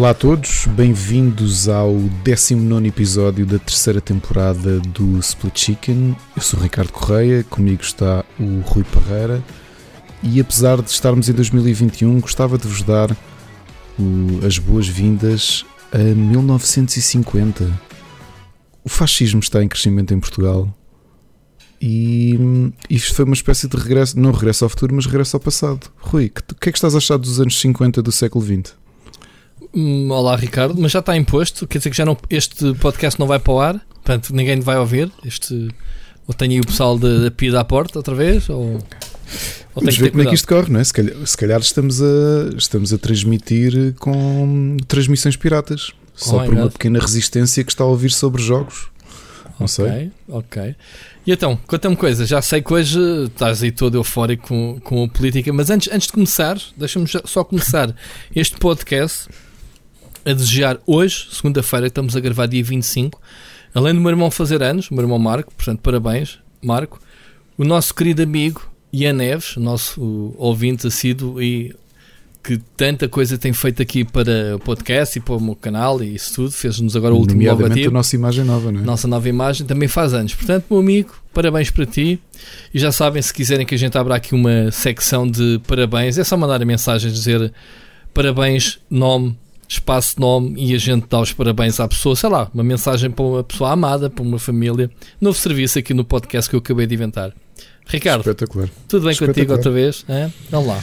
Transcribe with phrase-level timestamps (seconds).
[0.00, 1.94] Olá a todos, bem-vindos ao
[2.24, 6.16] 19 episódio da terceira temporada do Split Chicken.
[6.34, 9.44] Eu sou o Ricardo Correia, comigo está o Rui Parreira
[10.22, 13.14] e apesar de estarmos em 2021, gostava de vos dar
[13.98, 17.70] o, as boas-vindas a 1950.
[18.82, 20.74] O fascismo está em crescimento em Portugal
[21.78, 22.38] e
[22.88, 25.92] isto foi uma espécie de regresso, não regresso ao futuro, mas regresso ao passado.
[25.98, 28.80] Rui, o que é que estás a achar dos anos 50 do século XX?
[29.72, 33.38] Olá Ricardo, mas já está imposto, quer dizer que já não, este podcast não vai
[33.38, 35.10] para o ar, portanto ninguém vai ouvir.
[35.24, 35.68] Este,
[36.26, 38.80] ou tenho aí o pessoal da, da PIA à porta outra vez, ou, ou
[39.76, 40.84] Vamos ver como é que isto corre, não é?
[40.84, 46.54] Se calhar, se calhar, estamos, a, estamos a transmitir com transmissões piratas, só oh por
[46.54, 48.88] uma pequena resistência que está a ouvir sobre jogos.
[49.58, 50.10] Não sei.
[50.26, 50.74] Ok.
[51.26, 55.08] E então, conta-me coisa, já sei que hoje estás aí todo eufórico com, com a
[55.08, 57.94] política, mas antes, antes de começar, deixa-me só começar
[58.34, 59.28] este podcast
[60.30, 63.20] a desejar hoje, segunda-feira, estamos a gravar dia 25,
[63.74, 67.00] além do meu irmão fazer anos, o meu irmão Marco, portanto, parabéns, Marco,
[67.58, 71.74] o nosso querido amigo Ian Neves, nosso ouvinte assíduo e
[72.42, 76.14] que tanta coisa tem feito aqui para o podcast e para o meu canal e
[76.14, 77.88] isso tudo, fez-nos agora o último logotipo.
[77.88, 78.82] a nossa imagem nova, não é?
[78.82, 80.34] Nossa nova imagem também faz anos.
[80.34, 82.18] Portanto, meu amigo, parabéns para ti.
[82.72, 86.24] E já sabem, se quiserem que a gente abra aqui uma secção de parabéns, é
[86.24, 87.52] só mandar a mensagem dizer
[88.14, 89.36] parabéns, nome,
[89.70, 93.24] espaço nome e a gente dá os parabéns à pessoa, sei lá, uma mensagem para
[93.24, 94.90] uma pessoa amada, para uma família.
[95.20, 97.32] Novo serviço aqui no podcast que eu acabei de inventar.
[97.86, 98.68] Ricardo, Espetacular.
[98.88, 99.34] tudo bem Espetacular.
[99.34, 100.04] contigo outra vez?
[100.08, 100.28] É?
[100.50, 100.82] Vamos lá.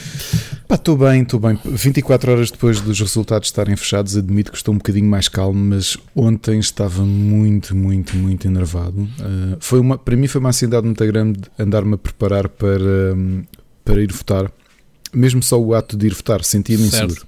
[0.70, 1.60] Estou bem, estou bem.
[1.66, 5.98] 24 horas depois dos resultados estarem fechados, admito que estou um bocadinho mais calmo, mas
[6.16, 9.02] ontem estava muito, muito, muito enervado.
[9.02, 13.44] Uh, foi uma, para mim foi uma ansiedade muito grande andar-me a preparar para, um,
[13.84, 14.52] para ir votar.
[15.14, 17.26] Mesmo só o ato de ir votar, sentia-me inseguro.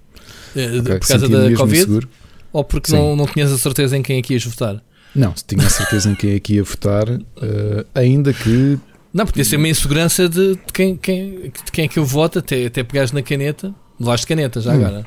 [0.59, 0.99] Eh, okay.
[0.99, 2.07] Por causa da Covid?
[2.51, 4.83] Ou porque não, não tinhas a certeza em quem é que ias votar?
[5.15, 8.77] Não, tinha a certeza em quem é que ia votar, uh, ainda que.
[9.11, 12.39] Não, podia ser uma insegurança de, de, quem, quem, de quem é que eu voto,
[12.39, 13.73] até, até pegares na caneta.
[13.99, 14.75] Levaste caneta já hum.
[14.75, 15.05] agora.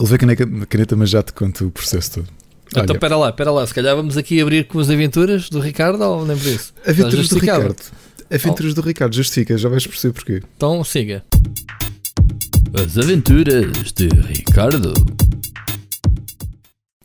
[0.00, 2.28] Levei caneta, caneta, mas já te conto o processo todo.
[2.70, 3.66] Então, espera lá, espera lá.
[3.66, 6.72] Se calhar vamos aqui abrir com as aventuras do Ricardo ou nem por isso?
[6.86, 7.76] Aventuras do Ricardo.
[8.30, 8.74] Aventuras oh.
[8.74, 10.42] do Ricardo, justifica, já vais perceber porquê.
[10.56, 11.24] Então siga.
[12.74, 14.92] As Aventuras de Ricardo.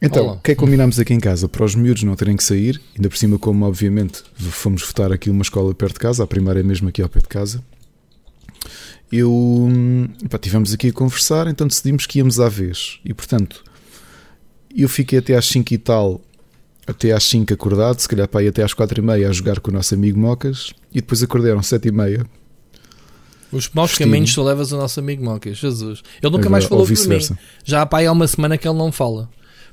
[0.02, 1.48] Então, o que é que combinámos aqui em casa?
[1.48, 5.30] Para os miúdos não terem que sair, ainda por cima, como obviamente fomos votar aqui
[5.30, 7.64] uma escola perto de casa, a primeira é mesmo aqui ao pé de casa.
[9.10, 9.32] Eu
[10.30, 13.00] pá, tivemos aqui a conversar, então decidimos que íamos à vez.
[13.06, 13.64] E portanto,
[14.76, 16.22] eu fiquei até às 5 e tal,
[16.86, 19.62] até às 5 acordado, se calhar para ir até às 4 e meia a jogar
[19.62, 22.26] com o nosso amigo Mocas, e depois acordaram às 7 e meia
[23.54, 26.02] os maus caminhos tu levas ao nosso amigo Monkey, Jesus.
[26.22, 27.20] Ele nunca mais falou por mim.
[27.64, 29.30] Já há pai há uma semana que ele não fala.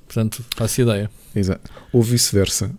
[0.07, 1.11] Portanto, faço ideia.
[1.35, 1.71] Exato.
[1.93, 2.73] Ou vice-versa.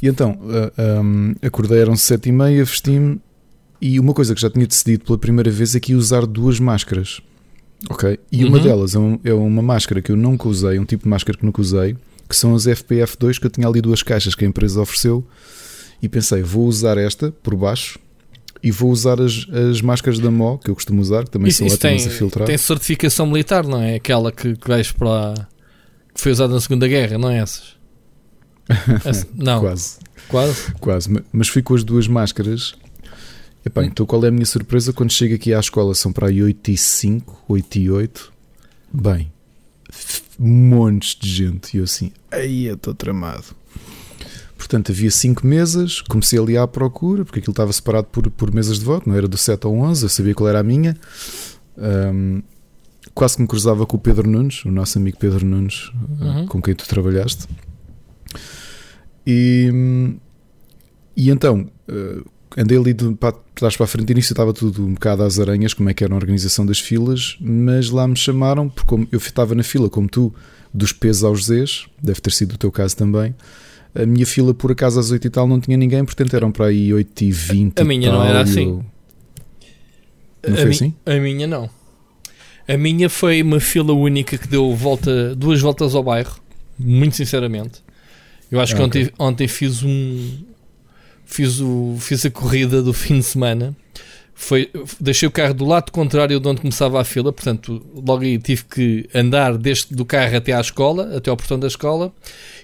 [0.00, 3.20] e então, uh, um, acordei, eram sete e meia, vesti-me
[3.80, 6.60] e uma coisa que já tinha decidido pela primeira vez é que ia usar duas
[6.60, 7.20] máscaras.
[7.90, 8.18] Ok?
[8.30, 8.50] E uhum.
[8.50, 11.36] uma delas é, um, é, uma máscara que eu nunca usei, um tipo de máscara
[11.36, 11.96] que nunca usei,
[12.28, 15.26] que são as FPF2, que eu tinha ali duas caixas que a empresa ofereceu.
[16.00, 17.98] E pensei, vou usar esta por baixo
[18.64, 21.58] e vou usar as, as máscaras da MO que eu costumo usar, que também isso,
[21.58, 22.46] são isso ótimas tem, a filtrar.
[22.46, 23.96] Tem certificação militar, não é?
[23.96, 25.34] Aquela que, que vais para.
[26.14, 27.76] que foi usada na Segunda Guerra, não é essas?
[29.04, 29.60] Essa, não.
[29.60, 29.98] Quase.
[30.28, 30.72] Quase?
[30.80, 31.22] Quase.
[31.30, 32.74] Mas fui com as duas máscaras.
[33.66, 33.84] Epá, hum.
[33.84, 35.94] então qual é a minha surpresa quando chego aqui à escola?
[35.94, 38.32] São para aí 8 e 5, 8 e 8.
[38.90, 39.30] Bem,
[40.38, 41.76] montes de gente.
[41.76, 43.44] E eu assim, aí eu estou tramado.
[44.56, 48.78] Portanto, havia cinco mesas, comecei ali à procura, porque aquilo estava separado por, por mesas
[48.78, 50.96] de voto, não era do 7 ao 11, eu sabia qual era a minha.
[51.76, 52.42] Um,
[53.14, 56.46] quase que me cruzava com o Pedro Nunes, o nosso amigo Pedro Nunes, uhum.
[56.46, 57.46] com quem tu trabalhaste.
[59.26, 59.70] E,
[61.16, 64.94] e então, uh, andei ali de para trás para a frente, início estava tudo um
[64.94, 68.68] bocado às aranhas, como é que era a organização das filas, mas lá me chamaram,
[68.68, 70.34] porque eu estava na fila, como tu,
[70.72, 73.34] dos pesos aos Zs, deve ter sido o teu caso também.
[73.94, 76.66] A minha fila, por acaso, às 8 e tal, não tinha ninguém, portanto eram para
[76.66, 77.80] aí 8 e 20.
[77.80, 78.82] A minha tal, não era assim.
[80.42, 80.50] Eu...
[80.50, 80.70] Não a foi mi...
[80.70, 80.94] assim?
[81.06, 81.70] A minha não.
[82.66, 86.40] A minha foi uma fila única que deu volta, duas voltas ao bairro,
[86.78, 87.82] muito sinceramente.
[88.50, 89.14] Eu acho ah, que ontem, okay.
[89.18, 90.44] ontem fiz um.
[91.26, 93.74] Fiz, o, fiz a corrida do fim de semana
[94.34, 98.36] foi, deixei o carro do lado contrário de onde começava a fila, portanto, logo aí
[98.36, 102.12] tive que andar desde do carro até à escola, até ao portão da escola,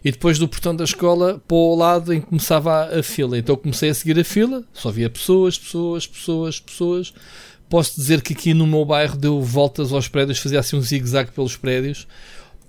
[0.05, 3.39] e depois do portão da escola para o lado em que começava a fila.
[3.39, 7.15] Então comecei a seguir a fila, só via pessoas, pessoas, pessoas, pessoas.
[7.69, 11.31] Posso dizer que aqui no meu bairro deu voltas aos prédios, fazia assim um zigue-zague
[11.31, 12.07] pelos prédios.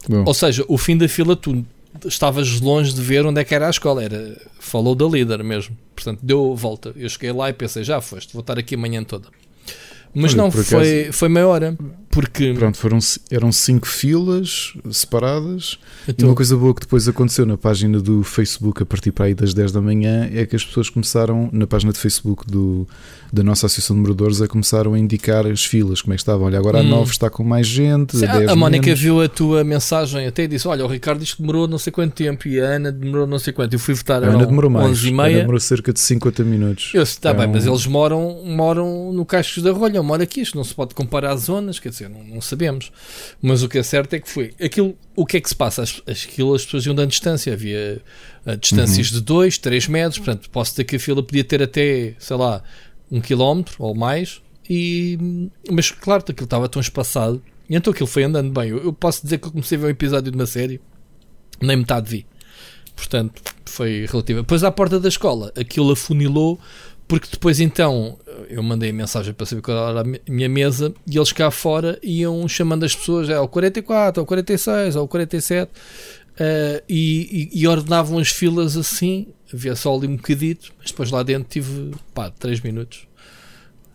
[0.07, 1.65] Bom, Ou seja, o fim da fila, tu
[2.06, 4.04] estavas longe de ver onde é que era a escola.
[4.04, 5.78] Era, falou da líder mesmo.
[5.96, 6.94] Portanto, deu volta.
[6.96, 9.28] Eu cheguei lá e pensei, já foste, vou estar aqui a manhã toda.
[10.14, 11.78] Mas Olha, não, foi, foi meia hora.
[12.12, 13.00] Porque pronto, foram,
[13.31, 15.80] eram cinco filas separadas.
[16.08, 19.25] E então, uma coisa boa que depois aconteceu na página do Facebook a partir para
[19.25, 22.88] aí das 10 da manhã é que as pessoas começaram, na página de Facebook do,
[23.31, 26.46] da nossa Associação de Moradores, a começaram a indicar as filas, como é que estavam.
[26.48, 26.90] Olha, agora a Hum.
[26.90, 29.00] 9 está com mais gente, Sim, a 10 a, a Mónica menos.
[29.00, 31.92] viu a tua mensagem até e disse: Olha, o Ricardo disse que demorou não sei
[31.94, 33.74] quanto tempo e a Ana demorou não sei quanto.
[33.74, 34.88] Eu fui votar A Ana demorou mais.
[34.92, 35.38] 11 e A Ana meia.
[35.40, 36.92] demorou cerca de 50 minutos.
[36.94, 40.02] Eu disse: Está É bem, um- mas eles moram, moram no Cascos da Rolha.
[40.04, 40.42] Moro aqui.
[40.42, 42.92] Isto não se pode comparar as zonas, quer dizer, não, não sabemos.
[43.42, 44.53] Mas o que é certo é que foi.
[44.62, 45.83] Aquilo, o que é que se passa?
[45.83, 47.53] As, aquilo as pessoas iam dando distância.
[47.53, 48.01] Havia
[48.45, 49.19] ah, distâncias Uhum.
[49.19, 50.18] de 2, 3 metros.
[50.18, 52.63] Portanto, posso dizer que a fila podia ter até, sei lá,
[53.12, 54.42] um quilómetro ou mais.
[54.69, 55.18] E,
[55.69, 57.42] mas claro, aquilo estava tão espaçado.
[57.69, 58.69] E então aquilo foi andando bem.
[58.69, 60.80] Eu, eu posso dizer que eu comecei a ver um episódio de uma série,
[61.62, 62.25] nem metade vi.
[62.95, 64.42] Portanto, foi relativo.
[64.42, 66.59] Depois à porta da escola, aquilo afunilou,
[67.12, 68.18] porque depois então
[68.48, 72.00] eu mandei mensagem para saber qual era a mi- minha mesa e eles cá fora
[72.02, 75.69] iam chamando as pessoas é o 44, ao 46, ao 47
[76.40, 79.28] eh, e, e, ordenavam as filas assim.
[79.54, 83.06] Havia só ali um bocadito, mas depois lá dentro tive pá, 3 minutos.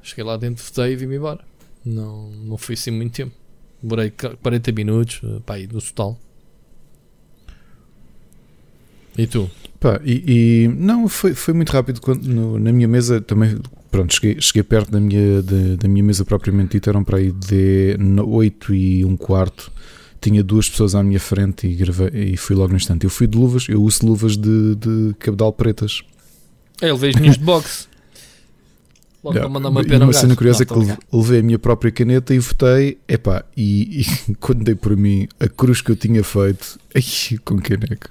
[0.02, 1.40] Cheguei lá dentro, votei e vim-me embora.
[1.82, 3.32] Não, não foi assim muito tempo.
[3.82, 6.20] Demorei 40 minutos, pá, aí no total.
[9.16, 9.50] E tu?
[9.86, 13.56] Pá, e, e- não, foi, foi muito rápido quando, no- na minha mesa também.
[13.88, 17.30] Pronto, cheguei, cheguei perto da minha, da, da minha mesa propriamente dita, eram para aí
[17.30, 19.70] de 8 e um quarto.
[20.20, 23.04] Tinha duas pessoas à minha frente e, gravei, e fui logo no instante.
[23.04, 26.02] Eu fui de luvas, eu uso luvas de, de cabedal pretas.
[26.82, 27.86] É, ele veio ninhos de boxe.
[29.22, 29.52] Logo Yeah.
[29.52, 32.38] mandar uma pena uma cena curiosa Não, é que levei a minha própria caneta e
[32.40, 32.98] votei.
[33.08, 37.56] Epá, e, e quando dei por mim a cruz que eu tinha feito, ai, com
[37.58, 38.08] caneco,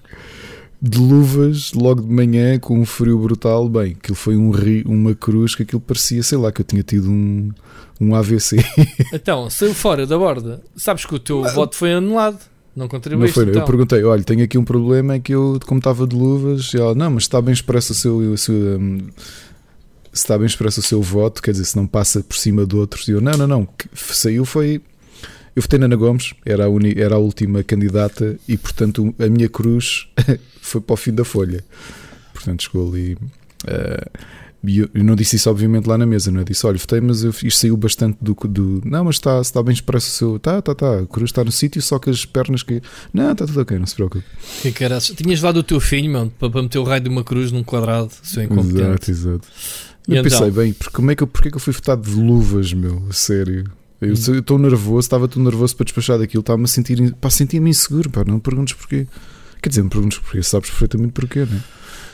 [0.82, 5.16] de luvas, logo de manhã, com um frio brutal, bem, aquilo foi um ri, uma
[5.16, 7.52] cruz que aquilo parecia, sei lá, que eu tinha tido um,
[8.00, 8.58] um AVC.
[9.14, 10.62] Então, saiu fora da borda.
[10.76, 12.40] Sabes que o teu voto foi anulado.
[12.76, 13.34] Não Não contribuíste.
[13.34, 13.62] foi, então.
[13.62, 16.78] Eu perguntei, olha, tenho aqui um problema, é que eu, como estava de luvas, e
[16.78, 18.18] ela, não, mas está bem expresso o seu.
[18.18, 18.80] O seu
[20.16, 22.74] se está bem expresso o seu voto, quer dizer, se não passa por cima de
[22.76, 23.06] outros.
[23.08, 24.82] E eu, não, não, não, saiu foi.
[25.56, 29.28] Eu votei na Ana Gomes, era a, uni, era a última candidata e, portanto, a
[29.28, 30.08] minha cruz
[30.62, 31.64] foi para o fim da folha.
[32.34, 33.18] Portanto, chegou ali.
[33.68, 34.06] eh,
[34.68, 36.44] e eu, eu não disse isso, obviamente, lá na mesa, não é?
[36.44, 38.34] Disse, olha, votei, mas eu, isto saiu bastante do.
[38.34, 40.40] do não, mas está, está bem expresso o seu.
[40.40, 41.00] Tá, tá, tá.
[41.00, 42.82] A cruz está no sítio, só que as pernas que.
[43.14, 44.26] Não, está tudo ok, não se preocupe.
[44.62, 45.16] Que caraças.
[45.16, 47.64] Tinhas levado o teu filho, meu, para, para meter o raio de uma cruz num
[47.64, 49.12] quadrado, seu incompetente.
[49.12, 49.48] Exato, exato.
[50.08, 50.52] E Eu pensei, então?
[50.52, 53.04] bem, porque como é que eu, porque é que eu fui votado de luvas, meu?
[53.10, 53.66] A Sério.
[54.08, 58.10] Eu estou nervoso, estava tão nervoso para despachar daquilo, estava-me a sentir, pá, sentia-me inseguro,
[58.10, 59.08] pá, não me perguntes porquê.
[59.62, 61.62] Quer dizer, não me perguntes porquê, sabes perfeitamente porquê, né?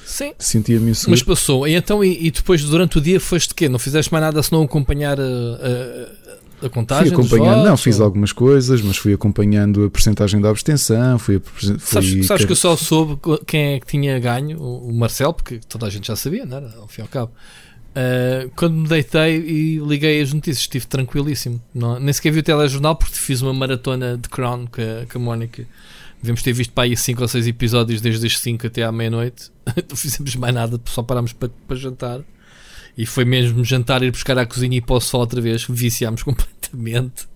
[0.06, 0.34] Sim.
[0.40, 1.12] Sentia-me inseguro.
[1.12, 1.68] Mas passou.
[1.68, 3.70] E então, e, e depois, durante o dia, foste quê?
[3.70, 7.14] Não fizeste mais nada senão acompanhar a, a, a contagem?
[7.14, 11.18] Fui acompanhando, não, votos, fiz ou- algumas coisas, mas fui acompanhando a percentagem da abstenção,
[11.18, 13.18] fui, fui Sabes, sabes que eu só soube
[13.48, 16.58] quem é que tinha ganho, o o Marcelo, porque toda a gente já sabia, não
[16.58, 16.74] era?
[16.78, 17.32] Ao fim e ao cabo.
[17.96, 21.62] Ah, quando me deitei e liguei as notícias, estive tranquilíssimo.
[21.74, 25.18] Não, nem sequer vi o telejornal porque fiz uma maratona de Crown com a, com
[25.18, 25.68] a Mónica.
[26.22, 29.52] Devemos ter visto para aí 5 ou 6 episódios desde as 5 até à meia-noite.
[29.90, 32.22] não fizemos mais nada, só parámos para, para jantar.
[32.98, 35.66] E foi mesmo jantar, ir buscar à cozinha e para o sol outra vez.
[35.68, 37.28] Viciámos completamente.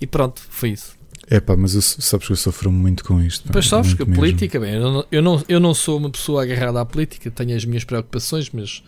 [0.00, 0.94] E pronto, foi isso.
[1.28, 3.50] É pá, mas eu, sabes que eu sofro muito com isto.
[3.50, 6.42] Pois sabes que a política, bem, eu não, eu, não, eu não sou uma pessoa
[6.42, 8.82] agarrada à política, tenho as minhas preocupações, mas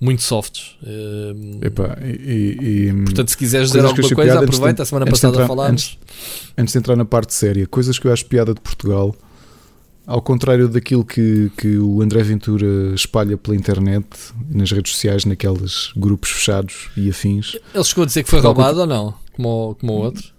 [0.00, 0.76] muito softs.
[0.86, 4.82] Ehm, Epá, e, e- e- portanto, se quiseres dizer alguma coisa, antes de- aproveita.
[4.82, 5.98] A semana antes passada entrar- falámos.
[6.56, 9.14] antes de entrar na parte séria, coisas que eu acho piada de Portugal,
[10.06, 14.06] ao contrário daquilo que, que o André Ventura espalha pela internet,
[14.50, 17.56] nas redes sociais, naqueles grupos fechados e afins.
[17.74, 19.14] Ele chegou a dizer que foi roubado ou não?
[19.32, 20.37] Como, como o outro?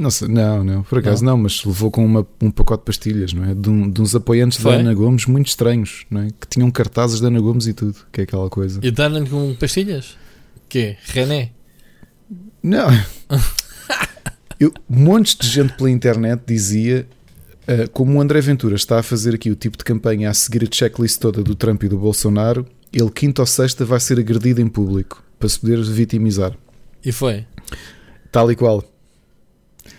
[0.00, 3.34] Não, sei, não, não, por acaso não, mas levou com uma- um pacote de pastilhas,
[3.34, 3.54] não é?
[3.54, 4.72] De, um- de uns apoiantes Foi?
[4.72, 6.28] da Ana Gomes muito estranhos, não é?
[6.40, 8.80] Que tinham cartazes da Ana Gomes e tudo, que é aquela coisa.
[8.82, 10.16] E deram-lhe com pastilhas?
[10.70, 10.96] Quê?
[11.04, 11.50] René?
[12.62, 12.88] Não.
[14.58, 17.06] Eu, montes de gente pela internet dizia
[17.68, 20.64] ah, como o André Ventura está a fazer aqui o tipo de campanha a seguir
[20.64, 24.60] a checklist toda do Trump e do Bolsonaro, ele quinta ou sexta vai ser agredido
[24.60, 26.56] em público para se poder vitimizar.
[27.04, 27.44] E foi?
[28.32, 28.84] Tal e qual.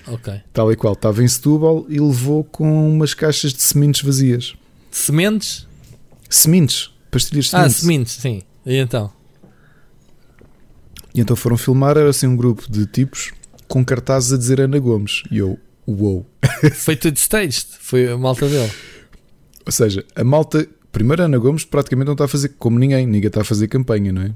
[0.08, 0.42] Ok.
[0.54, 0.94] Tal e qual.
[0.94, 4.56] Estava em Setúbal e levou com umas caixas de sementes vazias.
[4.90, 5.68] Sementes?
[6.30, 6.92] Sementes.
[7.10, 7.78] Pastilhas de Ah, sementes.
[7.82, 8.42] sementes, sim.
[8.66, 9.12] E então?
[11.14, 13.32] E então foram filmar, era assim um grupo de tipos
[13.68, 15.24] com cartazes a dizer Ana Gomes.
[15.32, 16.26] E eu, Uou!
[16.76, 17.66] Foi tudo staged.
[17.80, 18.72] Foi a malta dele.
[19.66, 20.68] Ou seja, a malta.
[20.92, 24.12] Primeiro, Ana Gomes praticamente não está a fazer como ninguém, ninguém está a fazer campanha,
[24.12, 24.32] não é?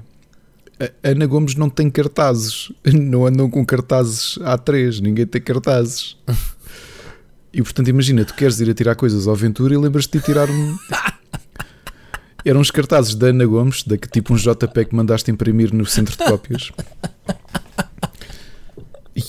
[1.02, 6.16] Ana Gomes não tem cartazes, não andam com cartazes A3, ninguém tem cartazes.
[7.52, 10.50] E portanto, imagina, tu queres ir a tirar coisas ao Aventura e lembras-te de tirar
[10.50, 10.76] um.
[12.44, 15.86] Eram uns cartazes da Ana Gomes, da que tipo um JP que mandaste imprimir no
[15.86, 16.70] centro de cópias.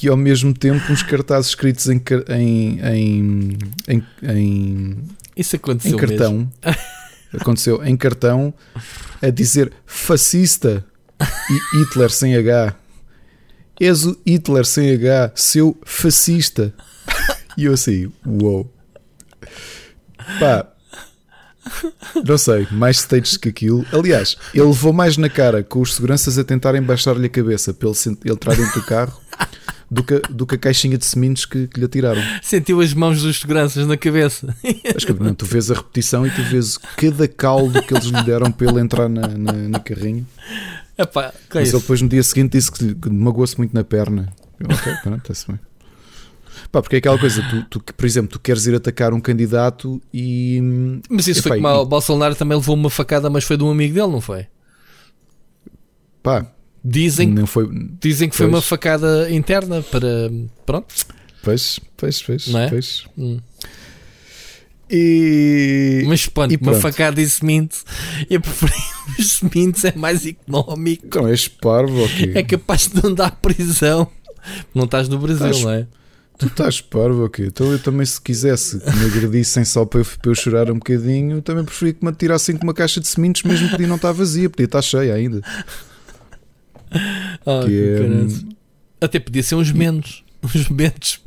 [0.04, 4.98] E ao mesmo tempo uns cartazes escritos em, em, em, em, em
[5.36, 6.51] Isso aconteceu em cartão.
[7.34, 8.54] Aconteceu em cartão
[9.22, 10.86] a dizer fascista
[11.74, 12.76] Hitler sem H.
[13.80, 16.74] És o Hitler sem H, seu fascista.
[17.58, 18.72] E eu assim, uou.
[20.40, 20.68] Pá,
[22.26, 23.86] não sei, mais stages que aquilo.
[23.92, 27.90] Aliás, ele levou mais na cara com os seguranças a tentarem baixar-lhe a cabeça para
[27.90, 29.20] ele, ele entrar dentro do carro
[29.90, 32.22] do que, do que a caixinha de sementes que, que lhe atiraram.
[32.42, 34.54] Sentiu as mãos dos seguranças na cabeça.
[34.96, 38.24] Acho que não, tu vês a repetição e tu vês cada caldo que eles lhe
[38.24, 40.26] deram para ele entrar na, na, na carrinha.
[40.98, 41.77] Epá, que é Mas isso?
[41.77, 44.34] ele depois no dia seguinte disse que, que magoou-se muito na perna.
[44.60, 45.60] Eu, Ok, pronto, está-se bem.
[46.72, 49.20] Pá, porque é aquela coisa, tu, tu, que, por exemplo, tu queres ir atacar um
[49.22, 50.60] candidato e.
[51.10, 53.63] Mas isso Epá, foi como e- o Bolsonaro também levou uma facada, mas foi de
[53.63, 54.48] um amigo dele, não foi?
[56.24, 56.46] Pá,
[56.84, 57.68] Dizem, não foi.
[58.01, 58.56] dizem que foi Pois.
[58.56, 60.32] uma facada interna para.
[60.66, 60.88] Pronto.
[61.44, 62.48] Pois, pois, pois.
[62.48, 62.70] Não é?
[62.70, 63.04] pois.
[63.18, 63.39] Hum.
[64.89, 66.03] E.
[66.08, 66.82] Mas pronto, e uma pronto.
[66.82, 67.77] facada em semente.
[68.29, 68.74] Eu preferi
[69.20, 71.06] os sementes, é mais económico.
[71.08, 72.32] Então és parvo, ok?
[72.36, 74.10] É capaz de não dar prisão.
[74.74, 75.88] Não estás no Brasil, Estás- não é?
[76.38, 77.48] Tu estás parvo, ok?
[77.48, 80.75] Então eu também, se quisesse que me agredissem só para eu, para eu chorar um
[80.75, 83.96] bocadinho, também preferia que me atirassem com uma caixa de sementes, mesmo que podia não
[83.96, 85.41] estar vazia, podia estar cheia ainda.
[87.46, 88.48] Ah, Que é, caralho.
[89.01, 90.24] Até podia ser uns menos.
[90.44, 91.20] Uns menos.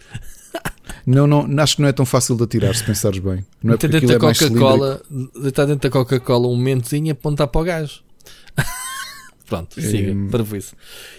[1.07, 3.45] Não, não, acho que não é tão fácil de atirar, se pensares bem.
[3.63, 4.19] Não é porque dentro da é.
[4.19, 5.03] Coca-Cola,
[5.43, 8.01] deitar dentro da Coca-Cola um mentozinho e apontar para o gajo.
[9.47, 10.29] Pronto, siga, Hum.
[10.31, 10.75] para isso.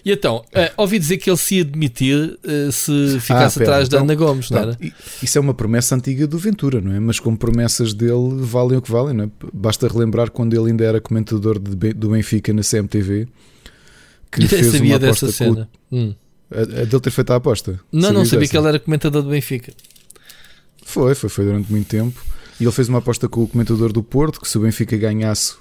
[0.06, 3.90] E então, eh, ouvi dizer que ele se ia demitir eh, se ficasse pera, atrás
[3.90, 4.78] da então- Ana Gomes, não Não, era?
[5.22, 7.00] isso é uma promessa antiga do Ventura, não é?
[7.02, 9.30] Mas como promessas dele valem o que valem, não é?
[9.52, 13.28] Basta relembrar quando ele ainda era comentador de do Benfica na CMTV
[14.32, 15.70] que Eu fez sabia uma dessa aposta o- cena.
[15.92, 16.16] Hum.
[16.52, 17.80] A, a dele ter feito a aposta.
[17.92, 18.52] Não, não Sabias sabia dessa?
[18.52, 19.74] que ele era comentador do Benfica.
[20.84, 22.22] Foi, foi, foi durante muito tempo.
[22.60, 25.56] E ele fez uma aposta com o comentador do Porto que se o Benfica ganhasse,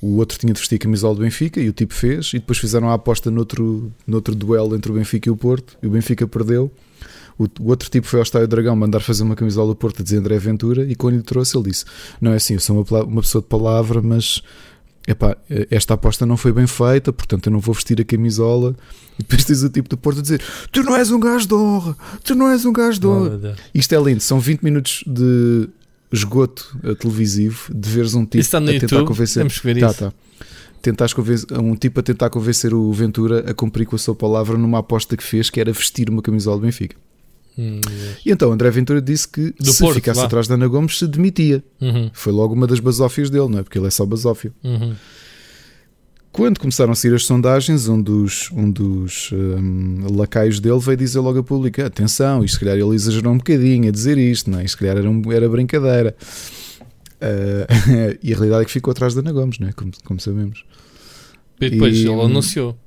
[0.00, 2.30] o outro tinha de vestir a camisola do Benfica e o tipo fez.
[2.32, 5.86] E depois fizeram a aposta noutro, noutro duelo entre o Benfica e o Porto e
[5.86, 6.70] o Benfica perdeu.
[7.38, 10.04] O, o outro tipo foi ao Estádio Dragão mandar fazer uma camisola do Porto a
[10.04, 11.84] dizer André Ventura e quando lhe trouxe ele disse:
[12.20, 14.42] Não é assim, eu sou uma, uma pessoa de palavra, mas
[15.06, 15.36] epá,
[15.70, 18.74] esta aposta não foi bem feita, portanto eu não vou vestir a camisola.
[19.18, 20.42] E depois tens o tipo do Porto a dizer:
[20.72, 23.26] Tu não és um gajo de honra, tu não és um gajo de honra.
[23.26, 23.58] Oh, meu Deus.
[23.74, 25.68] Isto é lindo, são 20 minutos de
[26.12, 29.06] esgoto eh, televisivo de veres um tipo está no a tentar YouTube.
[29.08, 29.40] convencer.
[29.42, 29.98] Temos que ver Tá, isso.
[29.98, 30.12] tá.
[30.82, 34.56] Tentares convencer, um tipo a tentar convencer o Ventura a cumprir com a sua palavra
[34.56, 36.96] numa aposta que fez, que era vestir uma camisola do Benfica.
[37.62, 37.80] Hum.
[38.24, 40.26] E então André Ventura disse que Do se Porto, ficasse vá.
[40.26, 41.62] atrás da Ana Gomes se demitia.
[41.80, 43.62] Uhum, Foi logo uma das basófias dele, não é?
[43.62, 44.52] Porque ele é só basófio.
[44.64, 44.94] uhum.
[46.32, 51.18] Quando começaram a sair as sondagens, um dos, um dos hum, lacaios dele veio dizer
[51.18, 54.60] logo a público: atenção, isto se calhar ele exagerou um bocadinho a dizer isto, não
[54.60, 54.64] é?
[54.64, 56.14] Isto se calhar era, um- era brincadeira.
[57.20, 57.66] Ah,
[58.22, 59.72] e a realidade é que ficou atrás da Ana Gomes, não é?
[59.72, 60.64] Como, como sabemos.
[61.60, 62.78] E depois E- ele anunciou.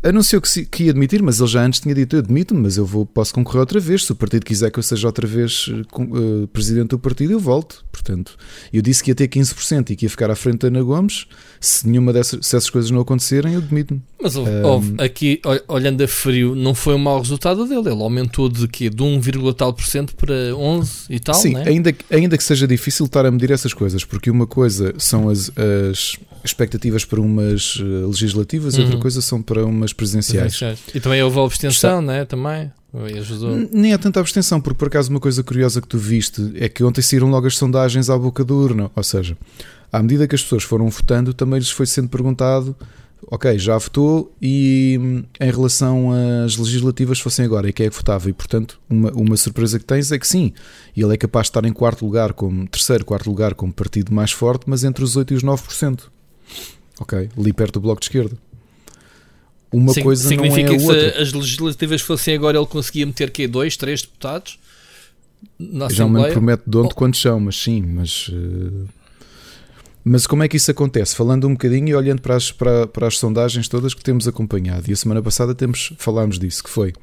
[0.00, 2.86] Anunciou que, que ia admitir, mas ele já antes tinha dito: Eu admito-me, mas eu
[2.86, 4.04] vou, posso concorrer outra vez.
[4.04, 7.84] Se o partido quiser que eu seja outra vez eh, presidente do partido, eu volto.
[7.90, 8.36] Portanto,
[8.72, 11.26] eu disse que ia ter 15% e que ia ficar à frente da Ana Gomes.
[11.60, 14.00] Se nenhuma dessas se essas coisas não acontecerem, eu demito-me.
[14.22, 17.88] Mas houve, Um, houve aqui, ol- olhando a frio, não foi um mau resultado dele.
[17.90, 18.88] Ele aumentou de quê?
[18.88, 19.20] De 1,
[19.54, 21.64] tal por cento para 11 e tal, Sim, né?
[21.66, 25.28] ainda, que- ainda que seja difícil estar a medir essas coisas, porque uma coisa são
[25.28, 29.00] as, as expectativas para umas eh, legislativas e outra Uhum.
[29.02, 30.56] coisa são para umas presidenciais.
[30.56, 30.94] Presidenciais.
[30.94, 32.24] E também houve a abstenção, né?
[32.24, 32.70] Também.
[33.12, 33.54] E ajudou.
[33.56, 36.68] N- Nem há tanta abstenção, porque por acaso uma coisa curiosa que tu viste é
[36.68, 38.90] que ontem saíram logo as sondagens à boca da urna.
[38.96, 39.36] Ou seja,
[39.92, 42.74] à medida que as pessoas foram votando, também lhes foi sendo perguntado:
[43.30, 46.08] ok, já votou e hum, em relação
[46.44, 48.30] às legislativas fossem agora, e quem é que votava?
[48.30, 50.54] E portanto, uma, uma surpresa que tens é que sim,
[50.96, 54.32] ele é capaz de estar em quarto lugar, como terceiro, quarto lugar, como partido mais
[54.32, 56.04] forte, mas entre os 8% e os 9%.
[57.00, 58.36] Ok, ali perto do bloco de esquerda.
[59.70, 61.12] Uma Sig- coisa não é significa a que outra.
[61.12, 63.46] se as legislativas fossem agora, ele conseguia meter quê?
[63.46, 64.58] Dois, três deputados
[65.60, 66.32] Já me Assembleia?
[66.32, 66.94] prometo de onde Oh.
[66.94, 68.30] quantos são, mas sim, mas.
[68.32, 68.86] eh,
[70.04, 71.14] Mas como é que isso acontece?
[71.14, 74.88] Falando um bocadinho e olhando para as, para, para as sondagens todas que temos acompanhado,
[74.88, 76.94] e a semana passada temos, falámos disso, que foi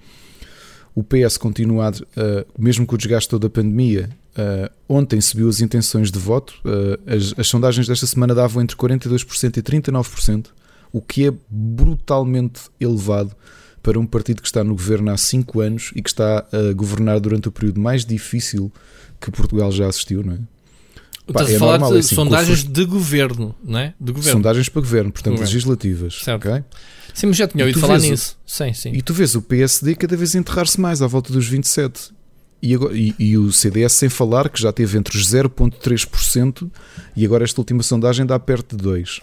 [0.96, 5.62] O PS continua, uh, mesmo com o desgaste toda da pandemia, uh, ontem subiu as
[5.62, 6.56] intenções de voto.
[6.64, 10.48] Uh, as, as, sondagens desta semana davam entre 42% e 39%,
[10.92, 13.36] o que é brutalmente elevado
[13.82, 17.20] para um partido que está no governo há 5 anos e que está a governar
[17.20, 18.72] durante o período mais difícil
[19.22, 20.40] que Portugal já assistiu, não é?
[21.28, 23.94] Estás é a falar normal, de é assim, sondagens de governo, não é?
[24.00, 24.38] De governo.
[24.38, 25.54] Sondagens para governo, portanto governo.
[25.54, 26.22] legislativas.
[26.24, 26.48] Certo.
[26.48, 26.64] Okay?
[27.14, 28.38] Sim, mas já tinha ouvido falar nisso.
[28.46, 28.92] O, sim, sim.
[28.92, 32.12] E tu vês o PSD cada vez enterrar-se mais à volta dos 27.
[32.62, 36.70] E, agora, e, e, o CDS sem falar que já teve entre os 0,3%
[37.16, 39.22] e agora esta última sondagem dá perto de 2%.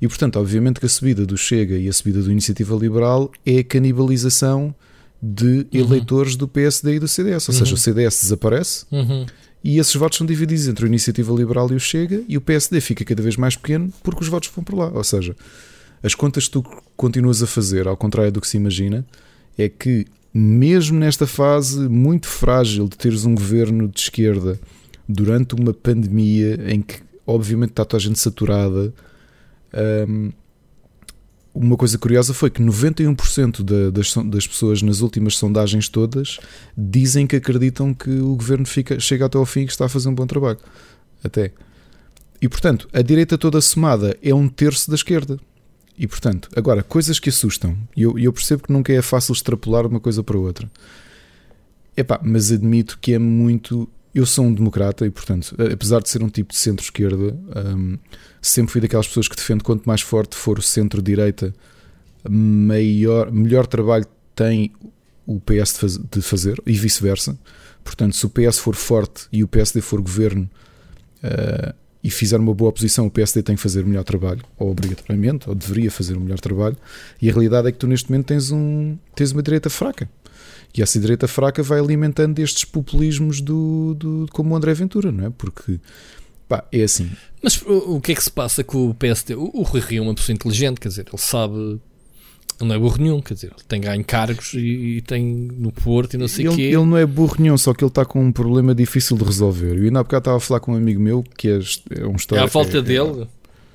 [0.00, 3.58] E portanto, obviamente que a subida do Chega e a subida do Iniciativa Liberal é
[3.58, 4.74] a canibalização
[5.22, 5.66] de uhum.
[5.72, 7.48] eleitores do PSD e do CDS.
[7.48, 7.58] Ou uhum.
[7.60, 9.24] seja, o CDS desaparece uhum.
[9.62, 12.80] e esses votos são divididos entre a Iniciativa Liberal e o Chega e o PSD
[12.80, 14.90] fica cada vez mais pequeno porque os votos vão por lá.
[14.92, 15.36] Ou seja,
[16.02, 16.64] as contas que tu
[16.96, 19.06] continuas a fazer, ao contrário do que se imagina,
[19.56, 24.58] é que mesmo nesta fase muito frágil de teres um governo de esquerda
[25.08, 28.92] durante uma pandemia em que obviamente está toda a gente saturada,
[30.08, 30.32] um,
[31.54, 36.38] uma coisa curiosa foi que 91% da, das, das pessoas nas últimas sondagens todas
[36.76, 39.88] dizem que acreditam que o governo fica, chega até ao fim e que está a
[39.88, 40.58] fazer um bom trabalho.
[41.22, 41.52] Até.
[42.40, 45.38] E portanto, a direita toda somada é um terço da esquerda.
[46.02, 47.78] E portanto, agora, coisas que assustam.
[47.96, 50.68] E eu, eu percebo que nunca é fácil extrapolar uma coisa para outra.
[51.96, 53.88] Epá, mas admito que é muito.
[54.12, 57.38] Eu sou um democrata e, portanto, apesar de ser um tipo de centro-esquerda,
[57.76, 57.96] um,
[58.42, 61.54] sempre fui daquelas pessoas que defendo quanto mais forte for o centro-direita,
[62.28, 64.04] maior, melhor trabalho
[64.34, 64.72] tem
[65.24, 67.38] o PS de, faz, de fazer e vice-versa.
[67.84, 70.50] Portanto, se o PS for forte e o PSD for governo
[71.22, 74.70] uh, e fizer uma boa oposição, o PSD tem que fazer o melhor trabalho, ou
[74.70, 76.76] obrigatoriamente, ou deveria fazer o melhor trabalho.
[77.20, 80.08] E a realidade é que tu neste momento tens, um, tens uma direita fraca.
[80.74, 85.26] E essa direita fraca vai alimentando estes populismos do, do como o André Ventura, não
[85.26, 85.30] é?
[85.30, 85.78] Porque
[86.52, 87.10] Pá, é assim.
[87.42, 89.34] Mas o, o que é que se passa com o PSD?
[89.34, 91.80] O, o Rui Rio é uma pessoa inteligente, quer dizer, ele sabe.
[92.62, 95.72] Ele não é burro nenhum, quer dizer, ele tem ganho cargos e, e tem no
[95.72, 96.62] Porto e não sei o quê.
[96.62, 99.76] Ele não é burro nenhum, só que ele está com um problema difícil de resolver.
[99.76, 101.60] Eu ainda há bocado estava a falar com um amigo meu que é,
[101.98, 102.42] é um história.
[102.42, 103.26] É a falta é, dele, é,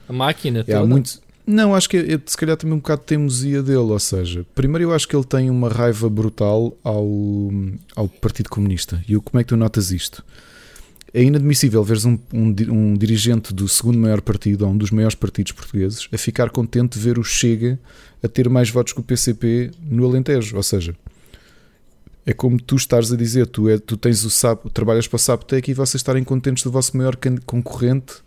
[0.08, 0.80] a máquina é.
[0.84, 3.78] Muito, não, acho que é, é, se calhar também um bocado de teimosia dele.
[3.78, 7.06] Ou seja, primeiro eu acho que ele tem uma raiva brutal ao,
[7.96, 9.04] ao Partido Comunista.
[9.08, 10.24] E como é que tu notas isto?
[11.18, 15.16] É inadmissível veres um, um, um, dirigente do segundo maior partido, ou um dos maiores
[15.16, 17.80] partidos portugueses, a ficar contente de ver o Chega
[18.24, 20.56] a ter mais votos que o PCP no Alentejo.
[20.56, 20.96] Ou seja,
[22.24, 25.20] é como tu estás a dizer, tu, é, tu tens o SAP, trabalhas para o
[25.20, 28.18] Saptec e vocês estarem contentes do vosso maior concorrente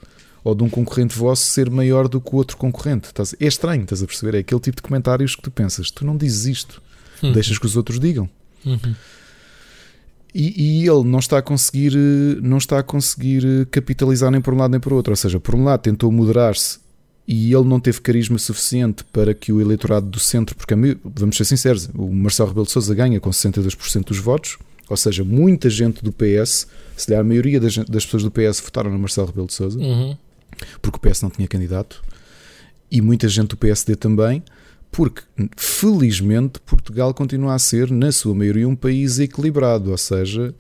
[0.42, 3.07] ou de um concorrente vosso ser maior do que o outro concorrente.
[3.07, 4.37] Estás, é estranho, estás a perceber?
[4.37, 6.83] É aquele tipo de comentários que tu pensas, tu não dizes isto,
[7.22, 7.31] uhum.
[7.31, 8.29] deixas que os outros digam.
[8.66, 8.96] Uhum.
[10.35, 11.93] E, e, ele não está a conseguir
[12.40, 15.12] não está a conseguir capitalizar nem por um lado nem por outro.
[15.12, 16.79] Ou seja, por um lado tentou moderar-se
[17.33, 21.45] e ele não teve carisma suficiente para que o eleitorado do centro, porque vamos ser
[21.45, 26.03] sinceros, o Marcelo Rebelo de Sousa ganha com 62% dos votos, ou seja, muita gente
[26.03, 26.66] do PS,
[26.97, 29.79] se lhe a maioria das, das, pessoas do PS votaram no Marcelo Rebelo de Sousa,
[29.79, 30.16] uhum.
[30.83, 32.03] porque o PS não tinha candidato,
[32.90, 34.43] e muita gente do PSD também
[34.90, 35.22] porque
[35.57, 40.55] felizmente Portugal continua a ser, na sua maioria, um país equilibrado, ou seja,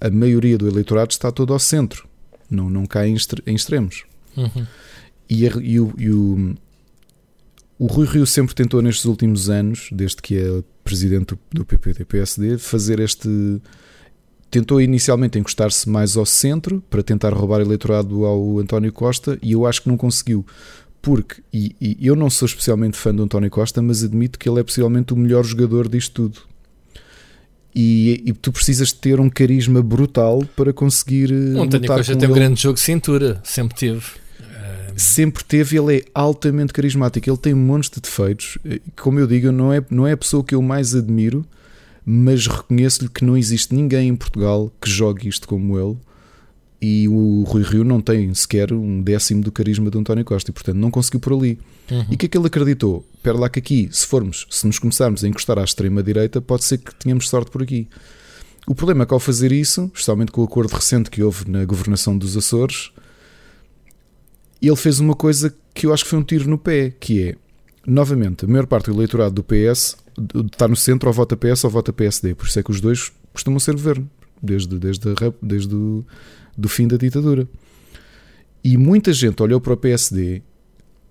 [0.00, 2.08] a maioria do eleitorado está todo ao centro,
[2.50, 4.04] não, não cai em, extremos.
[4.36, 4.66] Uhum.
[5.28, 6.54] E, a, e, o, e o,
[7.78, 13.00] o Rui Rio sempre tentou nestes últimos anos, desde que é presidente do PPT-PSD, fazer
[13.00, 13.28] este.
[14.50, 19.66] Tentou inicialmente encostar-se mais ao centro para tentar roubar eleitorado ao António Costa e eu
[19.66, 20.46] acho que não conseguiu
[21.04, 24.60] porque, e, e, eu não sou especialmente fã do António Costa, mas admito que ele
[24.60, 26.40] é possivelmente o melhor jogador disto tudo.
[27.74, 31.30] E, e tu precisas de ter um carisma brutal para conseguir.
[31.30, 34.02] O António Costa tem um grande jogo de cintura, sempre teve.
[34.96, 37.28] Sempre teve, ele é altamente carismático.
[37.28, 38.56] Ele tem um monte de defeitos.
[38.96, 41.44] Como eu digo, não é, não é a pessoa que eu mais admiro,
[42.06, 45.98] mas reconheço-lhe que não existe ninguém em Portugal que jogue isto como ele
[46.80, 50.54] e o Rui Rio não tem sequer um décimo do carisma de António Costa e
[50.54, 51.58] portanto não conseguiu por ali.
[51.90, 52.06] Uhum.
[52.10, 53.04] E o que é que ele acreditou?
[53.14, 56.64] Espera lá que aqui, se formos, se nos começarmos a encostar à extrema direita, pode
[56.64, 57.88] ser que tenhamos sorte por aqui.
[58.66, 61.64] O problema é que ao fazer isso, especialmente com o acordo recente que houve na
[61.64, 62.90] governação dos Açores,
[64.60, 67.36] ele fez uma coisa que eu acho que foi um tiro no pé, que é,
[67.86, 69.96] novamente, a maior parte do eleitorado do PS
[70.52, 73.12] está no centro ou vota PS ou vota PSD, por isso é que os dois
[73.32, 74.08] costumam ser governo,
[74.42, 76.04] desde, desde, a, desde o
[76.56, 77.48] do fim da ditadura.
[78.62, 80.42] E muita gente olhou para o PSD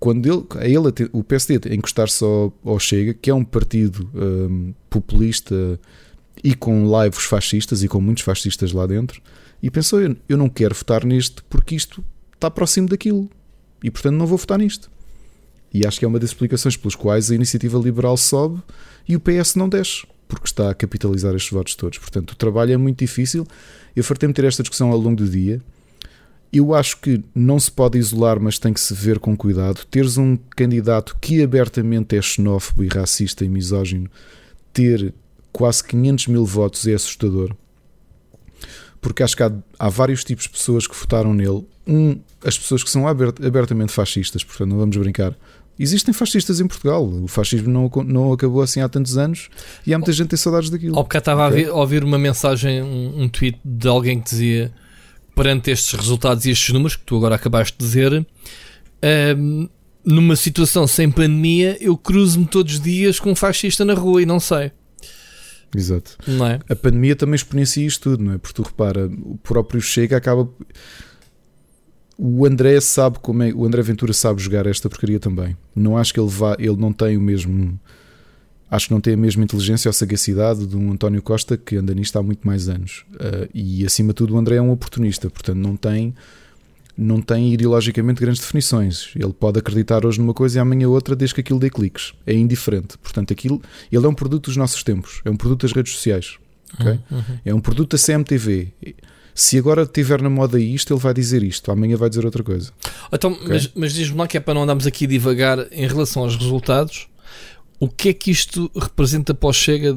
[0.00, 4.74] quando ele, a ele o PSD encostar-se ao, ao, Chega, que é um partido um,
[4.90, 5.80] populista
[6.42, 9.22] e com lives fascistas e com muitos fascistas lá dentro
[9.62, 12.04] e pensou: eu, eu não quero votar neste porque isto
[12.34, 13.30] está próximo daquilo
[13.82, 14.90] e portanto não vou votar nisto.
[15.72, 18.62] E acho que é uma das explicações pelas quais a iniciativa liberal sobe
[19.08, 21.98] e o PS não desce, porque está a capitalizar estes votos todos.
[21.98, 23.46] Portanto, o trabalho é muito difícil.
[23.94, 25.60] Eu fartei-me ter esta discussão ao longo do dia.
[26.52, 29.84] Eu acho que não se pode isolar, mas tem que se ver com cuidado.
[29.86, 34.08] Teres um candidato que abertamente é xenófobo e racista e misógino,
[34.72, 35.12] ter
[35.52, 37.54] quase 500 mil votos é assustador.
[39.00, 41.66] Porque acho que há, há vários tipos de pessoas que votaram nele.
[41.86, 45.36] Um, as pessoas que são abertamente fascistas, portanto, não vamos brincar.
[45.78, 47.04] Existem fascistas em Portugal.
[47.04, 49.48] O fascismo não, não acabou assim há tantos anos
[49.86, 50.96] e há muita gente que tem saudades daquilo.
[50.96, 51.66] Ao bocado estava okay?
[51.66, 54.72] a ouvir uma mensagem, um, um tweet de alguém que dizia
[55.34, 58.26] perante estes resultados e estes números que tu agora acabaste de dizer,
[59.36, 59.68] um,
[60.04, 64.26] numa situação sem pandemia, eu cruzo-me todos os dias com um fascista na rua e
[64.26, 64.70] não sei.
[65.74, 66.16] Exato.
[66.26, 66.60] Não é?
[66.68, 68.38] A pandemia também exponencia isto tudo, não é?
[68.38, 70.48] Porque tu repara, o próprio Chega acaba.
[72.16, 73.52] O André sabe como é.
[73.52, 75.56] O André Ventura sabe jogar esta porcaria também.
[75.74, 76.56] Não acho que ele vá.
[76.58, 77.78] Ele não tem o mesmo
[78.70, 81.94] acho que não tem a mesma inteligência ou sagacidade de um António Costa que anda
[81.94, 83.04] nisto há muito mais anos.
[83.14, 86.14] Uh, e acima de tudo, o André é um oportunista, portanto, não tem,
[86.96, 89.10] não tem ideologicamente grandes definições.
[89.14, 92.14] Ele pode acreditar hoje numa coisa e amanhã outra, desde que aquilo dê cliques.
[92.26, 92.98] É indiferente.
[92.98, 96.36] Portanto, aquilo, ele é um produto dos nossos tempos, é um produto das redes sociais.
[96.74, 96.98] Okay?
[97.10, 97.18] Uhum.
[97.18, 97.38] uhum.
[97.44, 98.72] É um produto da CMTV.
[99.34, 102.70] Se agora estiver na moda isto, ele vai dizer isto, amanhã vai dizer outra coisa.
[103.12, 103.48] Então, okay?
[103.48, 107.08] Mas, mas diz-me lá que é para não andarmos aqui devagar em relação aos resultados
[107.84, 109.96] o que é que isto representa para o Chega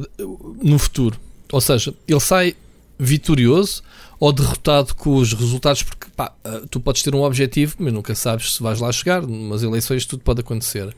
[0.62, 1.18] no futuro?
[1.52, 2.56] Ou seja, ele sai
[3.00, 3.82] vitorioso
[4.20, 8.16] ou derrotado com os resultados, porque pá, eh, tu podes ter um objetivo, mas nunca
[8.16, 9.26] sabes se vais lá chegar.
[9.26, 10.94] Nas eleições tudo pode acontecer.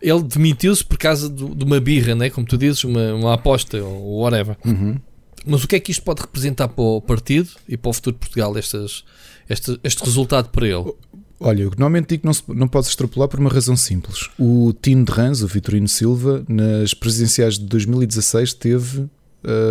[0.00, 2.30] Ele demitiu-se por causa do, de uma birra, né?
[2.30, 4.56] como tu dizes, uma, uma aposta ou whatever.
[4.64, 4.96] Uhum.
[5.46, 8.14] Mas o que é que isto pode representar para o partido e para o futuro
[8.14, 9.04] de Portugal, estas,
[9.48, 10.92] este, este resultado para ele?
[11.40, 14.30] Olha, eu normalmente digo que não, se, não podes extrapolar por uma razão simples.
[14.38, 19.10] O Tino de Rans, o Vitorino Silva, nas presidenciais de 2016 teve uh,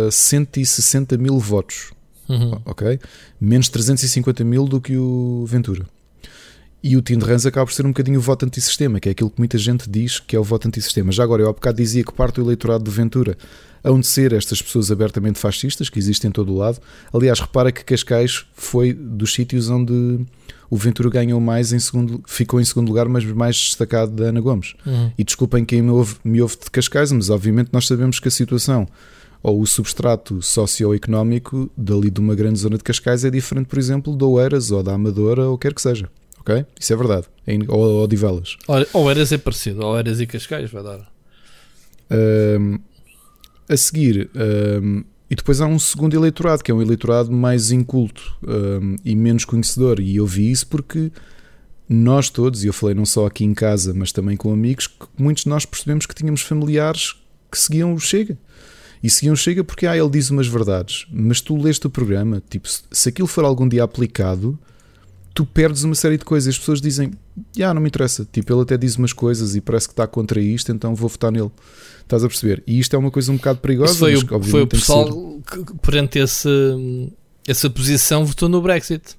[0.06, 1.92] eh, 160 mil votos.
[2.28, 2.60] Uhum.
[2.66, 3.00] Ok?
[3.40, 5.86] Menos 350 mil do que o Ventura.
[6.82, 9.12] E o Tino de Rans acaba por ser um bocadinho o voto antissistema, que é
[9.12, 11.12] aquilo que muita gente diz que é o voto antissistema.
[11.12, 13.36] Já agora, eu há bocado dizia que parte do eleitorado de Ventura
[13.84, 16.80] hão de ser estas pessoas abertamente fascistas, que existem em todo o lado.
[17.12, 20.20] Aliás, repara que Cascais foi dos sítios onde
[20.68, 24.40] o Ventura ganhou mais em segundo, ficou em segundo lugar, mas mais destacado da Ana
[24.40, 24.74] Gomes.
[24.86, 25.12] Uhum.
[25.16, 28.30] E desculpem quem me ouve, me ouve de Cascais, mas obviamente nós sabemos que a
[28.30, 28.88] situação
[29.42, 34.16] ou o substrato socioeconómico dali de uma grande zona de Cascais é diferente, por exemplo,
[34.16, 36.08] de Oeiras ou da Amadora ou quer que seja.
[36.42, 36.66] Ok?
[36.78, 37.26] Isso é verdade.
[37.68, 38.56] Ou, ou de Velas.
[38.92, 39.84] Oeiras é parecido.
[39.86, 41.12] Oeiras e Cascais vai dar.
[42.10, 42.78] Um,
[43.68, 44.28] a seguir,
[44.82, 49.14] um, e depois há um segundo eleitorado, que é um eleitorado mais inculto um, e
[49.14, 50.00] menos conhecedor.
[50.00, 51.12] E eu vi isso porque
[51.88, 55.06] nós todos, e eu falei não só aqui em casa, mas também com amigos, que
[55.16, 57.14] muitos de nós percebemos que tínhamos familiares
[57.50, 58.36] que seguiam o Chega.
[59.00, 62.42] E seguiam o Chega porque ah, ele diz umas verdades, mas tu leste o programa,
[62.50, 64.58] tipo, se aquilo for algum dia aplicado,
[65.34, 66.54] tu perdes uma série de coisas.
[66.54, 67.12] As pessoas dizem,
[67.56, 68.26] já ah, não me interessa.
[68.30, 71.32] Tipo, ele até diz umas coisas e parece que está contra isto, então vou votar
[71.32, 71.50] nele.
[72.02, 72.62] Estás a perceber?
[72.66, 73.92] E isto é uma coisa um bocado perigosa.
[73.92, 76.48] Isso foi, o, foi o pessoal que, que, perante esse,
[77.46, 79.16] essa posição, votou no Brexit.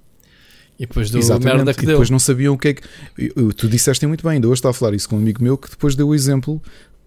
[0.78, 1.56] E depois deu Exatamente.
[1.56, 1.96] merda que e deu.
[1.96, 2.82] depois não sabiam o que é que.
[3.56, 5.70] Tu disseste muito bem, ainda hoje estava a falar isso com um amigo meu que
[5.70, 6.62] depois deu o exemplo.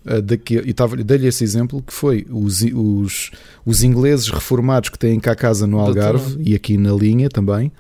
[0.04, 3.32] Uh, daqui, e dei-lhe esse exemplo que foi os, os,
[3.64, 7.72] os ingleses reformados que têm cá casa no Algarve e aqui na linha também,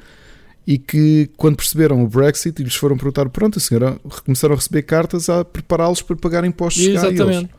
[0.66, 4.82] e que quando perceberam o Brexit lhes foram perguntar: pronto, a senhora começaram a receber
[4.82, 6.84] cartas a prepará-los para pagar impostos.
[6.84, 7.50] Exatamente.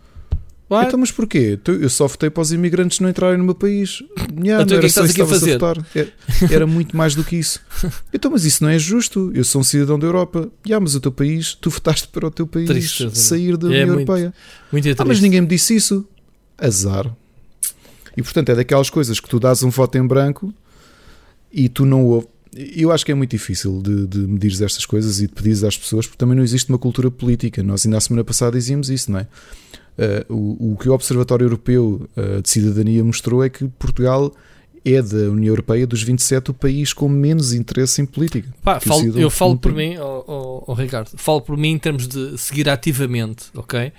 [0.70, 0.86] Vai.
[0.86, 1.58] Então, mas porquê?
[1.66, 4.04] Eu só votei para os imigrantes não entrarem no meu país.
[4.38, 5.52] Yeah, então, não era que só isso que a fazer?
[5.52, 5.86] A votar.
[5.96, 6.14] Era,
[6.52, 7.62] era, muito mais do que isso.
[8.14, 9.32] Então, mas isso não é justo.
[9.34, 10.50] Eu sou um cidadão da Europa.
[10.66, 13.84] Yeah, mas o teu país, tu votaste para o teu país Triste, sair da é
[13.84, 14.34] União Europeia.
[14.70, 16.06] Muito ah, mas ninguém me disse isso.
[16.58, 17.16] Azar.
[18.18, 20.54] E portanto, é daquelas coisas que tu dás um voto em branco
[21.50, 22.37] e tu não ouves.
[22.76, 25.78] Eu acho que é muito difícil de, de medir estas coisas e de pedir às
[25.78, 27.62] pessoas, porque também não existe uma cultura política.
[27.62, 29.28] Nós ainda a semana passada dizíamos isso, não é?
[29.98, 34.34] Uh, o, o, que o Observatório Europeu uh, de Cidadania mostrou é que Portugal
[34.86, 38.48] é da União Europeia dos 27 o país com menos interesse em política.
[38.64, 42.08] Pá, falo, eu falo por mim, oh, oh, oh, Ricardo, falo por mim em termos
[42.08, 43.92] de seguir ativamente, ok?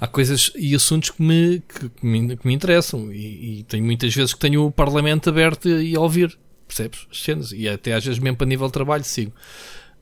[0.00, 3.84] Há coisas e assuntos que me, que, que me, que me, interessam e, e tenho
[3.84, 6.38] muitas vezes que tenho o Parlamento aberto e a ouvir,
[6.74, 7.06] percebes?
[7.10, 9.32] As cenas, e até às vezes mesmo para nível de trabalho sigo.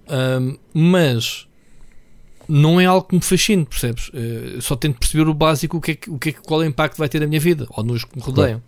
[0.08, 1.46] Um, mas
[2.48, 4.08] não é algo que me fascine, percebes?
[4.08, 6.68] Uh, só tento perceber o básico, o que, é, o que é, qual é o
[6.68, 8.62] impacto vai ter na minha vida ou nos que me rodeiam.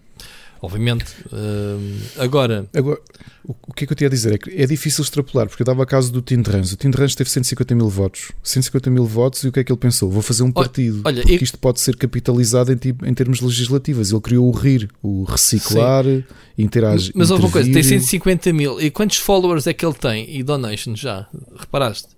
[0.63, 1.15] Obviamente.
[1.33, 3.01] Uh, agora, agora
[3.43, 4.35] o, que é que eu tinha a dizer?
[4.35, 6.73] É que é difícil extrapolar, porque eu dava a caso do Tim Rans.
[6.73, 8.31] O Tim Rans teve 150 mil votos.
[8.43, 10.11] 150 mil votos e o que é que ele pensou?
[10.11, 11.01] Vou fazer um partido.
[11.05, 14.13] Olha, porque isto pode ser capitalizado em, em, termos legislativos.
[14.13, 16.25] Ele criou o RIR, o reciclar, Sim.
[16.59, 17.13] interagir.
[17.15, 18.81] Mas houve uma coisa, tem 150 mil.
[18.81, 20.37] E quantos followers é que ele tem?
[20.37, 21.27] E donations já?
[21.59, 22.09] Reparaste?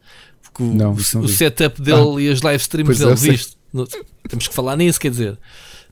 [0.42, 3.56] Porque o, não, o, o setup dele ah, e as live streams dele, é, viste?
[4.28, 5.38] Temos que falar nisso, quer dizer.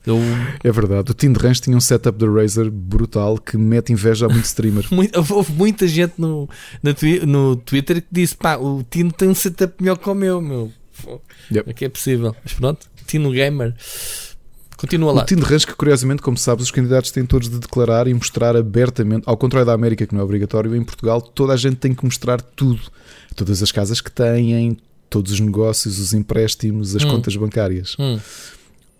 [0.05, 0.17] Eu...
[0.63, 4.29] É verdade, o Tim Ranch tinha um setup da Razer brutal que mete inveja a
[4.29, 4.85] muito streamer.
[5.29, 6.49] Houve muita gente no,
[7.27, 10.71] no Twitter que disse: pá, o Tino tem um setup melhor que o meu, meu.
[11.51, 11.69] Yep.
[11.69, 12.35] É que é possível.
[12.43, 13.75] Mas pronto, Tino Gamer.
[14.75, 15.21] Continua lá.
[15.21, 18.55] O Tino Ranch, que curiosamente, como sabes, os candidatos têm todos de declarar e mostrar
[18.55, 21.93] abertamente, ao contrário da América, que não é obrigatório, em Portugal toda a gente tem
[21.93, 22.81] que mostrar tudo.
[23.35, 27.09] Todas as casas que têm, todos os negócios, os empréstimos, as hum.
[27.09, 27.95] contas bancárias.
[27.99, 28.19] Hum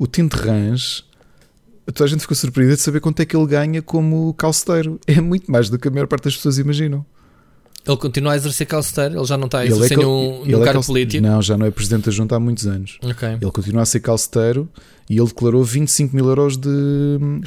[0.01, 1.05] o Tinte Rãs,
[1.85, 4.99] toda a gente ficou surpreendida de saber quanto é que ele ganha como calceteiro.
[5.05, 7.05] É muito mais do que a maior parte das pessoas imaginam.
[7.85, 10.65] Ele continua a exercer calceteiro, ele já não está a exercer é um, no é
[10.65, 11.23] cargo político?
[11.23, 12.97] Não, já não é presidente da junta há muitos anos.
[13.03, 13.33] Okay.
[13.39, 14.67] Ele continua a ser calceteiro
[15.07, 16.69] e ele declarou 25 mil euros de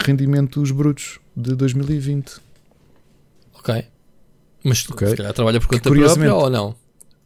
[0.05, 2.37] rendimentos brutos de 2020.
[3.59, 3.85] Ok.
[4.62, 5.09] Mas okay.
[5.09, 6.77] se calhar trabalha por conta própria ou não?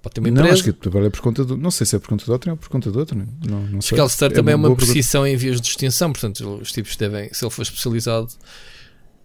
[0.09, 0.49] Pode ter uma empresa.
[0.49, 1.57] Não, acho que trabalha por conta do.
[1.57, 3.17] Não sei se é por conta do outro ou por conta do outro.
[3.47, 3.97] Não, não sei.
[3.97, 7.45] Scalestar é também é uma precisão em vias de extinção, portanto, os tipos devem, se
[7.45, 8.29] ele for especializado.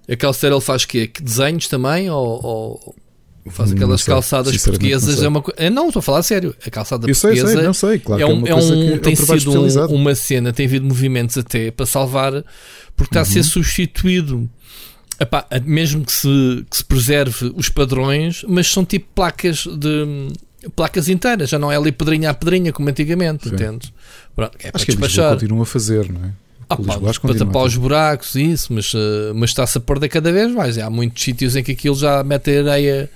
[0.10, 1.10] A Calcer ele faz quê?
[1.22, 2.10] Desenhos também?
[2.10, 2.96] Ou, ou
[3.50, 5.17] faz aquelas sei, calçadas portuguesas?
[5.17, 5.69] Não é uma coisa.
[5.69, 6.54] Não, estou a falar sério.
[6.65, 9.15] A calçada eu portuguesa sei, sei, não sei, claro é um, é um, é tem
[9.15, 12.43] sido um, uma cena, tem havido movimentos até para salvar,
[12.98, 13.22] porque está uhum.
[13.22, 13.43] a ser uhum.
[13.46, 14.50] substituído.
[15.17, 20.34] Epá, mesmo que se, que se preserve os padrões, mas são tipo placas de
[20.76, 23.93] placas inteiras, já não é ali pedrinha a pedrinha como antigamente, entende?
[24.36, 25.34] Pronto, é Acho que despachar.
[25.34, 26.32] continuam a fazer, não é?
[26.69, 30.32] Ah, pá, para tapar os buracos e isso, mas, uh, mas está-se a perder cada
[30.32, 30.78] vez mais.
[30.78, 33.10] Há muitos sítios em que aquilo já mete a areia,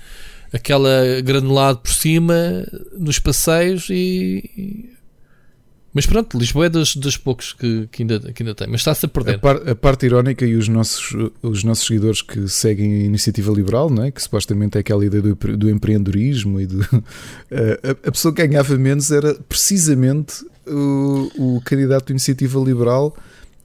[0.52, 4.90] aquela granulado por cima nos passeios e,
[5.92, 9.06] mas pronto, Lisboa é dos, dos poucos que, que, ainda, que ainda tem, mas está-se
[9.06, 9.36] a perder.
[9.36, 13.50] A, par, a, parte irónica e os nossos, os nossos seguidores que seguem a iniciativa
[13.52, 14.10] liberal, não é?
[14.10, 18.76] que supostamente é aquela ideia do, do empreendedorismo e do, a, a, pessoa que ganhava
[18.76, 23.16] menos era precisamente o, o candidato da iniciativa liberal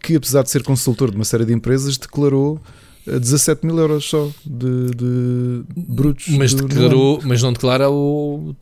[0.02, 2.62] que, apesar de ser consultor de uma série de empresas, declarou
[3.06, 6.28] 17 eh, mil euros só de, de brutos.
[6.30, 8.56] Mas, declarou, mas não declara o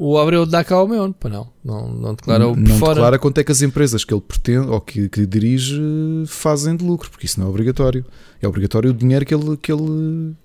[0.00, 1.52] o Abreu dá cá ao meu, para não.
[1.64, 2.94] Não, não declara o Não fora.
[2.94, 5.76] declara quanto é que as empresas que ele pretende ou que, que dirige
[6.28, 8.06] fazem de lucro, porque isso não é obrigatório.
[8.40, 10.36] É obrigatório o dinheiro que ele, que ele,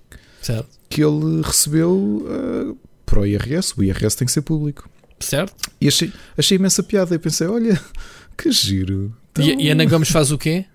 [0.42, 0.68] certo.
[0.90, 3.76] que ele recebeu uh, para o IRS.
[3.78, 4.90] O IRS tem que ser público.
[5.20, 5.54] Certo.
[5.80, 7.14] E achei, achei imensa piada.
[7.14, 7.80] E pensei, olha,
[8.36, 9.16] que giro.
[9.32, 9.46] Então...
[9.46, 10.66] E, e Ana Gomes faz o quê?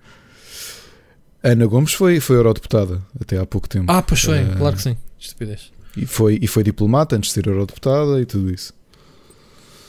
[1.43, 3.91] Ana Gomes foi, foi eurodeputada até há pouco tempo.
[3.91, 4.97] Ah, pois foi, uh, claro que sim.
[5.19, 5.69] Estupidez.
[6.01, 8.73] E foi, e foi diplomata antes de ser eurodeputada e tudo isso.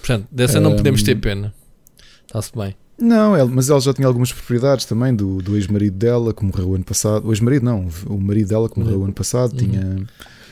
[0.01, 1.55] Portanto, dessa um, não podemos ter pena.
[2.27, 2.75] Está-se bem.
[2.99, 6.75] Não, ela, mas ela já tinha algumas propriedades também do, do ex-marido dela, que morreu
[6.75, 7.29] ano passado.
[7.29, 9.05] O ex-marido não, o marido dela, que morreu uhum.
[9.05, 9.59] ano passado, uhum.
[9.59, 10.07] tinha.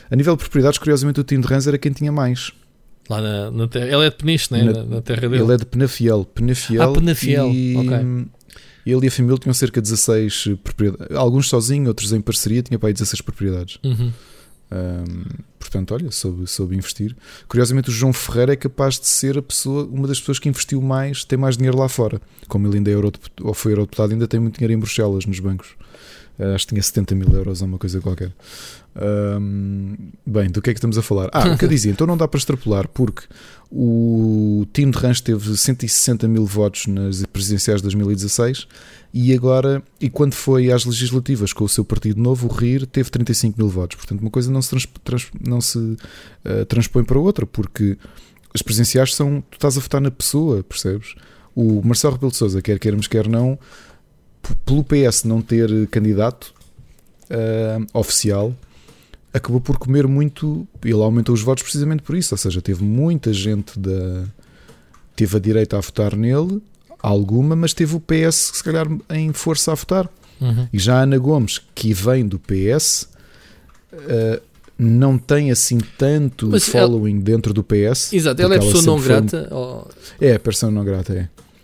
[0.09, 2.51] A nível de propriedades, curiosamente, o Tim de Rans era quem tinha mais.
[3.07, 3.85] Lá na, na terra.
[3.85, 4.63] Ele é de Peniche, né?
[4.63, 5.43] na, na terra dele.
[5.43, 6.25] Ele é de Penafiel.
[6.25, 6.81] Penafiel.
[6.81, 7.51] Ah, Penafiel.
[7.51, 7.97] E, ok.
[8.85, 11.15] Ele e a família tinham cerca de 16 propriedades.
[11.15, 13.77] Alguns sozinhos, outros em parceria, tinha para aí 16 propriedades.
[13.83, 14.11] Uhum.
[14.71, 15.23] Um,
[15.59, 17.15] portanto, olha, soube, soube investir.
[17.47, 20.81] Curiosamente, o João Ferreira é capaz de ser a pessoa, uma das pessoas que investiu
[20.81, 22.21] mais, tem mais dinheiro lá fora.
[22.47, 25.39] Como ele ainda é eurodeputado, ou foi eurodeputado, ainda tem muito dinheiro em Bruxelas, nos
[25.39, 25.69] bancos.
[26.39, 28.31] Uh, acho que tinha 70 mil euros ou uma coisa qualquer.
[28.95, 31.29] Um, bem, do que é que estamos a falar?
[31.33, 33.23] Ah, o que eu dizia, então não dá para extrapolar, porque
[33.71, 38.67] o time de Ranch teve 160 mil votos nas presidenciais de 2016
[39.13, 43.09] e agora, e quando foi às legislativas com o seu partido novo, o RIR, teve
[43.09, 43.97] 35 mil votos.
[43.97, 47.97] Portanto, uma coisa não se, trans, trans, não se uh, transpõe para outra, porque
[48.53, 49.41] as presidenciais são.
[49.49, 51.15] Tu estás a votar na pessoa, percebes?
[51.55, 53.57] O Marcelo Rebelo de Souza, quer queiramos, quer não,
[54.65, 56.53] pelo PS não ter candidato
[57.29, 58.55] uh, oficial,
[59.33, 60.67] acabou por comer muito.
[60.83, 62.33] Ele aumentou os votos precisamente por isso.
[62.33, 64.25] Ou seja, teve muita gente da.
[65.15, 66.61] Teve a direita a votar nele
[67.01, 70.09] alguma, mas teve o PS, se calhar, em força a votar.
[70.39, 70.67] Uhum.
[70.71, 73.03] E já a Ana Gomes, que vem do PS,
[73.91, 74.41] uh, eh,
[74.77, 77.23] não tem assim tanto mas following ela...
[77.23, 78.13] dentro do PS.
[78.13, 79.47] Exato, ela é pessoa não grata.
[79.49, 79.57] Foi...
[79.57, 79.87] Ou...
[80.19, 81.19] É, pessoa não grata, é.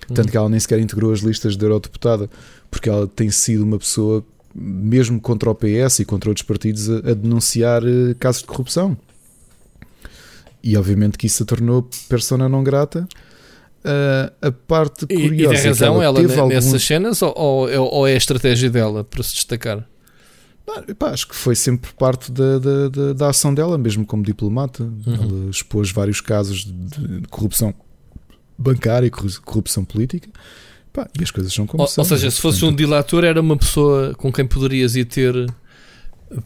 [0.09, 0.15] Uhum.
[0.15, 2.29] Tanto que ela nem sequer integrou as listas de eurodeputada,
[2.69, 4.23] porque ela tem sido uma pessoa,
[4.55, 8.97] mesmo contra o PS e contra outros partidos, a, a denunciar uh, casos de corrupção.
[10.63, 13.07] E obviamente que isso se tornou persona não grata.
[13.83, 15.53] Uh, a parte curiosa.
[15.53, 16.87] E, tem razão ela, ela nessas alguns...
[16.87, 19.87] cenas ou, ou, é a estratégia dela para se destacar?
[20.97, 24.81] Pá, acho que foi sempre parte da, da, da, da, ação dela, mesmo como diplomata.
[24.81, 25.13] Uhum.
[25.13, 26.71] Ela expôs vários casos de,
[27.21, 27.71] de corrupção
[28.57, 30.29] bancária e corrupção política.
[30.95, 32.03] Pá, e as coisas são como ou, são.
[32.03, 35.33] Ou seja, se fosse um dilator, era uma pessoa com quem poderias ir ter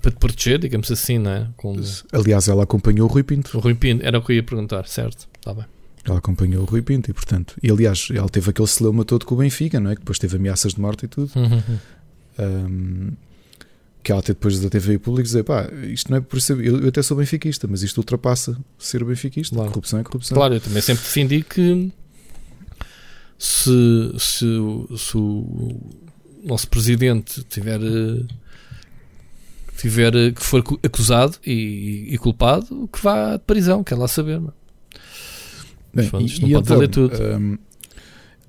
[0.02, 1.48] para te proteger, digamos assim, não é?
[1.56, 1.80] Com...
[2.12, 3.56] Aliás, ela acompanhou o Rui Pinto.
[3.56, 5.28] O Rui Pinto, era o que eu ia perguntar, certo?
[5.38, 5.66] Está bem.
[6.04, 9.36] Ela acompanhou o Rui Pinto e, portanto, e aliás, ela teve aquele celeuma todo com
[9.36, 9.94] o Benfica, não é?
[9.94, 11.32] Que depois teve ameaças de morte e tudo.
[11.36, 11.62] Uhum.
[12.40, 13.12] Um,
[14.02, 16.82] que ela até depois da TV pública dizer, pá, isto não é por isso, eu,
[16.82, 19.56] eu até sou benfiquista, mas isto ultrapassa ser benfiquista.
[19.56, 19.70] Claro.
[19.70, 20.36] Corrupção é corrupção.
[20.36, 21.92] Claro, eu também sempre defendi que
[23.40, 24.46] se, se,
[24.98, 25.80] se o
[26.44, 27.80] nosso presidente tiver
[29.78, 34.42] tiver que for acusado e, e culpado, que vá de prisão, quer lá saber.
[35.94, 37.24] Bem, Bem, e, não pode então, tudo.
[37.24, 37.58] Hum,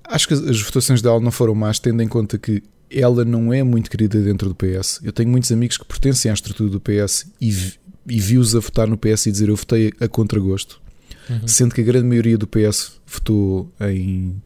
[0.05, 3.63] acho que as votações dela não foram más, tendo em conta que ela não é
[3.63, 5.01] muito querida dentro do PS.
[5.05, 7.75] Eu tenho muitos amigos que pertencem à estrutura do PS e,
[8.09, 10.83] e vi-os a votar no PS e dizer eu votei a contragosto,
[11.29, 11.47] uhum.
[11.47, 14.43] sendo que a grande maioria do PS votou em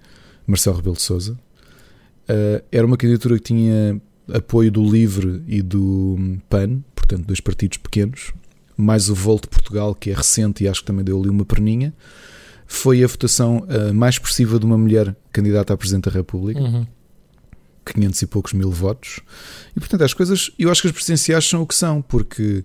[0.46, 1.38] Marcelo Rebelo de Souza.
[2.28, 4.00] Uh, era uma candidatura que tinha
[4.32, 8.32] apoio do LIVRE e do PAN, portanto, dois partidos pequenos,
[8.76, 11.92] mais o Volt Portugal, que é recente e acho que também deu ali uma perninha.
[12.66, 16.60] Foi a votação uh, mais expressiva de uma mulher candidata a Presidente da República.
[16.60, 16.86] Uhum.
[17.84, 19.20] 500 e poucos mil votos.
[19.76, 22.64] E portanto, as coisas, eu acho que as presidenciais são o que são, porque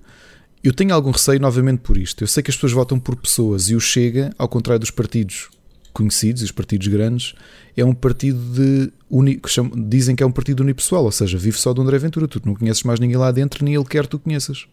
[0.63, 2.23] eu tenho algum receio novamente por isto.
[2.23, 5.49] Eu sei que as pessoas votam por pessoas e o Chega, ao contrário dos partidos
[5.93, 7.33] conhecidos e os partidos grandes,
[7.79, 11.37] é um partido de uni, que chamam, dizem que é um partido unipessoal, ou seja,
[11.37, 14.03] vive só do André Ventura, tu não conheces mais ninguém lá dentro, nem ele quer
[14.03, 14.65] que tu conheças.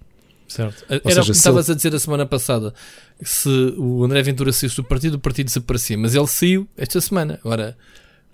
[0.49, 0.85] Certo.
[0.89, 1.75] Ou Era seja, o que estavas ele...
[1.75, 2.73] a dizer a semana passada.
[3.21, 5.99] Se o André Ventura saísse do partido, o partido desaparecia.
[5.99, 7.41] Mas ele saiu esta semana.
[7.45, 7.77] Agora,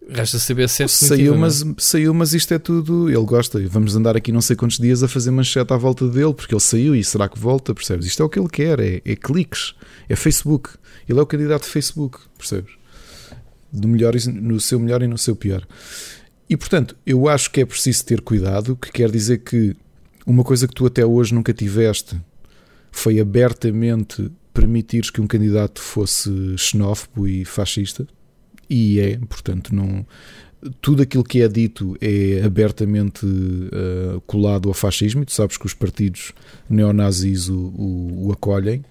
[0.09, 3.09] Resta saber se é saiu, mas, saiu, mas isto é tudo.
[3.09, 3.61] Ele gosta.
[3.69, 6.61] Vamos andar aqui não sei quantos dias a fazer manchete à volta dele, porque ele
[6.61, 7.73] saiu e será que volta?
[7.73, 8.07] Percebes?
[8.07, 9.75] Isto é o que ele quer: é, é cliques,
[10.09, 10.71] é Facebook.
[11.09, 12.73] Ele é o candidato de Facebook, percebes?
[13.73, 15.67] Do melhor, no seu melhor e no seu pior.
[16.49, 19.75] E portanto, eu acho que é preciso ter cuidado, que quer dizer que
[20.27, 22.21] uma coisa que tu até hoje nunca tiveste
[22.91, 28.07] foi abertamente permitires que um candidato fosse xenófobo e fascista
[28.69, 30.07] e é, portanto, não
[30.81, 35.67] tudo aquilo que é dito é abertamente uh, colado ao fascismo, e tu sabes que
[35.67, 36.33] os partidos
[36.71, 38.85] neonazis o, o, o, acolhem,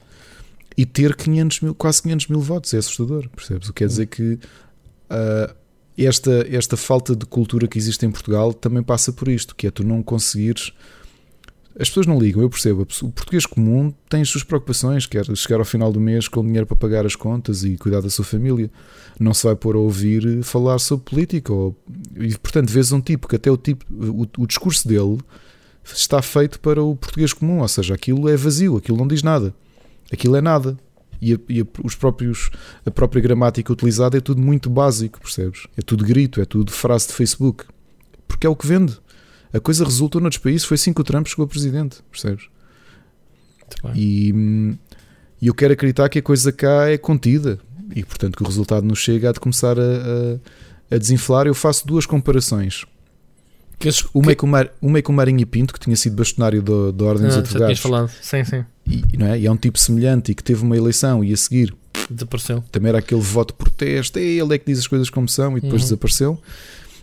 [0.76, 3.70] e ter 500 mil, quase 500 mil votos é assustador, percebes?
[3.70, 4.38] O que quer dizer que
[5.12, 5.56] uh,
[5.98, 9.72] esta, esta falta de cultura que existe em Portugal também passa por isto, que é
[9.72, 10.74] tu não conseguires
[11.80, 12.82] as pessoas não ligam, eu percebo.
[12.82, 16.68] O português comum tem as suas preocupações, quer chegar ao final do mês com dinheiro
[16.68, 18.70] para pagar as contas e cuidar da sua família.
[19.20, 21.54] Não se vai pôr a ouvir falar sobre política.
[21.54, 21.76] Ou,
[22.16, 25.18] e, portanto, vês um tipo que até o, tipo, o, o discurso dele
[25.84, 29.54] está feito para o português comum, ou seja, aquilo é vazio, aquilo não diz nada.
[30.12, 30.78] Aquilo é nada.
[31.22, 32.50] E, a, e a, os próprios,
[32.86, 35.68] a própria gramática utilizada é tudo muito básico, percebes?
[35.78, 37.66] É tudo grito, é tudo frase de Facebook.
[38.28, 38.98] Porque é o que vende.
[39.54, 42.46] A coisa resultou noutros países, foi assim que o Trump chegou a presidente, percebes?
[43.96, 44.34] E,
[45.42, 47.60] e eu quero acreditar que a coisa cá é contida
[47.96, 51.48] e, portanto, que o resultado não chega a de começar a, a, a desinflar.
[51.48, 52.86] Eu faço duas comparações.
[54.14, 57.06] Uma, é com Mar, uma é com o Marinho Pinto, que tinha sido bastonário da
[57.06, 57.80] Ordem dos ah, Advogados.
[57.80, 58.64] falado, sim, sim.
[58.92, 59.40] E, não é?
[59.40, 61.74] e é um tipo semelhante e que teve uma eleição e a seguir
[62.10, 62.64] desapareceu.
[62.72, 65.82] Também era aquele voto protesto, ele é que diz as coisas como são e depois
[65.82, 65.88] uhum.
[65.88, 66.40] desapareceu.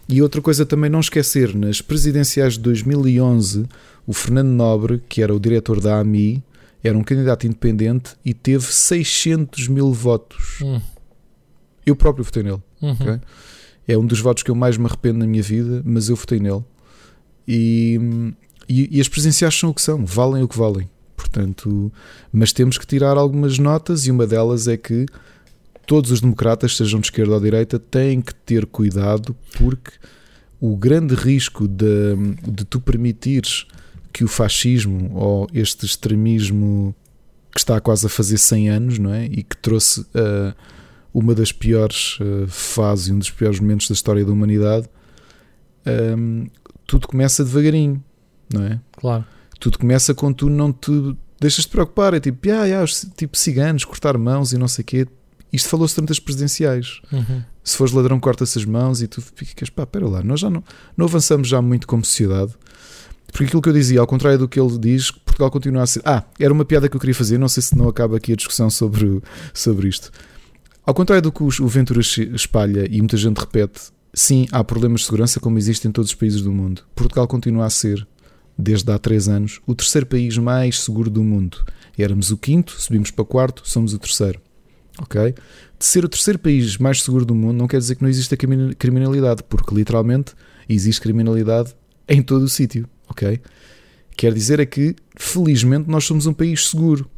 [0.09, 3.67] E outra coisa também não esquecer, nas presidenciais de 2011,
[4.07, 6.43] o Fernando Nobre, que era o diretor da AMI,
[6.83, 10.61] era um candidato independente e teve 600 mil votos.
[10.61, 10.81] Uhum.
[11.85, 12.63] Eu próprio votei nele.
[12.81, 12.93] Uhum.
[12.93, 13.21] Okay?
[13.87, 16.39] É um dos votos que eu mais me arrependo na minha vida, mas eu votei
[16.41, 16.65] nele.
[17.47, 17.99] E,
[18.69, 20.89] e, e as presidenciais são o que são, valem o que valem.
[21.19, 21.93] Portanto,
[22.33, 25.05] mas temos que tirar algumas notas e uma delas é que
[25.85, 29.91] todos os democratas, sejam de esquerda ou de direita, têm que ter cuidado porque
[30.61, 32.15] o grande risco de,
[32.47, 33.67] de tu permitires
[34.13, 36.95] que o fascismo ou este extremismo
[37.53, 39.25] que está quase a fazer 100 anos, não é?
[39.25, 40.55] E que trouxe uh,
[41.13, 44.89] uma das piores uh, fases, um dos piores momentos da história da humanidade,
[46.17, 46.47] um,
[46.87, 48.03] tudo começa devagarinho,
[48.53, 48.81] não é?
[48.93, 49.25] Claro.
[49.59, 50.91] Tudo começa quando tu não te
[51.41, 52.85] deixas de preocupar, é tipo, ah, ah,
[53.17, 55.07] tipo ciganos, cortar mãos e não sei o quê,
[55.53, 57.01] isto falou-se tanto das presidenciais.
[57.13, 57.43] Uhum.
[57.63, 60.63] Se fores ladrão, corta-se as mãos e tu ficas, pá, pera lá, nós já não,
[60.97, 62.53] não avançamos já muito como sociedade.
[63.31, 66.01] Porque aquilo que eu dizia, ao contrário do que ele diz, Portugal continua a ser.
[66.05, 68.37] Ah, era uma piada que eu queria fazer, não sei se não acaba aqui a
[68.37, 70.11] discussão sobre, sobre isto.
[70.85, 73.83] Ao contrário do que o Ventura espalha e muita gente repete,
[74.15, 76.83] sim, há problemas de segurança como existem em todos os países do mundo.
[76.95, 78.07] Portugal continua a ser
[78.59, 81.65] desde há 3 anos, o terceiro país mais seguro do mundo.
[81.97, 84.41] Éramos o quinto, subimos para o quarto, somos o terceiro.
[85.01, 85.33] Ok?
[85.79, 88.37] De ser o terceiro país mais seguro do mundo não quer dizer que não exista
[88.37, 90.35] criminalidade, porque literalmente
[90.69, 91.73] existe criminalidade
[92.09, 92.89] em todo o sítio.
[93.09, 93.41] Ok?
[94.17, 97.09] Quer dizer é que, felizmente, nós somos um país seguro.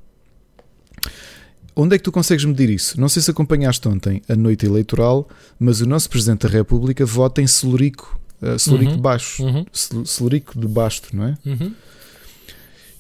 [1.75, 3.01] Onde é que tu consegues medir isso?
[3.01, 5.27] Não sei se acompanhaste ontem a noite eleitoral,
[5.59, 8.97] mas o nosso Presidente da República vota em Celurico, uh, Celurico Uhum.
[8.97, 9.67] de Baixo, Uhum.
[9.73, 11.39] Cel- Celurico de Basto, não é?
[11.47, 11.75] Uhum.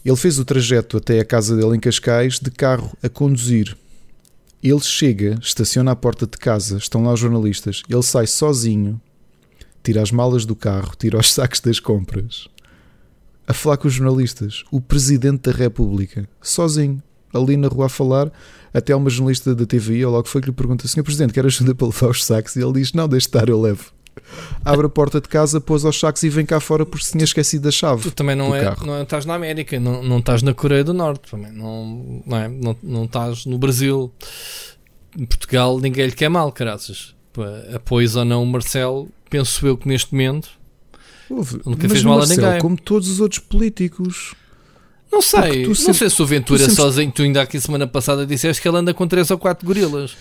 [0.05, 3.76] Ele fez o trajeto até a casa dele em Cascais de carro a conduzir.
[4.62, 7.82] Ele chega, estaciona à porta de casa, estão lá os jornalistas.
[7.88, 9.01] Ele sai sozinho,
[9.82, 12.49] tira as malas do carro, tira os sacos das compras,
[13.47, 14.64] a falar com os jornalistas.
[14.70, 18.30] O Presidente da República, sozinho, ali na rua a falar.
[18.72, 21.74] Até uma jornalista da TVI, ou logo foi que lhe pergunta: Senhor Presidente, quer ajuda
[21.74, 22.55] para levar os sacos?
[22.55, 23.91] E ele diz: Não, deixe estar, eu levo.
[24.64, 27.24] Abre a porta de casa, pôs aos sacos e vem cá fora porque se tinha
[27.24, 28.02] esquecido da chave.
[28.02, 28.86] Tu também não, é, carro.
[28.86, 32.36] não é- estás na América, não, não estás na Coreia do Norte, também não, não,
[32.36, 34.12] é, não, não estás no Brasil.
[35.18, 37.14] Em Portugal ninguém lhe quer mal, caraças.
[37.32, 37.44] Pá,
[37.74, 40.48] Apoias ou não o Marcelo, penso eu que neste momento.
[41.28, 41.60] Houve.
[41.64, 42.60] Nunca Mas fez mal a Marcelo, ninguém.
[42.60, 44.34] Como todos os outros políticos.
[45.12, 47.84] Não sei, não sempre- sei se o Ventura tu sempre- sozinho, tu ainda aqui semana
[47.86, 50.16] passada disseste que ele anda com 3 ou 4 gorilas.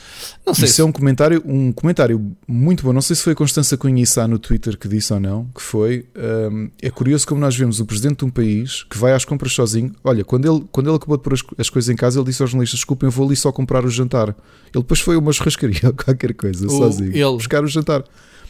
[0.45, 2.91] Não sei Isso se é um comentário, um comentário muito bom.
[2.91, 5.45] Não sei se foi a Constança Cunhissá no Twitter que disse ou não.
[5.55, 6.05] Que foi.
[6.51, 9.53] hum, é curioso como nós vemos o presidente de um país que vai às compras
[9.53, 9.93] sozinho.
[10.03, 12.41] Olha, quando ele, quando ele acabou de pôr as, as coisas em casa, ele disse
[12.41, 14.29] aos jornalistas: Desculpem, eu vou ali só comprar o jantar.
[14.29, 14.35] Ele
[14.73, 17.11] depois foi a uma churrascaria ou qualquer coisa, O- sozinho.
[17.15, 17.37] ele.
[17.37, 18.03] Buscar o jantar.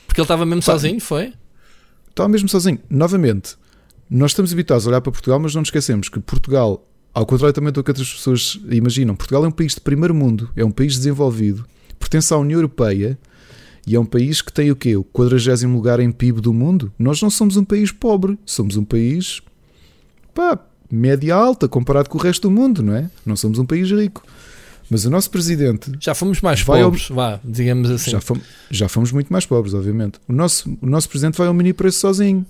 [0.08, 1.34] porque ele estava mesmo Pá, sozinho, foi?
[2.10, 2.80] Estava mesmo sozinho.
[2.90, 3.56] Novamente,
[4.10, 7.54] nós estamos habituados a olhar para Portugal, mas não nos esquecemos que Portugal, ao contrário
[7.54, 10.72] também do que outras pessoas imaginam, Portugal é um país de primeiro mundo, é um
[10.72, 11.66] país desenvolvido,
[12.00, 13.18] pertence à União Europeia
[13.86, 14.96] e é um país que tem o quê?
[14.96, 16.92] O 40 lugar em PIB do mundo.
[16.98, 19.42] Nós não somos um país pobre, somos um país
[20.34, 20.60] pá,
[20.92, 23.10] média alta comparado com o resto do mundo, não é?
[23.26, 24.24] Não somos um país rico.
[24.92, 28.10] Mas o nosso presidente Já fomos mais Vai ao- pobres, vá, digamos assim.
[28.10, 30.20] já, fomos, já fomos muito mais pobres, obviamente.
[30.28, 32.44] O nosso, o nosso presidente vai ao mini preço sozinho.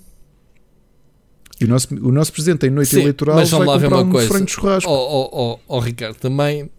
[1.60, 3.96] E o nosso, o nosso presidente em noite Sim, eleitoral mas vai lá ver comprar
[3.98, 4.28] uma um coisa.
[4.28, 4.90] frango de churrasco.
[4.90, 5.28] Ó oh,
[5.68, 6.70] oh, oh, Ricardo, também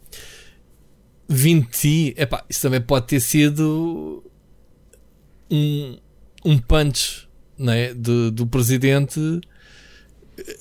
[1.29, 4.23] 20, epá, isso também pode ter sido
[5.49, 5.97] um,
[6.43, 7.27] um punch
[7.57, 9.19] né, do, do presidente.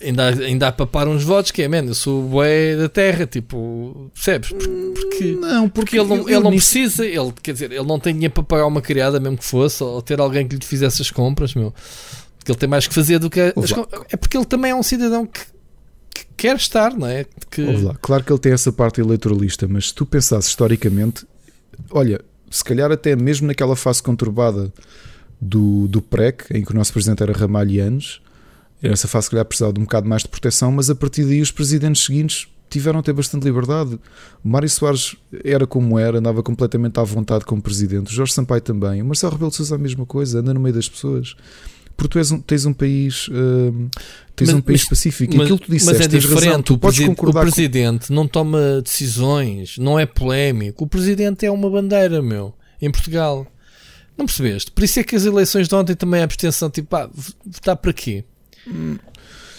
[0.03, 3.25] Ainda, ainda a papar uns votos que é, man, eu sou o bué da terra,
[3.27, 4.51] tipo, percebes?
[4.51, 4.59] Por-
[4.95, 8.35] Porque, Não, porque ele não, ele não precisa, ele, quer dizer, ele não tem dinheiro
[8.35, 11.55] para pagar uma criada, mesmo que fosse, ou ter alguém que lhe fizesse as compras,
[11.55, 11.73] meu.
[12.41, 13.41] Porque ele tem mais que fazer do que.
[13.41, 13.73] As
[14.11, 15.41] é porque ele também é um cidadão que,
[16.13, 17.27] que quer estar, não é?
[17.51, 17.67] Que,
[18.01, 21.27] Claro que ele tem essa parte eleitoralista, mas se tu pensasses historicamente,
[21.91, 22.21] olha,
[22.51, 24.73] se calhar até mesmo naquela fase conturbada
[25.41, 28.23] do, do PREC, em que o nosso presidente era Ramalhianos,
[28.83, 31.43] essa fase se calhar precisava de um bocado mais de proteção, mas a partir daí
[31.43, 33.99] os presidentes seguintes tiveram a ter bastante liberdade.
[34.43, 39.03] Mário Soares era como era, andava completamente à vontade como presidente, o Jorge Sampaio também,
[39.03, 41.37] o Marcelo Rebelo de Sousa a mesma coisa, anda no meio das pessoas.
[42.01, 43.91] Porque tu és um- tens um país, hum,
[44.35, 45.35] tens Mas- um país mas- pacífico.
[45.37, 46.45] mas, aquilo que tu disseste, mas é diferente.
[46.47, 50.85] razão, tu o, podes concordar o com- presidente não toma decisões, não é polémico.
[50.85, 53.47] O presidente é uma bandeira, meu, em Portugal.
[54.17, 54.71] Não percebeste?
[54.71, 57.11] Por isso é que as eleições de ontem também a abstenção, tipo, ah,
[57.45, 58.25] votar para quê?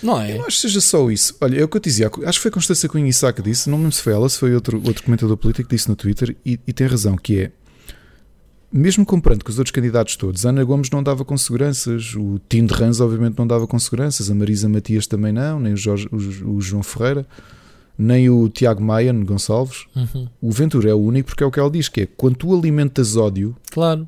[0.01, 0.37] Não Eu é?
[0.39, 1.35] não acho que seja só isso.
[1.39, 2.07] Olha, é o que eu te dizia.
[2.25, 3.69] Acho que foi Constância Cunha Issa que disse.
[3.69, 5.95] Não me lembro se foi ela, se foi outro, outro comentador político que disse no
[5.95, 6.35] Twitter.
[6.43, 7.51] E, e tem razão, que é...
[8.73, 12.65] Mesmo comparando com os outros candidatos todos, Ana Gomes não dava com seguranças, o Tim
[12.65, 16.07] de Rans obviamente não dava com seguranças, a Marisa Matias também não, nem o, Jorge-
[16.11, 17.27] o- o João Ferreira,
[17.97, 19.85] nem o Tiago Maia Gonçalves.
[19.93, 20.27] Uhum.
[20.41, 22.55] O Ventura é o único porque é o que ela diz, que é quando tu
[22.57, 24.07] alimentas ódio, Claro.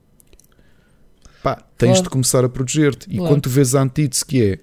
[1.43, 2.03] pá, tens Claro.
[2.03, 3.09] de começar a proteger-te.
[3.09, 3.34] E Claro.
[3.34, 4.59] quando tu vês a antítese que é,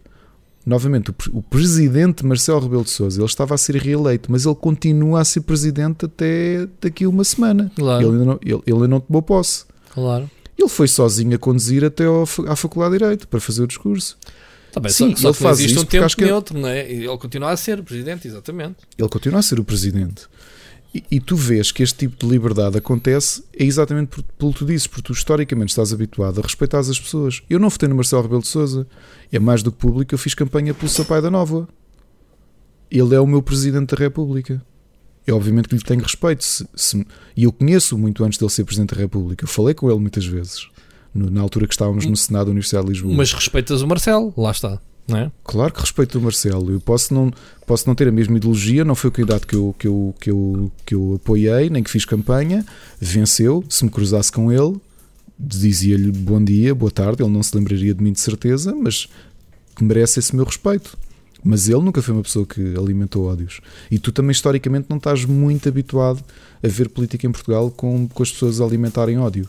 [0.65, 4.55] novamente, o, o presidente Marcelo Rebelo de Sousa, ele estava a ser reeleito, mas ele
[4.55, 7.71] continua a ser presidente até daqui a uma semana.
[7.77, 8.03] Claro.
[8.07, 9.69] Ele, ainda não, ele, ele ainda não tomou posse.
[10.01, 10.31] Claro.
[10.59, 14.17] Ele foi sozinho a conduzir até ao à Faculdade de Direito para fazer o discurso.
[14.73, 16.59] Tá bem, Sim, só, só ele faz existe isso um tempo acho que é- neutro,
[16.59, 16.91] não é?
[16.91, 18.77] Ele continua a ser o presidente, exatamente.
[18.97, 20.27] Ele continua a ser o presidente.
[20.95, 24.59] E, e tu vês que este tipo de liberdade acontece é exatamente por, pelo que
[24.61, 27.43] tu dizes, porque tu historicamente estás habituado a respeitar as pessoas.
[27.49, 28.87] Eu não votei no Marcelo Rebelo de Sousa.
[29.31, 31.69] É mais do que público, eu fiz campanha pelo Sampaio da Nova.
[32.91, 34.61] Ele é o meu presidente da República.
[35.27, 36.43] Eu obviamente que lhe tenho respeito.
[36.45, 37.07] se- se-
[37.37, 39.45] e eu conheço muito antes dele ser presidente da República.
[39.45, 40.67] Eu falei com ele muitas vezes.
[41.13, 43.13] no- na altura que estávamos no Senado da Universidade de Lisboa.
[43.15, 44.79] Mas respeitas o Marcelo, lá está.
[45.09, 45.33] Não é?
[45.43, 46.71] Claro que respeito o Marcelo.
[46.71, 47.33] Eu posso não,
[47.67, 50.31] posso não ter a mesma ideologia, não foi o candidato que eu, que, eu, que,
[50.31, 52.65] eu, que eu apoiei, nem que fiz campanha.
[53.01, 53.65] Venceu.
[53.69, 54.77] Se me cruzasse com ele,
[55.37, 57.23] dizia-lhe bom dia, boa tarde.
[57.23, 59.09] Ele não se lembraria de mim de certeza, mas
[59.81, 60.97] merece esse meu respeito.
[61.43, 63.61] Mas ele nunca foi uma pessoa que alimentou ódios.
[63.91, 66.23] E tu também, historicamente, não estás muito habituado
[66.63, 69.49] a ver política em Portugal com, com as pessoas a alimentarem ódio.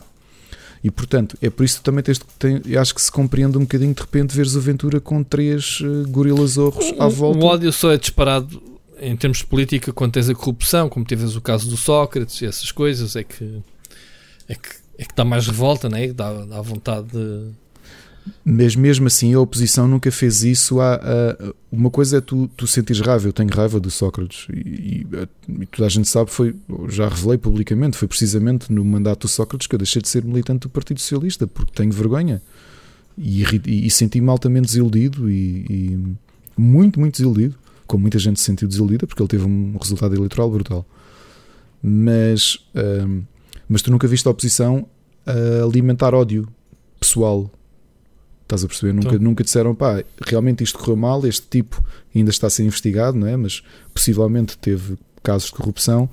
[0.82, 3.94] E portanto, é por isso que também tens, tem, acho que se compreende um bocadinho
[3.94, 7.38] de repente veres o Ventura com três uh, gorilas orros à volta.
[7.38, 8.60] O ódio só é disparado
[9.00, 12.46] em termos de política quando tens a corrupção, como tivemos o caso do Sócrates e
[12.46, 13.62] essas coisas, é que
[14.48, 14.68] é que,
[14.98, 16.12] é que dá mais revolta, né?
[16.12, 17.61] dá, dá vontade de.
[18.44, 20.80] Mas mesmo assim a oposição nunca fez isso.
[20.80, 25.06] A, a, uma coisa é tu, tu sentires raiva, eu tenho raiva do Sócrates e,
[25.06, 25.06] e,
[25.62, 26.54] e, toda a gente sabe, foi,
[26.88, 30.62] já revelei publicamente, foi precisamente no mandato do Sócrates que eu deixei de ser militante
[30.62, 32.42] do Partido Socialista, porque tenho vergonha
[33.16, 36.16] e, e, e senti-me altamente desiludido e,
[36.56, 37.56] muito, muito desiludido,
[37.86, 40.86] como muita gente se sentiu desiludida, porque ele teve um resultado eleitoral brutal.
[41.82, 43.22] Mas, hum,
[43.68, 44.86] mas tu nunca viste a oposição
[45.26, 46.48] a alimentar ódio
[47.00, 47.50] pessoal
[48.52, 48.92] Estás a perceber?
[48.92, 49.18] Nunca, então.
[49.18, 51.82] nunca disseram, pá, realmente isto correu mal, este tipo
[52.14, 53.34] ainda está a ser investigado, não é?
[53.34, 53.62] Mas
[53.94, 56.06] possivelmente teve casos de corrupção.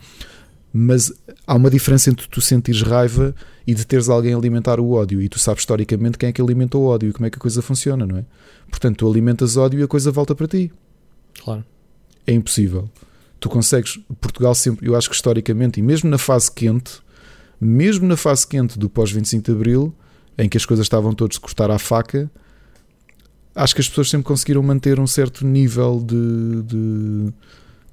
[0.71, 1.11] Mas
[1.45, 3.35] há uma diferença entre tu sentires raiva
[3.67, 5.21] e de teres alguém a alimentar o ódio.
[5.21, 7.41] E tu sabes historicamente quem é que alimentou o ódio e como é que a
[7.41, 8.25] coisa funciona, não é?
[8.69, 10.71] Portanto, tu alimentas ódio e a coisa volta para ti.
[11.43, 11.65] Claro.
[12.25, 12.89] É impossível.
[13.37, 13.99] Tu consegues.
[14.21, 17.01] Portugal sempre, eu acho que historicamente, e mesmo na fase quente,
[17.59, 19.93] mesmo na fase quente do pós-25 de Abril,
[20.39, 22.31] em que as coisas estavam todos a cortar à faca,
[23.53, 27.33] acho que as pessoas sempre conseguiram manter um certo nível de, de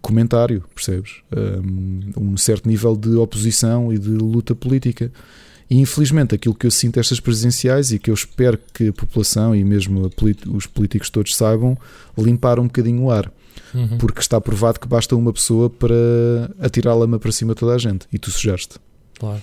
[0.01, 1.17] comentário, percebes?
[1.37, 5.11] Um, um, certo nível de oposição e de luta política.
[5.69, 9.53] E infelizmente aquilo que eu sinto estas presidenciais e que eu espero que a população
[9.53, 10.09] e mesmo
[10.47, 11.77] os políticos todos saibam,
[12.17, 13.33] limpar um bocadinho o ar.
[13.75, 13.99] Uhum.
[13.99, 15.97] Porque está provado que basta uma pessoa para
[16.61, 18.77] atirar a lama para cima de toda a gente e tu sujaste.
[19.19, 19.43] Claro.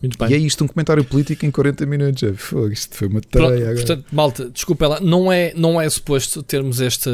[0.00, 0.30] Muito bem.
[0.30, 2.22] E é isto, um comentário político em 40 minutos.
[2.48, 3.74] Pô, isto foi uma tarefa agora.
[3.74, 7.10] Portanto, malta, desculpa lá, não é, não é suposto termos esta.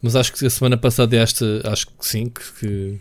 [0.00, 2.98] Mas acho que a semana passada esta, acho que sim, que, que,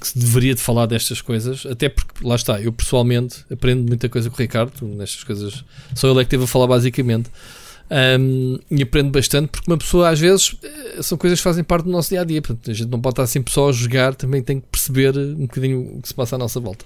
[0.00, 4.08] que, se deveria de falar destas coisas, até porque lá está, eu pessoalmente aprendo muita
[4.08, 5.64] coisa com o Ricardo, nestas coisas,
[5.94, 7.30] só ele é que teve a falar basicamente.
[7.88, 11.84] Um, e aprendo bastante porque uma pessoa às vezes eh, são coisas que fazem parte
[11.84, 12.42] do nosso dia a dia.
[12.42, 15.42] Portanto, a gente não pode estar sempre só a jogar, também tem que perceber um
[15.42, 16.84] bocadinho o que se passa à nossa volta.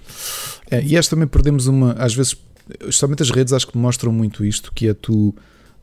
[0.69, 2.37] É, e esta também perdemos uma, às vezes,
[2.81, 5.33] especialmente as redes, acho que mostram muito isto: que é tu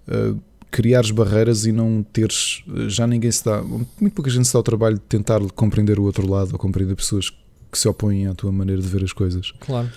[0.06, 0.40] uh,
[0.70, 2.62] criares barreiras e não teres.
[2.68, 5.98] Eh, já ninguém se dá, muito pouca gente se dá o trabalho de tentar compreender
[5.98, 9.12] o outro lado ou compreender pessoas que se opõem à tua maneira de ver as
[9.12, 9.52] coisas.
[9.60, 9.90] Claro.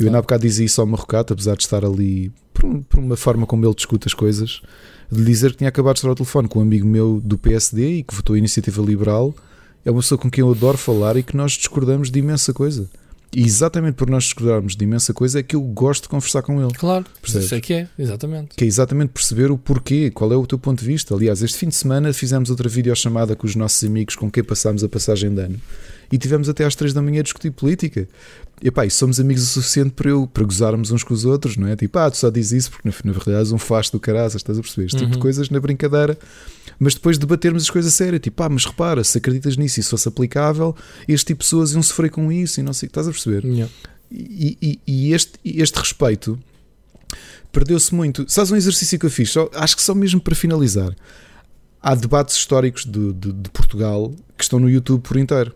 [0.00, 2.98] Eu ainda há bocado dizia isso ao Marrocato, apesar de estar ali por, um, por,
[2.98, 4.62] uma forma como ele discute as coisas,
[5.10, 7.98] de dizer que tinha acabado de estar ao telefone com um amigo meu do PSD
[7.98, 9.34] e que votou a Iniciativa Liberal.
[9.84, 12.88] É uma pessoa com quem eu adoro falar e que nós discordamos de imensa coisa.
[13.32, 16.60] E exatamente por nós discordarmos de imensa coisa é que eu gosto de conversar com
[16.60, 16.72] ele.
[16.74, 17.46] Claro, Percebes?
[17.46, 18.56] isso é que é, exatamente.
[18.56, 21.14] Que é exatamente perceber o porquê, qual é o teu ponto de vista.
[21.14, 24.82] Aliás, este fim de semana fizemos outra videochamada com os nossos amigos com quem passámos
[24.82, 25.60] a passagem de ano
[26.12, 28.08] e tivemos até às 3 da manhã a discutir política.
[28.62, 31.56] E pá, e somos amigos o suficiente para, eu, para gozarmos uns com os outros,
[31.56, 31.76] não é?
[31.76, 34.36] Tipo, ah, tu só dizes isso porque na, na verdade és um fasto do caraças,
[34.36, 34.86] estás a perceber?
[34.86, 35.00] Este uhum.
[35.00, 35.22] tipo de uhum.
[35.22, 36.18] coisas na brincadeira,
[36.78, 39.88] mas depois debatermos as coisas sérias, tipo, ah, mas repara, se acreditas nisso e se
[39.88, 40.76] fosse aplicável,
[41.08, 43.44] este tipo de pessoas iam sofrer com isso e não sei estás a perceber.
[43.44, 43.72] Yeah.
[44.10, 46.38] E, e, e, este, este respeito
[47.52, 48.24] perdeu-se muito.
[48.28, 49.30] Sabes um exercício que eu fiz?
[49.30, 50.94] Só, acho que só mesmo para finalizar.
[51.82, 55.54] Há debates históricos de, de, de Portugal que estão no YouTube por inteiro.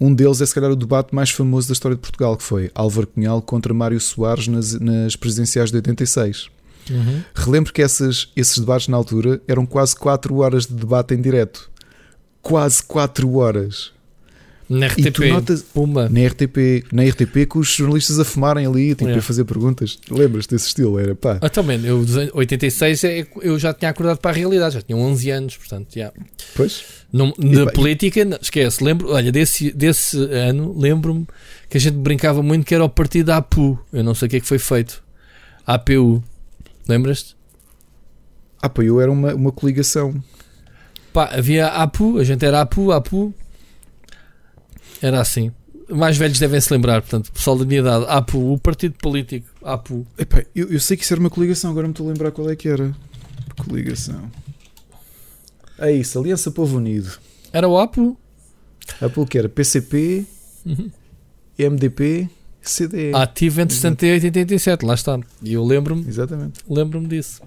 [0.00, 2.70] Um deles é, se calhar, o debate mais famoso da história de Portugal, que foi
[2.74, 6.50] Álvaro Cunhal contra Mário Soares nas, nas presidenciais de 86.
[6.90, 7.22] Uhum.
[7.34, 11.70] Relembro que essas, esses debates na altura eram quase 4 horas de debate em direto.
[12.42, 13.92] Quase 4 horas.
[14.68, 16.08] Na RTP, notas, Puma.
[16.08, 19.20] Na RTP, na RTP com os jornalistas a fumarem ali, tipo, yeah.
[19.20, 19.98] a fazer perguntas.
[20.10, 20.98] Lembras desse estilo?
[20.98, 21.38] Era pá.
[21.40, 22.04] Ah, também, eu,
[22.34, 26.12] 86 é, eu já tinha acordado para a realidade, já tinha 11 anos, portanto, já.
[26.56, 26.84] Pois.
[27.12, 28.82] Não, na política, não, esquece.
[28.82, 31.26] Lembro, olha, desse, desse ano, lembro-me
[31.68, 33.78] que a gente brincava muito que era o partido APU.
[33.92, 35.02] Eu não sei o que é que foi feito.
[35.64, 36.22] APU.
[36.88, 37.36] Lembras-te?
[38.60, 40.14] APU era uma, uma coligação.
[41.12, 43.32] Pá, havia APU, a gente era APU, APU.
[45.00, 45.52] Era assim.
[45.88, 50.04] Mais velhos devem se lembrar, portanto, pessoal da minha idade, APU, o partido político, APU.
[50.18, 52.50] Epá, eu, eu sei que isso era uma coligação, agora me estou a lembrar qual
[52.50, 52.92] é que era.
[53.56, 54.30] Coligação.
[55.78, 57.10] É isso, Aliança Povo Unido.
[57.52, 58.16] Era o APU?
[59.00, 60.26] APU que era PCP,
[60.64, 60.90] uhum.
[61.58, 62.28] MDP,
[62.62, 63.14] CDE.
[63.14, 65.20] Ativo entre 78 e 87, lá está.
[65.42, 66.06] E eu lembro-me.
[66.06, 66.60] Exatamente.
[66.68, 67.40] Lembro-me disso.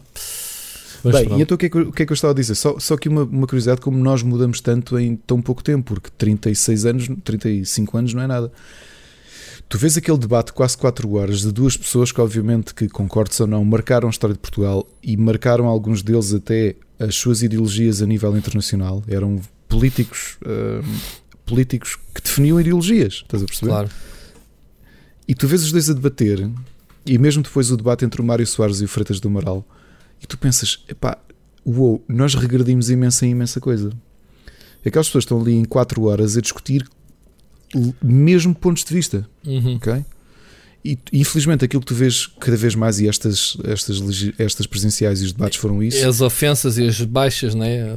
[1.03, 1.39] Mas Bem, pronto.
[1.39, 2.55] e então o que, é que, o que, é que eu estava a dizer?
[2.55, 6.09] Só, só que uma, uma curiosidade, como nós mudamos tanto em tão pouco tempo, porque
[6.17, 8.51] 36 anos, 35 anos não é nada.
[9.69, 13.45] Tu vês aquele debate quase 4 horas de duas pessoas que, obviamente, que concordes ou
[13.45, 18.05] não, marcaram a história de Portugal e marcaram alguns deles até as suas ideologias a
[18.07, 20.83] nível internacional, eram políticos, uh,
[21.45, 23.71] políticos que definiam ideologias, estás a perceber?
[23.71, 23.89] Claro.
[25.27, 26.49] E tu vês os dois a debater,
[27.05, 29.63] e mesmo depois o debate entre o Mário Soares e o Freitas do Amaral,
[30.21, 31.17] e tu pensas, epá,
[31.65, 33.91] uou, nós regredimos imensa imensa coisa.
[34.85, 36.87] Aquelas pessoas estão ali em 4 horas a discutir
[38.01, 39.75] mesmo pontos de vista, Uhum.
[39.75, 40.03] ok?
[40.83, 43.99] E infelizmente aquilo que tu vês cada vez mais, e estas, estas,
[44.39, 47.93] estas presenciais e os debates foram isso, As ofensas e as baixas, né?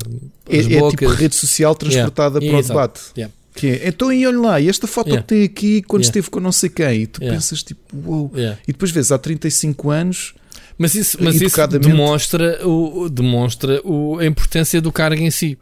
[0.48, 0.90] é, As é bocas.
[0.98, 2.58] tipo rede social transportada Yeah.
[2.58, 3.00] para o debate.
[3.16, 3.32] Yeah.
[3.54, 5.22] Que é, então e olha lá, esta foto Yeah.
[5.22, 8.32] que tem aqui quando esteve com não sei quem, e tu pensas tipo, uou.
[8.34, 8.58] Yeah.
[8.66, 10.34] E depois vês há 35 anos,
[10.83, 15.57] Mas isso, mas isso demonstra, o, demonstra o, a importância do cargo em si.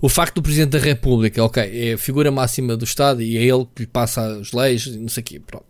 [0.00, 3.42] O facto do Presidente da República, ok, é a figura máxima do Estado e é
[3.42, 5.66] ele que lhe passa as leis e não sei o quê, pronto.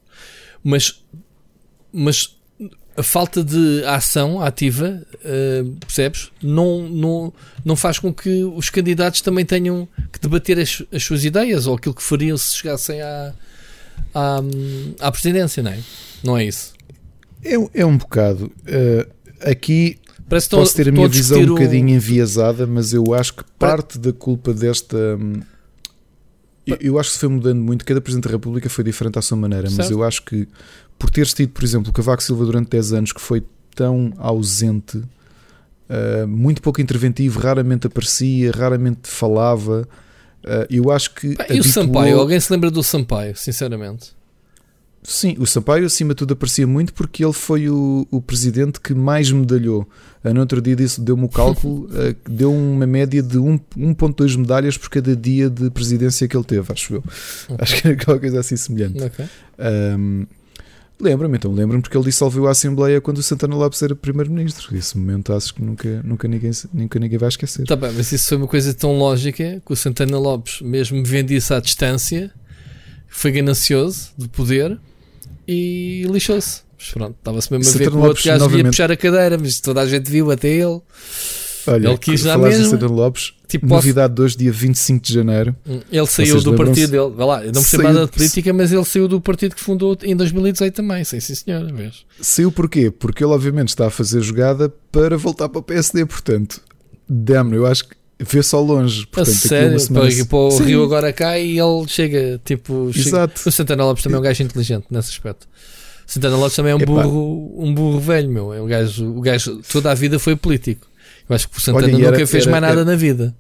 [0.63, 1.03] Mas,
[1.91, 2.37] mas
[2.99, 6.31] a falta de ação ativa, eh, percebes?
[6.43, 7.33] Não, não,
[7.65, 11.77] não faz com que os candidatos também tenham que debater as, as suas ideias ou
[11.77, 13.33] aquilo que fariam se chegassem à,
[14.15, 14.41] à,
[15.01, 15.79] à presidência, não é?
[16.23, 16.77] Não é isso.
[17.45, 18.51] É, é um bocado.
[18.67, 19.07] eh,
[19.43, 23.99] aqui Parece posso ter a minha visão um bocadinho enviesada, mas eu acho que parte
[23.99, 24.97] da culpa desta.
[25.19, 25.41] hum,
[26.67, 27.83] Eu, eu acho que se foi mudando muito.
[27.85, 29.91] Cada Presidente da República foi diferente à sua maneira, mas Certo.
[29.93, 30.47] eu acho que
[30.99, 33.43] por teres tido, por exemplo, o Cavaco Silva durante 10 anos que foi
[33.75, 39.89] tão ausente, uh, muito pouco interventivo, raramente aparecia, raramente falava.
[40.45, 41.37] uh, eu acho que.
[41.37, 42.19] Pá, E o Sampaio?
[42.21, 44.11] Alguém se lembra do Sampaio, sinceramente?
[45.11, 48.93] Sim, o Sampaio acima de tudo aparecia muito porque ele foi o, o presidente que
[48.93, 49.89] mais medalhou.
[50.23, 54.37] Ah, No outro dia disse- deu-me o cálculo, ah, deu uma média de um- 1.2
[54.37, 57.05] medalhas por cada dia de presidência que ele teve, acho eu.
[57.59, 59.03] Acho que era qualquer coisa assim semelhante.
[59.03, 59.25] Ok.
[59.59, 60.27] Ahm,
[61.01, 64.77] lembro-me, então, lembro-me porque ele dissolveu a Assembleia quando o Santana Lopes era primeiro-ministro.
[64.77, 67.65] Esse momento acho que nunca, nunca, ninguém, nunca ninguém vai esquecer.
[67.67, 71.31] Tá bem, mas isso foi uma coisa tão lógica que o Santana Lopes, mesmo vendo
[71.31, 72.31] isso à distância,
[73.09, 74.79] foi ganancioso de poder
[75.49, 76.61] e lixou-se.
[76.79, 79.61] Mas pronto, estava-se mesmo a ver que o outro gajo ia puxar a cadeira, mas
[79.61, 80.81] toda a gente viu até ele.
[81.67, 82.67] Olha, ele quis já mesmo.
[82.67, 85.57] Santana Lopes, Tipo, novidade de hoje, dia 25 de janeiro.
[85.91, 87.11] ele saiu do partido dele.
[87.17, 89.97] Vai lá, eu não percebo nada de política, mas ele saiu do partido que fundou
[90.03, 91.03] em 2018 também.
[91.03, 91.73] Sim, sim, senhor.
[91.73, 92.05] Vês?
[92.21, 92.91] Saiu porquê?
[92.91, 96.61] Porque ele obviamente está a fazer jogada para voltar para o PSD, portanto,
[97.09, 99.07] damn, eu acho que vê só longe.
[99.07, 102.91] Portanto, sério, uma semana- para, para o Sim, Rio agora cai e ele chega, tipo,
[102.93, 103.49] chega- Exato.
[103.49, 105.47] O Santana Lopes também é um gajo inteligente nesse aspecto.
[106.07, 106.93] O Santana Lopes também é um Epá.
[107.03, 108.53] burro, um burro velho, meu.
[108.55, 110.87] É um gajo, o gajo toda a vida foi político.
[111.29, 113.35] Eu acho que o Santana Olha, nunca era- fez era- mais nada era- na vida.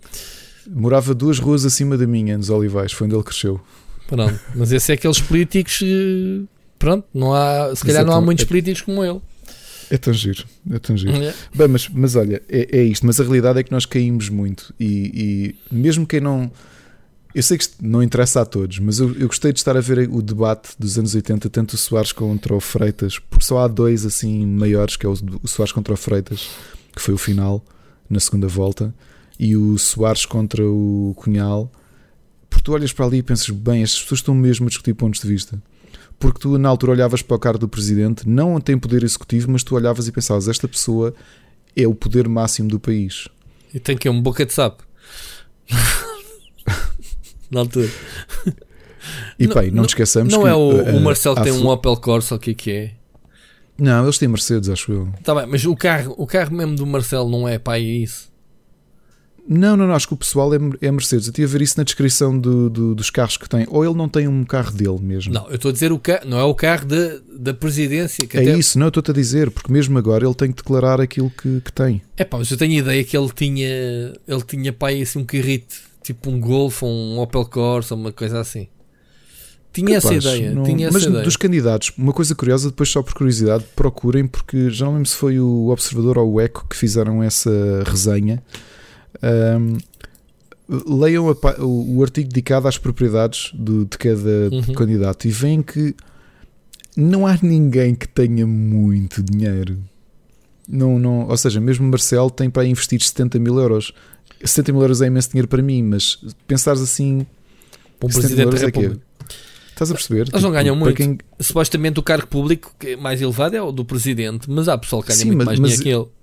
[0.71, 3.59] Morava duas ruas acima da minha, nos Olivais, foi onde ele cresceu.
[4.07, 4.39] Pronto.
[4.55, 5.81] Mas esse é aqueles políticos.
[5.83, 6.45] eh,
[6.79, 9.19] Pronto, não há, se calhar não há muitos É- políticos como ele.
[9.91, 11.13] É tão giro, é tão giro.
[11.13, 11.35] É.
[11.55, 14.75] Bem, mas, mas olha, é, é isto, mas a realidade é que nós caímos muito
[14.79, 16.51] e, e mesmo quem não.
[17.35, 19.81] Eu sei que isto não interessa a todos, mas eu, eu gostei de estar a
[19.81, 23.69] ver o debate dos anos 80, tanto o Soares contra o Freitas, porque só há
[23.69, 26.49] dois assim maiores, que é o, o Soares contra o Freitas,
[26.95, 27.65] que foi o final,
[28.09, 28.95] na segunda volta,
[29.39, 31.71] e o Soares contra o Cunhal,
[32.49, 35.21] porque tu olhas para ali e pensas, bem, estas pessoas estão mesmo a discutir pontos
[35.21, 35.63] de vista.
[36.19, 39.63] Porque tu na altura olhavas para o cargo do presidente, não tem poder executivo, mas
[39.63, 41.15] tu olhavas e pensavas, esta pessoa
[41.77, 43.29] é o poder máximo do país.
[43.73, 44.83] E tem que é um boca de sapo.
[47.51, 47.89] Na altura.
[49.39, 51.43] E Não- e não, não- te esqueçamos Não que é o, uh, o Marcelo que
[51.43, 52.93] tem um Opel Corsa, o que é que é?
[53.79, 55.09] Não, eles têm Mercedes, acho eu.
[55.23, 58.28] Tá bem, mas o carro, o carro mesmo do Marcelo não é pá, é isso.
[59.51, 61.27] Não, não, não, acho que o pessoal é, é Mercedes.
[61.27, 63.67] Eu tinha a ver isso na descrição do- do- dos carros que tem.
[63.71, 65.33] Ou ele não tem um carro dele mesmo.
[65.33, 68.27] Não, eu estou a dizer o carro, não é o carro da, da presidência.
[68.27, 70.57] Que é até, isso, não, eu estou-te a dizer, porque mesmo agora ele tem que
[70.63, 72.03] declarar aquilo que, que tem.
[72.17, 73.67] É pá, mas eu tenho a ideia que ele tinha,
[74.29, 78.13] ele tinha pá, aí assim um carrito, tipo um Golf ou um Opel Corsa, uma
[78.13, 78.69] coisa assim.
[79.73, 81.23] Tinha essa Capaz, ideia, não- tinha essa mas ideia.
[81.25, 85.15] dos candidatos, uma coisa curiosa, depois só por curiosidade, procurem, porque já não lembro se
[85.15, 87.51] foi o Observador ou o Eco que fizeram essa
[87.87, 88.43] resenha.
[89.23, 89.79] Ahm,
[90.69, 94.75] leiam a o, o artigo dedicado às propriedades do- de cada Uhum.
[94.75, 95.95] candidato e veem que
[96.97, 99.79] não há ninguém que tenha muito dinheiro.
[100.69, 103.93] Não, não, ou seja, mesmo Marcelo tem para investir 70 mil euros.
[104.45, 107.27] 70 mil euros é imenso dinheiro para mim, mas pensares assim,
[107.99, 108.83] Para um 70 presidente da euros é que é.
[108.83, 109.09] República.
[109.71, 110.29] Estás a perceber?
[110.29, 110.95] Eles não ganham muito.
[110.97, 115.03] quem- Supostamente o cargo público é mais elevado é o do presidente, mas há pessoal
[115.03, 116.18] que ganha Sim, muito mas- mais mas- dinheiro que ele.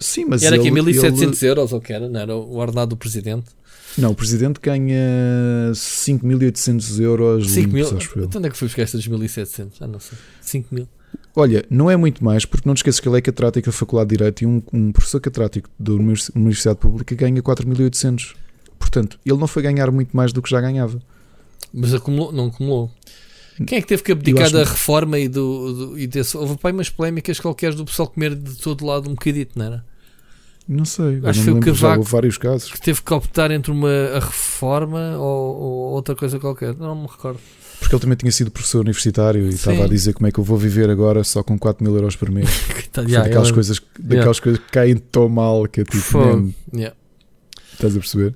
[0.00, 2.96] Sim, mas era aqui ele- 1700 euros, ou que era, não era o ordenado do
[2.96, 3.46] presidente?
[3.48, 3.60] ele-
[3.98, 4.96] Não, o presidente ganha
[5.74, 7.86] 5.800 euros 5 mil?
[7.86, 9.80] Então onde é que foi buscar estes 1700?
[9.82, 10.16] Ah, não sei.
[10.40, 10.88] 5 mil.
[11.34, 14.10] Olha, não é muito mais, porque não te esqueças que ele é catedrático da Faculdade
[14.10, 18.34] de Direito e um, um professor catedrático da univers- Universidade Pública ganha 4.800.
[18.78, 21.00] Portanto, ele não foi ganhar muito mais do que já ganhava.
[21.72, 22.90] Mas acumulou, não acumulou.
[23.66, 26.56] Quem é que teve que abdicar da que- reforma e do, do- e desse, houve
[26.56, 29.84] pai umas polémicas qualquer do pessoal comer de todo lado um bocadito, não era?
[30.72, 32.04] Não sei, Acho que foi o me lembro, já Cavaco.
[32.04, 32.70] vários casos.
[32.70, 36.76] Que teve que optar entre uma reforma ou, ou outra coisa qualquer.
[36.76, 37.40] Não me recordo.
[37.80, 39.56] Porque ele também tinha sido professor universitário e Sim.
[39.56, 42.14] estava a dizer como é que eu vou viver agora só com 4 mil euros
[42.14, 42.48] por mês.
[42.94, 46.18] Foi yeah, daquelas, ele- coisas, daquelas coisas que caem tão mal que é tipo,
[46.72, 46.94] yeah.
[47.72, 48.34] estás a perceber?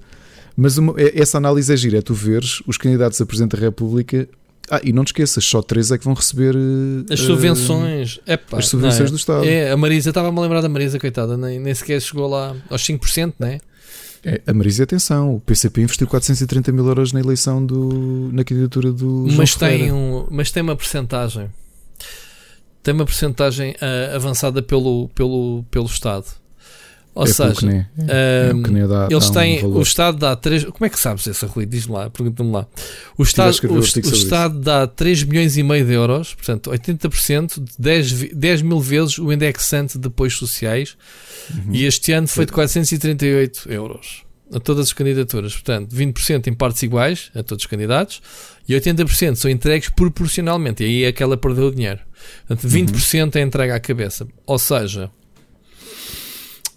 [0.56, 3.62] Mas uma- é- essa análise é gira, é tu veres os candidatos a Presidente da
[3.62, 4.28] República.
[4.70, 8.18] Ah, e não te esqueças, só três é que vão receber eh, As subvenções.
[8.26, 9.10] Epá, as subvenções é?
[9.10, 9.44] do Estado.
[9.44, 12.82] É, a Marisa, estava-me a lembrar da Marisa, coitada, nem, nem sequer chegou lá aos
[12.82, 13.58] 5%, não é?
[14.24, 18.90] É, a Marisa, atenção, o PCP investiu 430 mil euros na eleição do, na candidatura
[18.90, 19.26] do.
[19.26, 21.50] João Mas tem, um, mas tem uma percentagem.
[22.82, 26.26] Tem uma percentagem ah, avançada pelo, pelo, pelo Estado.
[27.14, 27.86] Ou é seja.
[28.08, 29.60] É, o CNE dá, eles um têm.
[29.60, 29.78] valor.
[29.78, 30.64] o Estado dá 3.
[30.64, 31.64] Como é que sabes essa, Rui?
[31.64, 32.66] Diz-me lá, pergunta-me lá.
[33.16, 37.72] O Estado, o, o Estado dá 3 milhões e meio de euros, portanto, 80% de
[37.78, 40.96] 10, vi- 10 mil vezes o indexante de apoios sociais.
[41.50, 41.72] Uhum.
[41.74, 45.52] E este ano foi de 438 euros a todas as candidaturas.
[45.52, 48.20] Portanto, 20% em partes iguais a todos os candidatos
[48.68, 50.82] e 80% são entregues proporcionalmente.
[50.82, 52.00] E aí é que ela perdeu o dinheiro.
[52.46, 54.26] Portanto, 20% é entregue à cabeça.
[54.46, 55.10] Ou seja,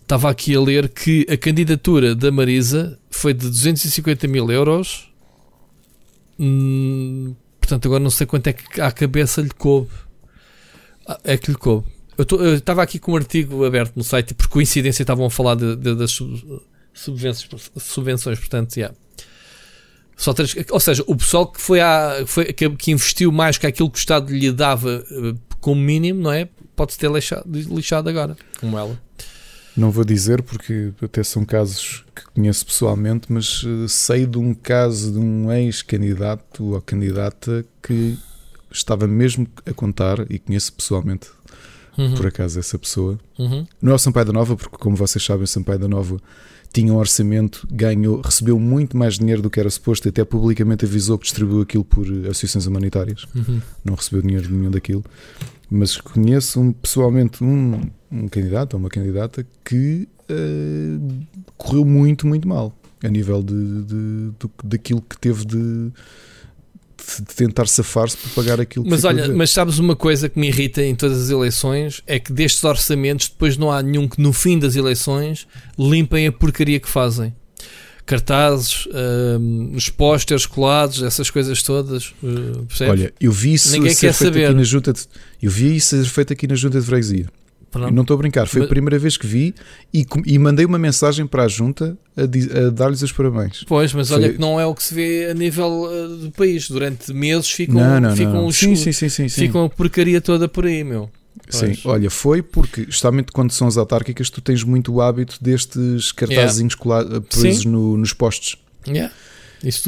[0.08, 5.12] estava aqui a ler que a candidatura da Marisa foi de 250 mil euros.
[6.39, 9.89] Hum, portanto, agora não sei quanto é que à cabeça lhe coube.
[11.05, 11.88] Ah, É que lhe coube.
[12.18, 15.55] Eu estava aqui com um artigo aberto no site e por coincidência estavam a falar
[15.55, 16.62] de- de- das sub-
[16.93, 18.95] subvenções, subvenções portanto, yeah.
[20.16, 23.68] Só três- ou seja, o pessoal que foi, à, foi que, que investiu mais que
[23.68, 26.49] aquilo que o Estado lhe dava eh, como mínimo, não é?
[26.76, 28.99] Pode-se ter lixado, lixado agora, como ela.
[29.78, 34.54] Não vou dizer porque até são casos que conheço pessoalmente, mas eh, sei de um
[34.54, 38.18] caso de um ex-candidato ou candidata que
[38.72, 41.28] estava mesmo a contar, e conheço pessoalmente,
[41.98, 43.20] Uhum, por acaso, essa pessoa.
[43.40, 43.66] uhum.
[43.82, 46.18] Não é o Sampaio da Nova, porque como vocês sabem, o Sampaio da Nova
[46.72, 50.86] tinha um orçamento, ganhou, recebeu muito mais dinheiro do que era suposto, e até publicamente
[50.86, 53.26] avisou que distribuiu aquilo por associações humanitárias.
[53.34, 53.60] Uhum.
[53.84, 55.04] Não recebeu dinheiro nenhum daquilo.
[55.72, 60.97] Mas conheço um- pessoalmente um, um candidato ou uma candidata que eh,
[61.58, 63.53] correu muito, muito mal a nível de,
[63.84, 65.91] de- do- daquilo que teve de,
[67.20, 70.47] de tentar safar-se por pagar aquilo que Mas olha, mas sabes uma coisa que me
[70.47, 74.34] irrita em todas as eleições é que destes orçamentos depois não há nenhum que no
[74.34, 75.47] fim das eleições
[75.78, 77.34] limpem a porcaria que fazem.
[78.05, 78.88] Cartazes,
[79.39, 82.14] hum, os pósteres colados, essas coisas todas.
[82.24, 82.91] uh, percebes?
[82.91, 84.45] Olha, eu vi isso Ninguém ser quer feito saber.
[84.45, 85.01] aqui na junta de,
[85.41, 87.28] eu vi isso ser feito aqui na junta de freguesia.
[87.91, 89.53] Não estou a brincar, foi a primeira vez que vi
[89.93, 92.22] e, e mandei uma mensagem para a junta a,
[92.68, 93.63] a dar-lhes os parabéns.
[93.68, 96.32] Pois, mas Foi- olha que não é o que se vê a nível uh, do
[96.32, 96.68] país.
[96.70, 98.45] Durante meses ficam, não, não, ficam, não.
[98.47, 101.09] os- Sim, sim, sim, sim, ficam a porcaria toda por aí, meu.
[101.49, 101.86] Sim, Pois.
[101.86, 106.74] olha, foi porque, justamente quando são as autárquicas, tu tens muito o hábito destes cartazinhos
[106.76, 107.70] cola- presos Sim.
[107.70, 108.57] no- nos postes.
[108.88, 109.13] Yeah.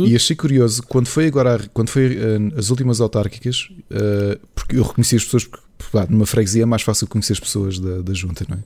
[0.06, 4.84] E achei curioso, quando foi agora, quando foi eh, as últimas autárquicas, eh, porque eu
[4.84, 8.14] reconheci as pessoas, porque pá, numa freguesia é mais fácil conhecer as pessoas da, da
[8.14, 8.60] junta, não é?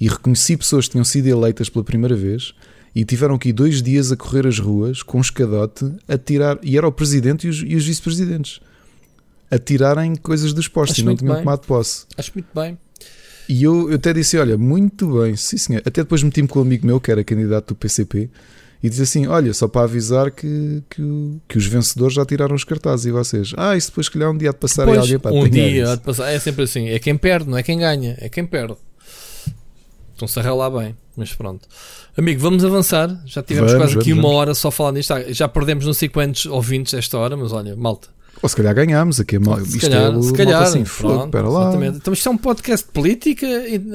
[0.00, 2.54] E reconheci pessoas que tinham sido eleitas pela primeira vez
[2.94, 6.76] e tiveram aqui dois dias a correr as ruas com um escadote a tirar, e
[6.76, 8.60] era o presidente e os, os vice-presidentes,
[9.50, 11.42] a tirarem coisas dos postos Acho e não tinham bem.
[11.42, 12.06] tomado posse.
[12.16, 12.78] Acho muito bem.
[13.48, 15.82] E eu, eu até disse: Olha, muito bem, sim senhor.
[15.84, 18.28] Até depois meti-me com um amigo meu que era candidato do PCP
[18.82, 21.02] e disse assim: Olha, só para avisar que, que,
[21.48, 24.36] que os vencedores já tiraram os cartazes e vocês, ah, isso depois, se calhar, um
[24.36, 26.30] dia há de passar aí Pois, alguém para um dia isso." há de passar.
[26.30, 26.88] É sempre assim.
[26.88, 28.16] É quem perde, não é quem ganha.
[28.20, 28.74] É quem perde.
[30.14, 30.96] Então se arrela bem.
[31.16, 31.66] Mas pronto.
[32.16, 33.08] Amigo, vamos avançar.
[33.26, 34.40] Já tivemos Vamos, quase aqui vamos, uma vamos.
[34.40, 35.12] hora só falando nisto.
[35.12, 38.08] Ah, Já perdemos não sei quantos ouvintes esta hora, mas olha, malta.
[38.42, 39.36] Ou se calhar ganhámos aqui.
[39.36, 40.62] a mal- se Isto calhar, é o se calhar.
[40.62, 41.60] assim, pronto, lá.
[41.62, 41.96] exatamente.
[41.96, 43.46] Então isto é um podcast de política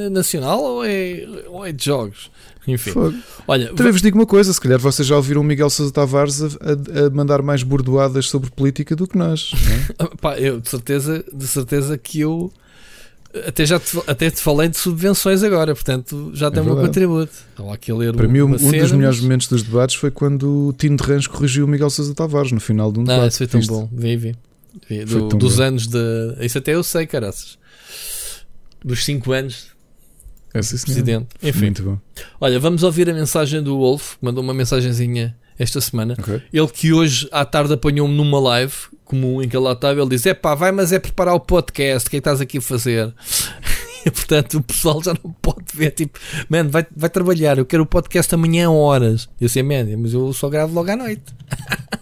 [0.10, 2.32] nacional ou é, ou é de jogos?
[2.68, 2.92] Enfim.
[2.92, 3.16] Fogo.
[3.48, 6.42] Olha, Também vos digo uma coisa: se calhar vocês já ouviram o Miguel Sousa Tavares
[6.44, 9.52] a, a- a mandar mais bordoadas sobre política do que nós.
[9.98, 10.10] não é?
[10.22, 12.52] Pá, eu de certeza, de certeza que eu
[13.48, 16.90] até já te, até te falei de subvenções agora, portanto já tem o meu verdade.
[16.94, 17.32] contributo.
[17.52, 19.96] Estava aqui a ler Para mim, um, um cena, dos melhores mas- momentos dos debates
[19.96, 23.04] foi quando o Tino de Rãs corrigiu o Miguel Sousa Tavares no final de um
[23.04, 23.30] Ah, debate.
[23.30, 23.72] isso foi tão Viste?
[23.72, 23.90] bom.
[23.92, 24.36] Vi, vi.
[24.90, 25.64] Vi, do- dos bom.
[25.64, 25.98] anos de.
[26.42, 27.58] Isso até eu sei, caraças.
[28.84, 29.68] Dos 5 anos,
[30.54, 31.28] É, sim, presidente.
[31.42, 31.98] Enfim, Muito bom.
[32.40, 36.16] olha, vamos ouvir a mensagem do Wolf, que mandou uma mensagenzinha esta semana.
[36.18, 36.42] Ok.
[36.52, 38.74] Ele que hoje à tarde apanhou-me numa live
[39.06, 40.00] comum em que ele lá estava.
[40.00, 42.08] Ele diz: É pá, vai, mas é preparar o podcast.
[42.08, 43.14] O que é que estás aqui a fazer?
[44.04, 45.92] E, portanto, o pessoal já não pode ver.
[45.92, 46.18] Tipo,
[46.50, 47.60] man, vai, vai trabalhar.
[47.60, 49.30] Eu quero o podcast amanhã a horas.
[49.40, 51.22] Eu sei, man, mas eu só gravo logo à noite.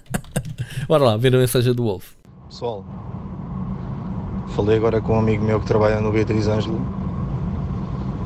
[0.87, 2.05] Bora lá, ver a mensagem do Wolf.
[2.47, 2.85] Pessoal,
[4.55, 6.79] falei agora com um amigo meu que trabalha no Beatriz Ângelo.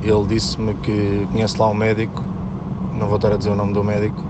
[0.03, 2.23] Ele disse-me que conhece lá um médico,
[2.93, 4.21] não vou estar a dizer o nome do médico,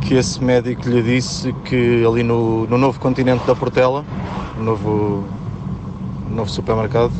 [0.00, 4.04] que esse médico lhe disse que ali no, no novo continente da Portela,
[4.56, 5.24] no novo,
[6.30, 7.12] novo supermercado,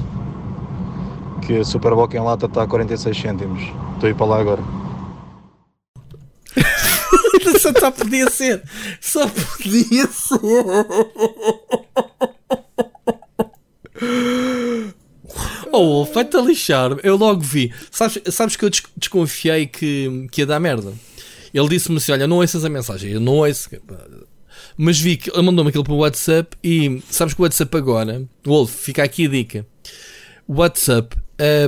[1.43, 3.61] que a Superboc em lata está a 46 cêntimos.
[3.95, 4.63] Estou a ir para lá agora.
[7.59, 8.63] só, só podia ser.
[9.01, 10.65] Só podia ser.
[15.77, 16.97] Oh, vai-te lixar.
[17.03, 17.73] Eu logo vi.
[17.91, 20.93] Sabes, sabes que eu des- desconfiei que, que ia dar merda?
[21.53, 23.13] Ele disse-me assim: Olha, não ouças a mensagem.
[23.13, 23.69] Eu não ouço.
[24.77, 26.57] Mas vi que ele mandou-me aquilo para o WhatsApp.
[26.63, 29.67] E sabes que o WhatsApp agora, Wolf, fica aqui a dica.
[30.47, 31.17] O WhatsApp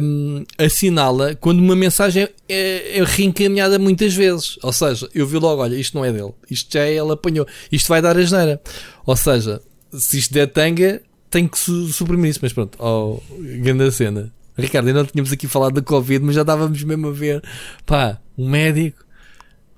[0.02, 4.58] hum, assinala quando uma mensagem é, é reencaminhada muitas vezes.
[4.62, 6.32] Ou seja, eu vi logo: Olha, isto não é dele.
[6.50, 7.46] Isto já é ele apanhou.
[7.70, 8.60] Isto vai dar a geneira.
[9.04, 9.60] Ou seja,
[9.92, 11.00] se isto der tanga,
[11.30, 12.40] tenho que su suprimir isso.
[12.42, 13.20] Mas pronto, oh,
[13.62, 14.32] grande cena.
[14.56, 17.42] Ricardo, ainda não tínhamos aqui falado da Covid, mas já estávamos mesmo a ver.
[17.84, 19.04] Pá, um médico.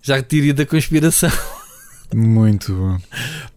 [0.01, 1.31] Já teoria da conspiração.
[2.15, 2.99] Muito bom.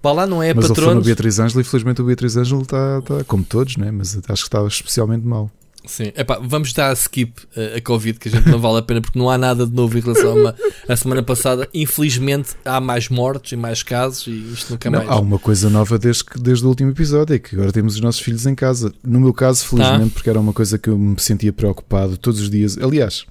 [0.01, 1.05] Pá, lá não é Mas patronos.
[1.05, 3.91] Beatriz Ângelo e felizmente o Beatriz Ângelo está, está como todos, né?
[3.91, 5.49] mas acho que estava especialmente mal.
[5.85, 9.01] Sim, Epá, vamos dar skip uh, a Covid, que a gente não vale a pena
[9.01, 10.55] porque não há nada de novo em relação a, uma,
[10.87, 11.67] a semana passada.
[11.73, 15.09] Infelizmente há mais mortos e mais casos e isto nunca Não, mais.
[15.11, 18.01] há uma coisa nova desde, que- desde o último episódio, é que agora temos os
[18.01, 18.93] nossos filhos em casa.
[19.03, 22.49] No meu caso, felizmente, porque era uma coisa que eu me sentia preocupado todos os
[22.49, 22.77] dias.
[22.77, 23.25] Aliás,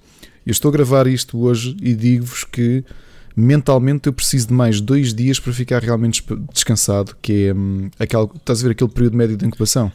[0.44, 2.84] eu estou a gravar isto hoje e digo-vos que
[3.36, 6.22] mentalmente eu preciso de mais dois dias para ficar realmente
[6.52, 9.90] descansado, que é hum, aquele, estás a ver aquele período médio de incubação.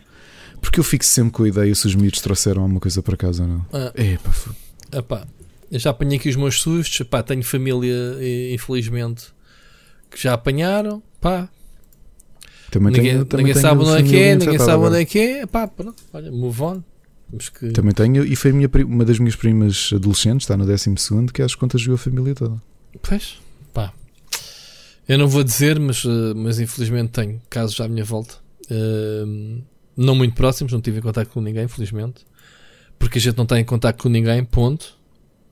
[0.66, 3.44] Porque eu fico sempre com a ideia se os miúdos trouxeram alguma coisa para casa
[3.44, 3.66] ou não.
[3.72, 4.50] Ah, É, pá, f-
[4.92, 5.28] epá,
[5.72, 7.00] já apanhei aqui os meus sustos.
[7.00, 7.96] Epá, tenho família,
[8.54, 9.26] infelizmente,
[10.10, 11.02] que já apanharam.
[11.22, 11.48] Pá,
[12.72, 15.20] também ninguém tenho, também ninguém sabe onde é que é, ninguém sabe onde é que
[15.20, 15.42] é.
[15.44, 16.84] Epá, pronto, olha, move on.
[17.60, 17.70] Que...
[17.72, 21.42] Também tenho, e foi minha, uma das minhas primas adolescentes, está no 12 segundo, que
[21.42, 22.62] acho que contagiou a família toda.
[23.02, 23.38] Pois,
[23.74, 23.94] pá.
[25.08, 28.36] Eu não vou dizer, mas, eh, mas infelizmente tenho casos à minha volta.
[28.70, 29.24] Eh,
[29.98, 32.26] não muito próximos, não tive em contato com ninguém, felizmente.
[33.00, 34.96] Porque a gente não está em contato com ninguém, ponto.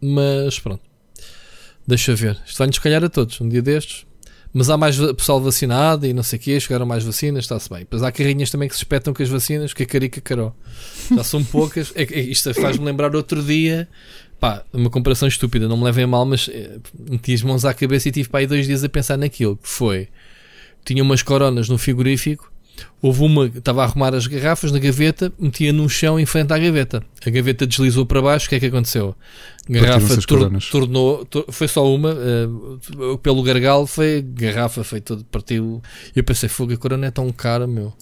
[0.02, 0.82] Mas pronto.
[1.88, 2.38] Deixa ver.
[2.46, 4.06] Isto vai-nos calhar a todos, um dia destes.
[4.56, 7.80] Mas há mais pessoal vacinado e não sei o quê, chegaram mais vacinas, está-se bem.
[7.80, 10.54] Depois há carrinhas também que se espetam com as vacinas, que a carica caró.
[11.14, 11.92] Já são poucas.
[11.96, 13.90] É, que- isto faz-me lembrar outro dia,
[14.40, 16.78] pá, uma comparação estúpida, não me levem a mal, mas eh,
[17.10, 19.58] meti as mãos à cabeça e tive para aí dois dias a pensar naquilo.
[19.58, 20.08] Que foi,
[20.86, 22.53] tinha umas coronas no frigorífico,
[23.02, 26.58] houve uma, estava a arrumar as garrafas na gaveta, metia num chão em frente à
[26.58, 27.04] gaveta.
[27.26, 29.16] A gaveta deslizou para baixo, o que é que aconteceu?
[29.70, 30.40] A garrafa tor-
[30.72, 32.48] tornou, tor- foi só uma, eh,
[33.22, 35.82] pelo gargalo foi garrafa, foi todo partido.
[36.16, 37.94] E eu pensei, fogo, a corona é tão cara, meu.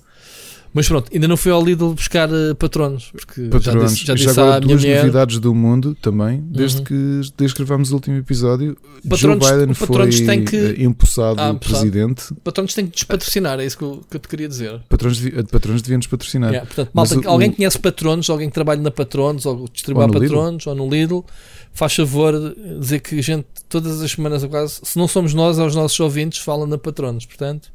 [0.73, 3.91] Mas pronto, ainda não fui ao Lidl buscar eh, patronos, porque já Patronos.
[3.93, 4.97] disse, já disse agora à minha duas mulher.
[4.99, 6.83] novidades do mundo também, desde, Uhum.
[6.85, 8.77] que, desde que gravámos o último episódio.
[9.09, 12.33] Patronos- Joe Biden foi patronos têm que- eh, empossado Ah, presidente.
[12.41, 14.79] Patronos têm que despatrocinar, é isso que eu, que eu te queria dizer.
[14.87, 16.51] Patronos, devi- patronos deviam nos patrocinar.
[16.51, 20.07] Yeah, portanto, malta, o- alguém o- conhece patronos, alguém que trabalha na patronos, ou distribui
[20.07, 20.23] no Lidl.
[20.35, 21.25] patronos, ou no Lidl,
[21.73, 22.33] faz favor
[22.79, 26.39] dizer que a gente, todas as semanas, quase, se não somos nós, aos nossos ouvintes,
[26.39, 27.25] fala na patronos.
[27.25, 27.69] Portanto,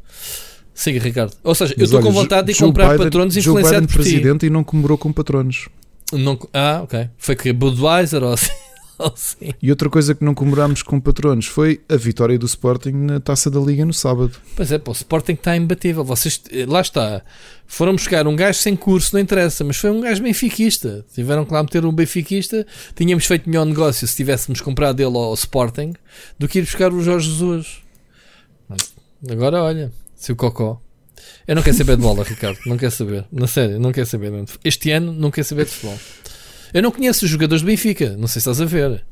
[0.77, 1.33] siga, Ricardo.
[1.43, 3.97] Ou seja, eu Mas estou com vontade de Joe comprar Biden- patronos Joe influenciado Biden
[3.97, 4.11] por ti.
[4.11, 5.69] presidente e não comemorou com patronos.
[6.13, 7.09] Não, ah, ok.
[7.19, 8.53] Foi que Budweiser ou assim.
[8.99, 9.53] ou assim.
[9.61, 13.51] E outra coisa que não comemorámos com patronos foi a vitória do Sporting na Taça
[13.51, 14.33] da Liga no sábado.
[14.55, 16.05] Pois é, pô, o Sporting está imbatível.
[16.05, 17.23] Vocês, eh, lá está.
[17.67, 21.05] Foram buscar um gajo sem curso, não interessa, mas foi um gajo benfiquista.
[21.13, 22.65] Tiveram que lá meter um benfiquista.
[22.95, 25.93] Tínhamos feito melhor negócio se tivéssemos comprado ele ao Sporting
[26.39, 27.83] do que ir buscar o Jorge Jesus.
[29.29, 30.81] Agora olha, seu cocó.
[31.47, 32.59] Eu não quero saber de bola, Ricardo.
[32.67, 33.25] Não quero saber.
[33.31, 34.33] Na sério, não quero saber.
[34.65, 35.99] Este ano não quero saber de futebol.
[36.75, 38.17] Eu não conheço os jogadores do Benfica.
[38.17, 39.05] Não sei se estás a ver.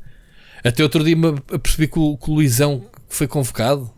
[0.63, 3.89] Até outro dia me apercebi que o, que o Luizão foi convocado.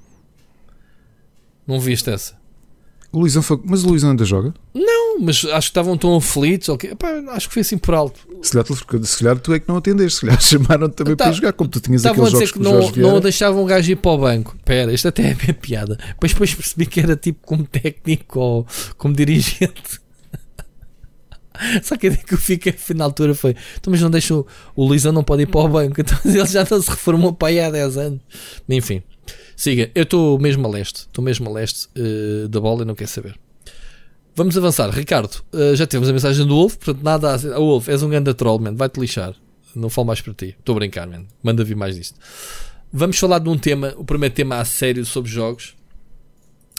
[1.66, 2.38] Não viste essa?
[3.12, 3.60] O Luizão foi...
[3.66, 4.54] Mas o Luizão ainda joga?
[4.74, 6.70] Não, mas acho que estavam tão aflitos.
[6.70, 8.20] Epá, acho que foi assim por alto.
[8.42, 11.26] Se calhar, tu- se calhar tu é que não atendeste, se calhar chamaram-te também Tá-
[11.26, 13.64] para jogar, como tu tinhas Estavam a aqueles dizer jogos que o não, não deixavam
[13.64, 14.56] o gajo ir para o banco.
[14.66, 15.98] Pera, isto até é bem piada.
[16.08, 20.00] Depois, depois percebi que era tipo como técnico ou como dirigente.
[21.82, 24.46] Só que a ideia que eu fiquei na altura foi: então, mas não deixa o,
[24.76, 25.96] o Luizão não pode ir para o banco.
[26.02, 28.20] Então ele já não se reformou para aí há 10 anos.
[28.70, 29.02] Enfim,
[29.56, 32.94] Siga, eu estou mesmo a leste, estou mesmo a leste uh, da bola e não
[32.94, 33.36] quero saber.
[34.38, 35.42] Vamos avançar, Ricardo.
[35.52, 37.60] Uh, já temos a mensagem do Wolf, portanto, nada a.
[37.60, 39.34] Oh, Wolf, és um grande troll, vai-te lixar.
[39.76, 40.56] Não falo mais para ti.
[40.60, 41.26] Estou a brincar, man.
[41.42, 42.20] Manda vir mais disto.
[42.94, 45.76] Vamos falar de um tema, o primeiro tema a sério sobre jogos.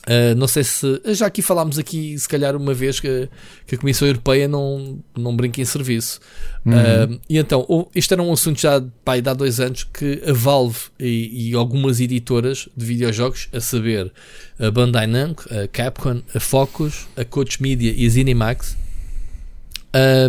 [0.07, 1.01] Uh, não sei se.
[1.07, 3.29] Já aqui falámos aqui, se calhar, uma vez que,
[3.67, 6.21] que a Comissão Europeia não, não brinca em serviço.
[6.65, 6.73] Uhum.
[6.73, 10.33] Uh, e então, isto era um assunto já pai, de há dois anos que a
[10.33, 14.11] Valve e, e, algumas editoras de videojogos, a saber,
[14.59, 18.77] a Bandai Namco, a Capcom, a Focus, a Coach Media e a Zenimax,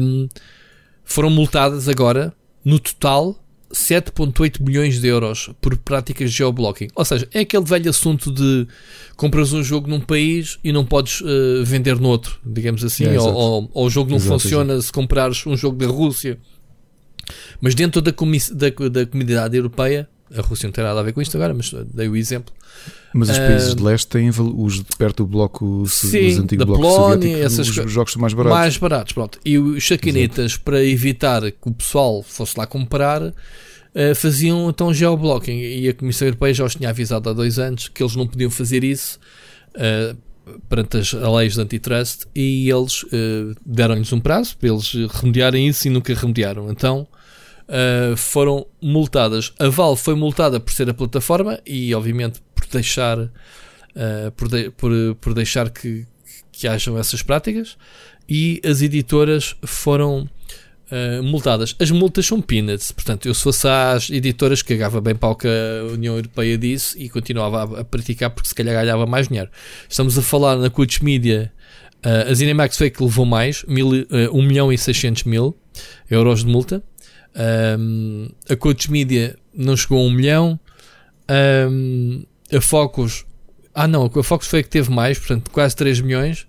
[0.01, 0.27] um,
[1.05, 3.35] foram multadas agora, no total,
[3.73, 6.87] 7,8 milhões de euros por práticas de geoblocking.
[6.95, 8.67] Ou seja, é aquele velho assunto de
[9.15, 13.33] compras um jogo num país e não podes uh, vender noutro, digamos assim, é, ou,
[13.33, 14.85] ou, ou, o jogo não exato, funciona exato.
[14.85, 16.39] se comprares um jogo da Rússia.
[17.61, 21.21] Mas dentro da, da, da comunidade europeia, a Rússia não tem nada a ver com
[21.21, 22.53] isto agora, mas dei o exemplo.
[23.13, 26.65] Mas os países uh, de leste têm os de perto do bloco sim, dos antigos
[26.65, 28.59] blocos Polónia, essas os jogos são mais baratos.
[28.59, 29.39] Mais baratos, pronto.
[29.43, 33.33] E os chaquinetas, para evitar que o pessoal fosse lá comprar, uh,
[34.15, 35.59] faziam então geoblocking.
[35.59, 38.51] E a Comissão Europeia já os tinha avisado há dois anos que eles não podiam
[38.51, 39.19] fazer isso
[39.69, 40.15] uh,
[40.67, 43.05] perante as leis de antitrust e eles
[43.63, 46.71] deram-lhes um prazo para eles remediarem isso e nunca remediaram.
[46.71, 47.07] Então
[47.69, 49.53] uh, foram multadas.
[49.59, 53.29] A Valve foi multada por ser a plataforma e, obviamente, por deixar, uh,
[54.35, 54.91] por, de, por,
[55.21, 56.05] por, deixar que,
[56.51, 57.77] que hajam essas práticas.
[58.27, 60.29] E as editoras foram
[60.91, 61.75] uh, multadas.
[61.79, 65.47] As multas são peanuts, portanto, eu se fosse às editoras cagava bem para o que
[65.47, 69.49] a União Europeia disse e continuava a, a, praticar porque se calhar ganhava mais dinheiro.
[69.87, 71.51] Estamos a falar na Coach Media.
[72.05, 75.57] Uh, a Cinemax foi que levou mais, mil, uh, 1 milhão e 600 mil
[76.09, 76.83] euros de multa.
[77.35, 80.59] Um, a Coach Media não chegou a um milhão.
[81.69, 83.25] Um, a Focus,
[83.73, 86.47] ah não, a Focus foi a que teve mais, portanto quase 3 milhões.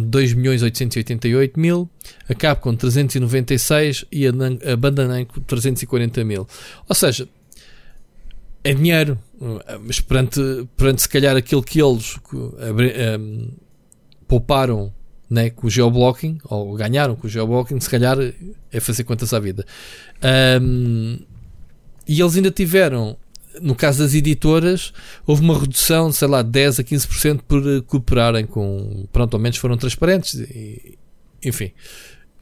[0.00, 1.88] 2 milhões 888 mil,
[2.28, 4.30] a Capcom 396 e a,
[4.72, 6.46] a Banda Namco 340 mil.
[6.86, 7.26] Ou seja,
[8.62, 9.18] é dinheiro,
[9.82, 10.40] mas perante,
[10.76, 13.48] perante se calhar aquilo que eles um,
[14.26, 14.92] pouparam
[15.28, 18.16] né, com o geoblocking, ou ganharam com o geoblocking, se calhar
[18.72, 19.64] é fazer contas à vida.
[20.60, 21.18] Um,
[22.06, 23.16] e eles ainda tiveram,
[23.60, 24.92] no caso das editoras,
[25.26, 29.06] houve uma redução, sei lá, 10 a 15% por eh, cooperarem com.
[29.12, 30.96] Pronto, ao menos foram transparentes, e,
[31.42, 31.72] enfim,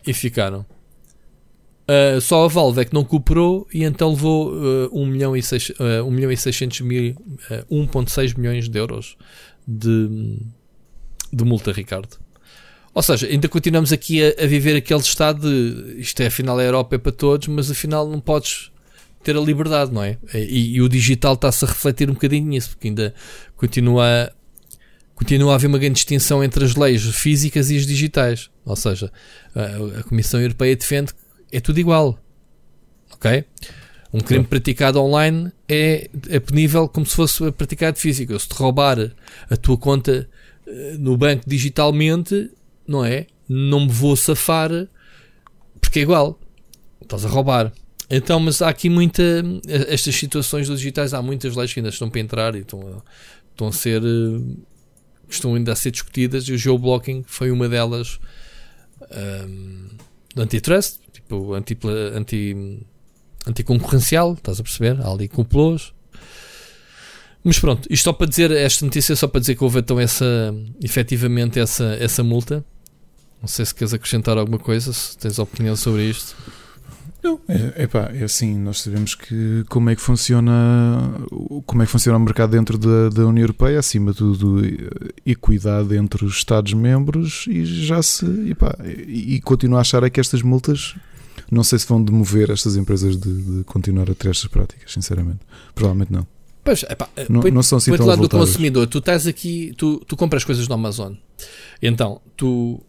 [0.06, 0.66] e ficaram.
[1.86, 5.42] Uh, só a Valve é que não cooperou e então levou uh, 1, milhão e
[5.42, 7.14] 6, uh, 1 milhão e 600 mil,
[7.70, 9.18] uh, 1,6 milhões de euros
[9.68, 10.38] de,
[11.30, 12.23] de multa, Ricardo.
[12.94, 16.62] Ou seja, ainda continuamos aqui a, a, viver aquele estado de isto é afinal a
[16.62, 18.70] Europa é para todos, mas afinal não podes
[19.24, 20.16] ter a liberdade, não é?
[20.32, 23.12] E, e o digital está-se a refletir um bocadinho nisso, porque ainda
[23.56, 24.30] continua,
[25.14, 28.48] continua a haver uma grande distinção entre as leis físicas e as digitais.
[28.64, 29.10] Ou seja,
[29.54, 32.16] a, a Comissão Europeia defende que é tudo igual.
[33.12, 33.44] Ok?
[34.12, 38.38] Um crime praticado online é, é punível como se fosse praticado físico.
[38.38, 39.10] Se te roubar
[39.50, 40.28] a tua conta
[40.68, 42.48] eh, no banco digitalmente,
[42.86, 43.26] não é?
[43.48, 44.70] Não me vou safar
[45.94, 46.40] porque é igual.
[47.00, 47.72] Estás a roubar.
[48.10, 49.22] Então, mas há aqui muita.
[49.68, 53.02] Estas situações dos digitais, há muitas leis que ainda estão para entrar e estão,
[53.52, 54.02] estão a ser.
[55.28, 58.18] estão ainda a ser discutidas e o geoblocking foi uma delas.
[59.48, 59.88] Um,
[60.36, 61.78] antitrust, tipo anti,
[62.14, 62.86] anti,
[63.46, 65.00] anticoncorrencial, estás a perceber?
[65.00, 65.94] Há ali complôs.
[67.44, 70.00] Mas pronto, isto só para dizer, esta notícia é só para dizer que houve então
[70.00, 72.64] essa, efetivamente essa, essa multa
[73.44, 76.34] não sei se queres acrescentar alguma coisa, se tens opinião sobre isto.
[77.22, 81.12] Não, é, epá, é assim, nós sabemos que como é que funciona
[81.66, 84.62] como é que funciona o mercado dentro da, da União Europeia, acima de tudo
[85.26, 90.20] equidade entre os Estados-membros e já se epá, e, e continuo a achar é que
[90.20, 90.94] estas multas
[91.50, 95.40] não sei se vão demover estas empresas de, de continuar a ter estas práticas, sinceramente.
[95.74, 96.26] Provavelmente não.
[96.62, 100.16] Pois, epá, não, não são assim tão lado do consumidor, tu estás aqui, tu, tu
[100.16, 101.12] compras coisas no Amazon.
[101.82, 102.82] Então, tu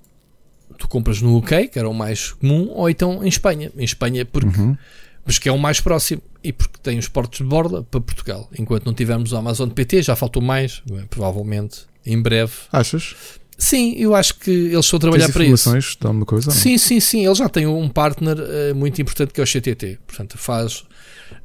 [0.78, 3.72] tu compras no UK, que era o mais comum, ou então em Espanha.
[3.78, 4.78] Em Espanha, porque, uhum.
[5.26, 8.50] mas que é o mais próximo e porque tem os portos de borda para Portugal.
[8.58, 12.54] Enquanto não tivermos o Amazon PT, já faltou mais, provavelmente em breve.
[12.72, 13.16] Achas?
[13.58, 15.98] Sim, eu acho que eles estão a trabalhar para isso.
[16.00, 16.52] Dá uma coisa?
[16.52, 17.26] Sim, sim, sim.
[17.26, 20.00] Eles já têm um partner uh, muito importante que é o CTT.
[20.06, 20.84] Portanto, faz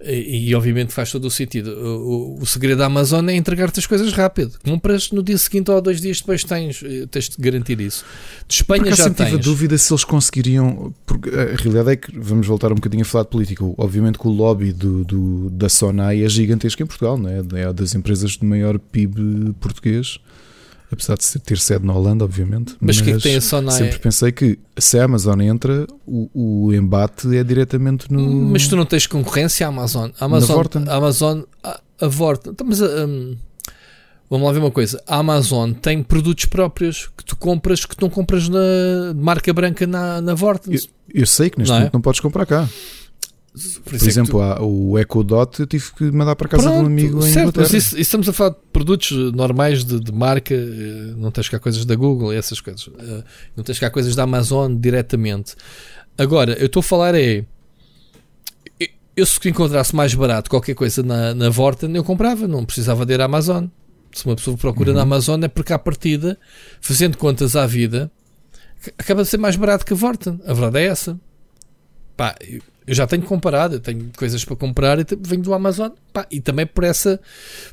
[0.02, 1.70] E, e, obviamente faz todo o sentido.
[1.72, 4.58] O, o, o segredo da Amazon é entregar-te as coisas rápido.
[4.64, 8.04] Compras no dia seguinte ou dois dias depois tens, eh, tens de garantir isso.
[8.48, 9.26] De Espanha já tens.
[9.26, 10.94] tive a dúvida se eles conseguiriam.
[11.04, 13.64] Porque a realidade é que vamos voltar um bocadinho a falar de política.
[13.76, 17.40] Obviamente que o lobby do, do da Sonai é gigantesco em Portugal, não é?
[17.60, 20.18] É das empresas de maior PIB português
[20.92, 22.76] apesar de ter sede na Holanda, obviamente.
[22.80, 23.76] Mas o que é que tem a Sonai?
[23.76, 26.28] Sempre pensei que se a Amazon entra, o,
[26.66, 28.20] o embate é diretamente no.
[28.50, 30.10] Mas tu não tens concorrência à Amazon.
[30.18, 32.52] A Amazon, a Amazon, a, a Vorten.
[32.52, 33.36] Então, mas um,
[34.28, 35.00] vamos lá ver uma coisa.
[35.06, 39.86] A Amazon tem produtos próprios que tu compras que tu não compras na marca branca
[39.86, 40.74] na, na Vorten.
[40.74, 40.80] Eu,
[41.14, 41.78] eu, sei que neste não é?
[41.80, 41.96] momento é?
[41.96, 42.68] não podes comprar cá.
[43.52, 44.64] Por, Por exemplo, tu...
[44.64, 47.58] o Echo Dot eu tive que mandar para casa Pronto, de um amigo em certo,
[47.58, 51.48] mas isso, isso estamos a falar de produtos normais de, de, marca, eh, não tens
[51.48, 53.24] cá coisas da Google e essas coisas, eh,
[53.56, 55.56] não tens cá coisas da Amazon diretamente.
[56.16, 57.44] Agora, eu estou a falar é
[59.16, 63.12] eu se encontrasse mais barato qualquer coisa na, na Vorten, eu comprava, não precisava de
[63.14, 63.66] ir à Amazon.
[64.12, 64.96] Se uma pessoa procura uhum.
[64.96, 66.38] na Amazon é porque à partida,
[66.80, 68.10] fazendo contas à vida,
[68.98, 70.40] acaba de ser mais barato que a Vorten.
[70.46, 71.20] A verdade é essa.
[72.16, 72.34] Pá,
[72.86, 75.90] eu já tenho comparado, eu tenho coisas para comprar e venho do Amazon.
[76.12, 77.20] Pá, e também por essa,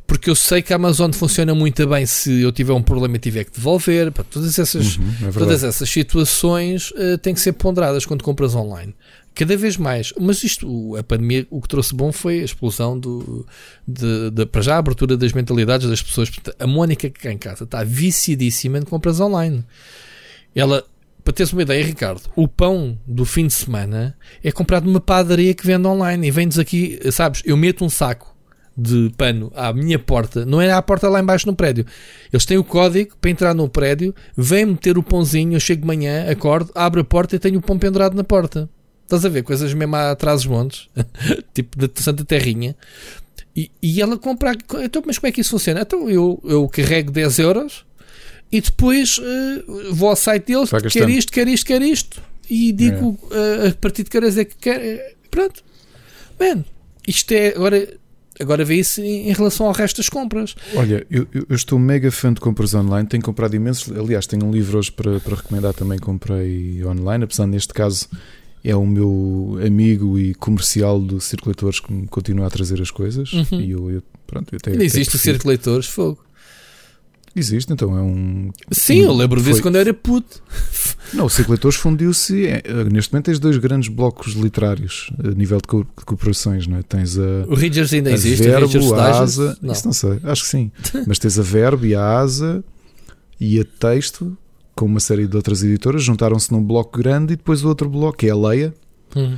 [0.05, 3.19] porque eu sei que a Amazon funciona muito bem se eu tiver um problema e
[3.19, 4.11] tiver que devolver.
[4.11, 8.53] Pá, todas, essas, uhum, é todas essas situações uh, têm que ser ponderadas quando compras
[8.53, 8.93] online.
[9.33, 10.13] Cada vez mais.
[10.19, 13.45] Mas isto, a pandemia, o que trouxe bom foi a explosão do,
[13.87, 16.29] de, de, para já a abertura das mentalidades das pessoas.
[16.59, 19.63] A Mónica que cá em casa está viciadíssima em compras online.
[20.55, 20.83] Ela
[21.27, 25.53] para teres uma ideia, Ricardo, o pão do fim de semana é comprado numa padaria
[25.53, 27.41] que vende online e vendes aqui, sabes?
[27.43, 28.33] Eu meto um saco
[28.77, 31.85] de pano à minha porta, não é à porta lá embaixo no prédio.
[32.31, 35.87] Eles têm o código para entrar no prédio, vem meter o pãozinho, eu chego de
[35.87, 38.69] manhã, acordo, abro a porta e tenho o pão pendurado na porta.
[39.03, 39.43] Estás a ver?
[39.43, 40.87] Coisas mesmo atrás dos montes,
[41.53, 42.73] tipo da Santa Terrinha.
[43.53, 44.53] E, e ela compra.
[44.81, 45.81] Então, mas como é que isso funciona?
[45.81, 47.86] Então eu, eu carrego 10 euros
[48.51, 53.17] e depois uh, vou ao site deles, quer isto, quer isto, quer isto, e digo
[53.31, 53.65] é.
[53.65, 54.81] uh, a partir de que horas é que quer.
[54.81, 55.63] Eh, pronto,
[56.39, 56.63] man,
[57.07, 57.97] isto é agora.
[58.39, 60.55] Agora vê isso em, relação ao resto das compras.
[60.75, 63.91] Olha, eu, eu, estou mega fã de compras online, tenho comprado imensos.
[63.97, 65.97] Aliás, tenho um livro hoje para, para recomendar também.
[65.97, 68.07] Comprei online, apesar neste caso
[68.63, 73.33] é o meu amigo e comercial do Circulatores que me continua a trazer as coisas.
[73.33, 73.59] Uhum.
[73.59, 76.26] E eu, eu, pronto, eu até, existe o Circulatores, fogo.
[77.35, 78.51] Existe, então é um.
[78.71, 80.41] Sim, eu lembro disso quando eu era puto.
[81.13, 82.47] Não, o Ciclo Leitores fundiu-se.
[82.47, 86.77] É, neste momento tens dois grandes blocos literários a nível de, co de corporações, não
[86.77, 86.83] é?
[86.83, 87.45] Tens a.
[87.47, 89.57] O Ridgers ainda existe, Verbo, a Asa.
[89.61, 89.73] Não.
[89.73, 90.71] Isso não sei, acho que sim.
[91.05, 92.63] Mas tens a Verbo e a Asa
[93.39, 94.35] e a Texto,
[94.75, 98.17] com uma série de outras editoras, juntaram-se num bloco grande e depois o outro bloco,
[98.17, 98.73] que é a Leia.
[99.15, 99.37] Uhum.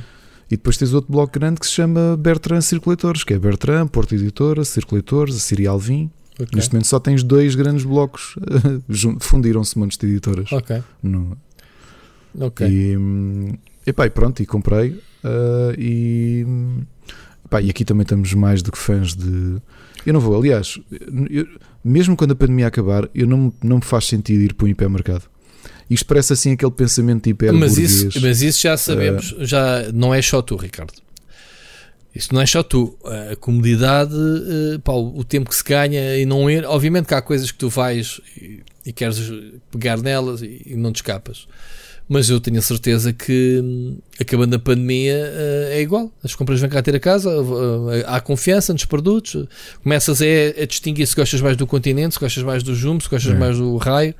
[0.50, 4.14] E depois tens outro bloco grande que se chama Bertrand Circulatores, que é Bertrand, Porto
[4.14, 6.10] Editora, Circulatores, a Siri Alvim.
[6.40, 6.56] Okay.
[6.56, 8.34] Neste momento só tens dois grandes blocos,
[9.20, 10.50] fundiram-se montes de editoras.
[10.50, 10.82] Ok.
[11.02, 11.36] No,
[12.38, 12.66] ok.
[12.66, 12.96] E,
[13.86, 14.92] epá, e pronto, e comprei.
[15.22, 16.46] Uh, e,
[17.44, 19.58] epá, e aqui também estamos mais do que fãs de.
[20.06, 20.78] Eu não vou, aliás,
[21.28, 21.46] eu,
[21.84, 25.24] mesmo quando a pandemia acabar, eu não, não me faz sentido ir para um hipermercado.
[25.90, 30.14] Isto parece assim aquele pensamento hiper mas isso, mas isso já sabemos, uh, já não
[30.14, 30.94] é só tu, Ricardo.
[32.14, 32.96] Isto não é só tu.
[33.30, 36.64] A comodidade, eh, pá, o tempo que se ganha e não ir.
[36.64, 39.32] Obviamente que há coisas que tu vais e, e queres
[39.70, 41.46] pegar nelas e, e, não te escapas.
[42.08, 46.12] Mas eu tenho a certeza que, hum, acabando a pandemia, eh, é igual.
[46.24, 49.46] As compras vêm cá ter a casa, eh, há confiança nos produtos.
[49.80, 53.08] Começas a, a distinguir se gostas mais do continente, se gostas mais do jumbo, se
[53.08, 53.38] gostas é.
[53.38, 54.14] mais do raio.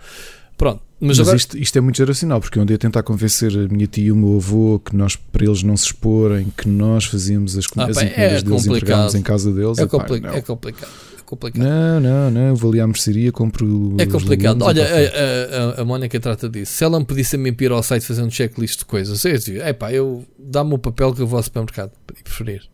[0.56, 0.89] Pronto.
[1.00, 1.36] Mas, Mas agora...
[1.38, 4.12] isto, isto, é muito geracional, porque eu andei a tentar convencer a minha tia e
[4.12, 7.84] o meu avô que nós, para eles não se exporem, que nós fazíamos as, ah,
[7.84, 9.78] as encomendas é deles entregámos em casa deles.
[9.78, 10.90] É, compli é complicado.
[11.18, 11.62] É complicado.
[11.62, 12.54] Não, não, não.
[12.54, 13.96] Vou ali à mercearia, compro.
[13.98, 14.60] É complicado.
[14.60, 16.72] Olha, a, a, a, Mónica trata disso.
[16.72, 19.32] Se ela me pedisse a mim ir ao site fazer um checklist de coisas, eu
[19.32, 22.68] dizia: é pá, eu dá-me o papel que eu vou ao supermercado e preferir.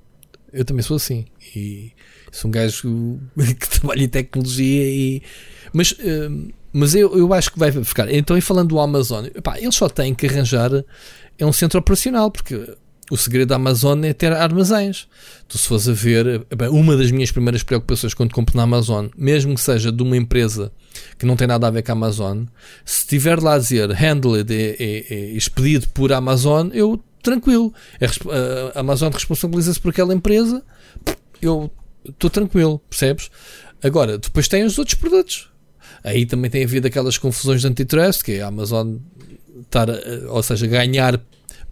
[0.53, 1.27] Eu também sou assim.
[1.55, 1.93] E
[2.33, 5.23] sou um gajo que trabalha em tecnologia e.
[5.77, 5.95] Mas.
[6.01, 8.13] Hum, mas eu, eu acho que vai ficar.
[8.13, 10.71] Então, e falando do Amazon, epá, eles só têm que arranjar
[11.39, 12.77] é um centro operacional, porque
[13.11, 15.09] o segredo da Amazon é ter armazéns.
[15.49, 19.55] Tu, se fores a ver, uma das minhas primeiras preocupações quando compro na Amazon, mesmo
[19.55, 20.71] que seja de uma empresa
[21.19, 22.45] que não tem nada a ver com a Amazon,
[22.85, 27.73] se tiver lá a dizer handled e, e, e expedido por Amazon, eu tranquilo.
[27.99, 28.07] É,
[28.75, 30.63] a Amazon responsabiliza-se por aquela empresa,
[31.41, 31.71] eu
[32.07, 33.31] estou tranquilo, percebes?
[33.83, 35.56] Agora, depois tem os outros produtos.
[36.07, 38.99] Aí também tem havido aquelas confusões de antitrust, que é a Amazon
[39.63, 39.89] estar,
[40.29, 41.19] ou seja, ganhar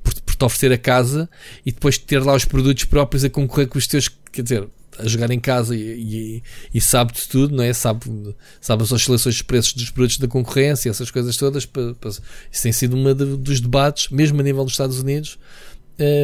[0.03, 1.31] por, por te oferecer a casa
[1.65, 5.07] e depois ter lá os produtos próprios a concorrer com os teus, quer dizer, a
[5.07, 6.43] jogar em casa e, e,
[6.75, 7.73] e sabe de tudo, não é?
[7.73, 8.07] Sabe,
[8.61, 11.65] sabe as oscilações de preços dos produtos da concorrência, essas coisas todas.
[11.65, 15.39] Para, para, isso tem sido um dos debates, mesmo a nível dos Estados Unidos,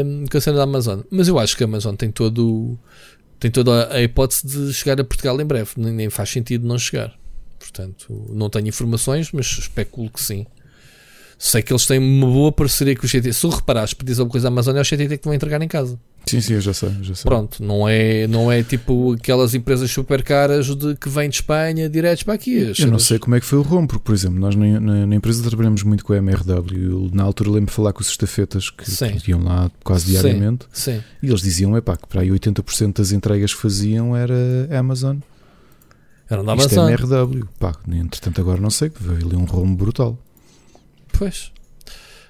[0.04, 1.02] um, com a cena da Amazon.
[1.12, 2.76] Mas eu acho que a Amazon tem todo
[3.38, 7.19] tem toda a hipótese de chegar a Portugal em breve, nem faz sentido não chegar.
[7.70, 10.46] Portanto, não tenho informações, mas especulo que sim.
[11.38, 13.32] Sei que eles têm uma boa parceria com o GT.
[13.32, 15.98] Se reparares, pedis alguma coisa à Amazônia, é o GTT que vão entregar em casa.
[16.26, 17.24] Sim, sim, eu já sei, já sei.
[17.24, 21.88] Pronto, não é, não é tipo aquelas empresas super caras de, que vêm de Espanha
[21.88, 22.72] diretos para aqui.
[22.78, 25.06] Eu não sei como é que foi o rombo, porque, por exemplo, nós na, na,
[25.06, 26.90] na empresa trabalhamos muito com a MRW.
[26.90, 28.84] Eu, na altura lembro de falar com os estafetas que,
[29.20, 31.04] que iam lá quase diariamente sim, sim.
[31.22, 34.34] e eles diziam epá, que para aí 80% das entregas que faziam era
[34.78, 35.16] Amazon.
[36.30, 37.48] Era da Isto é MRW.
[37.58, 40.16] Pá, entretanto, agora não sei, veio ali um rombo brutal.
[41.12, 41.50] Pois.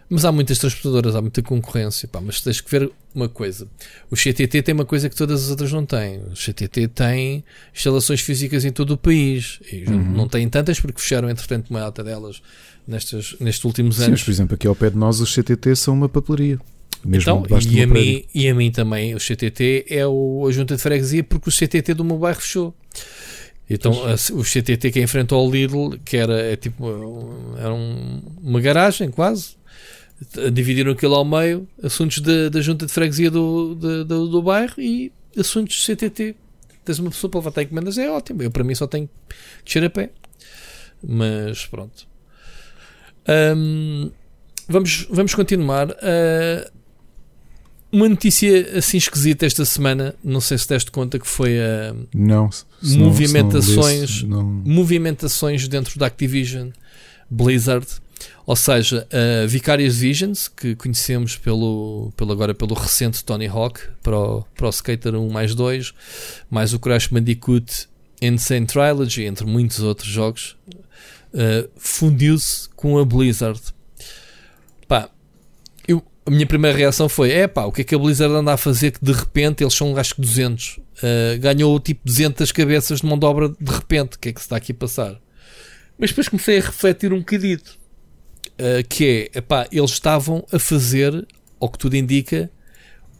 [0.09, 2.09] Mas há muitas transportadoras, há muita concorrência.
[2.09, 3.69] Pá, mas tens que ver uma coisa.
[4.11, 6.19] O CTT tem uma coisa que todas as outras não têm.
[6.33, 9.61] O CTT tem instalações físicas em todo o país.
[9.71, 10.13] E uhum.
[10.13, 12.43] não têm tantas porque fecharam, entretanto, uma alta delas
[12.89, 14.21] nestes, nestes últimos Sim, anos.
[14.21, 16.59] Mas, por exemplo, aqui ao pé de nós, os CTT são uma papelaria.
[17.05, 20.77] Mesmo então, e, a mim, e a mim também, o CTT é o, a junta
[20.77, 22.75] de freguesia porque o CTT do meu bairro fechou.
[23.71, 26.91] Então a, o CTT que enfrentou ao Lidl, que era é tipo
[27.57, 29.55] era um, uma garagem quase,
[30.53, 34.75] dividiram aquilo ao meio, assuntos da, da junta de freguesia do, do, do, do bairro
[34.79, 36.35] e assuntos do CTT.
[36.85, 38.43] Tens uma pessoa para levantar encomendas, é ótimo.
[38.43, 40.11] Eu para mim só tenho que descer a pé.
[41.03, 42.09] Mas pronto.
[43.57, 44.11] Um,
[44.69, 45.91] vamos, vamos continuar.
[45.91, 46.80] Uh,
[47.93, 52.51] uma notícia assim esquisita esta semana, não sei se deste conta que foi a não,
[52.83, 56.71] movimentações, não, não movimentações dentro da Activision
[57.31, 57.87] Blizzard,
[58.47, 64.19] ou seja, a Vicarious Visions, que conhecemos pelo, pelo agora pelo recente Tony Hawk para
[64.19, 65.95] o, para o Skater 1 mais 2,
[66.51, 67.89] mais o Crash Bandicoot
[68.21, 70.57] Insane Trilogy, entre muitos outros jogos,
[71.33, 73.61] uh, fundiu-se com a Blizzard.
[76.27, 78.57] A minha primeira reação foi: é pá, o que é que a Blizzard anda a
[78.57, 80.79] fazer que de repente eles são acho que 200?
[80.79, 84.17] Uh, ganhou tipo 200 cabeças de mão de obra de repente.
[84.17, 85.21] O que é que se está aqui a passar?
[85.99, 87.79] Mas depois comecei a refletir um bocadito.
[88.59, 91.27] Uh, que é, epá, eles estavam a fazer,
[91.59, 92.51] ao que tudo indica,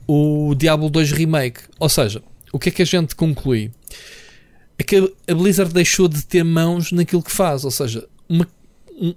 [0.07, 1.61] o Diablo 2 Remake.
[1.79, 2.23] Ou seja,
[2.53, 3.71] o que é que a gente conclui?
[4.79, 7.65] É que a Blizzard deixou de ter mãos naquilo que faz.
[7.65, 8.47] Ou seja, uma,
[8.91, 9.15] um,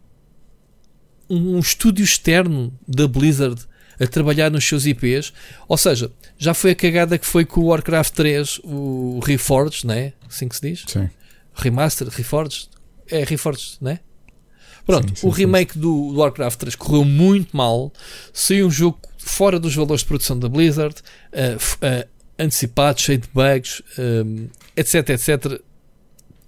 [1.29, 3.65] um estúdio externo da Blizzard
[3.99, 5.33] a trabalhar nos seus IPs.
[5.67, 10.13] Ou seja, já foi a cagada que foi com o Warcraft 3, o Reforged, né?
[10.27, 10.83] Assim que se diz?
[10.87, 11.09] Sim.
[11.53, 12.69] Remaster, Reforged?
[13.07, 13.99] É Reforged, né?
[14.85, 17.91] Pronto, sim, sim, o remake do, do, Warcraft 3 correu muito mal.
[18.33, 20.95] Saiu um jogo fora dos valores de produção da Blizzard,
[21.31, 25.61] uh, uh, antecipado, cheio de bugs, um, etc, etc.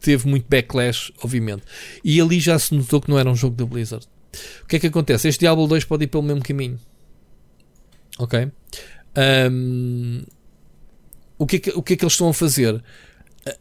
[0.01, 1.63] Teve muito backlash, obviamente.
[2.03, 4.05] E ali já se notou que não era um jogo da Blizzard.
[4.63, 5.29] O que é que acontece?
[5.29, 6.77] Este Diablo 2 pode ir pelo mesmo caminho.
[8.17, 8.51] Ok?
[9.51, 10.23] Um,
[11.37, 12.83] o, que é que, o que é que eles estão a fazer?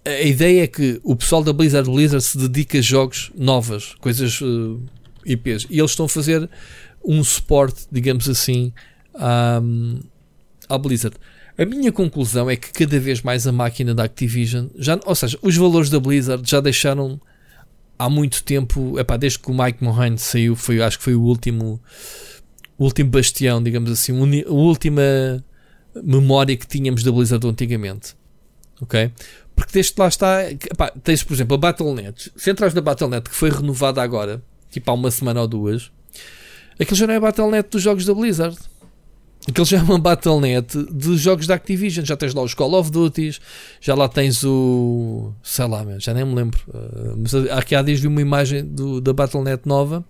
[0.05, 3.95] A, a, ideia é que o pessoal da Blizzard Blizzard se dedica a jogos novas,
[4.01, 4.81] coisas uh,
[5.25, 6.49] IPs, e eles estão a fazer
[7.05, 8.73] um suporte, digamos assim,
[9.15, 9.61] à,
[10.69, 11.17] à Blizzard.
[11.57, 15.39] A minha conclusão é que cada vez mais a máquina da Activision, já, ou seja,
[15.41, 17.21] os valores da Blizzard já deixaram
[17.97, 21.23] há muito tempo, epá, desde que o Mike Mohane saiu, foi, acho que foi o
[21.23, 21.81] último
[22.79, 25.03] o último bastião, digamos assim, a última
[26.03, 28.17] memória que tínhamos da Blizzard antigamente.
[28.81, 29.11] Ok?
[29.55, 30.51] Porque desde lá está.
[30.51, 32.33] Epá, tens, por exemplo, a Battle.net.
[32.37, 35.93] Se entras na Battle.net que foi renovada agora, tipo há uma semana ou duas,
[36.79, 38.57] aquilo já não é a Battle.net dos jogos da Blizzard.
[39.47, 42.05] Aquilo já é uma Battle.net de jogos da Activision.
[42.05, 43.39] Já tens lá os Call of Duty,
[43.81, 45.33] já lá tens o.
[45.43, 46.61] sei lá, já nem me lembro.
[46.69, 50.05] Uh, mas aqui há dias vi uma imagem do, da Battle.net nova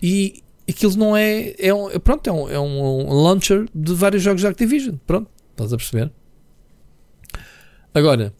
[0.00, 1.54] e aquilo não é.
[1.58, 4.96] é um, pronto, é um, é um launcher de vários jogos da Activision.
[5.06, 6.10] Pronto, estás a perceber?
[7.92, 8.34] Agora,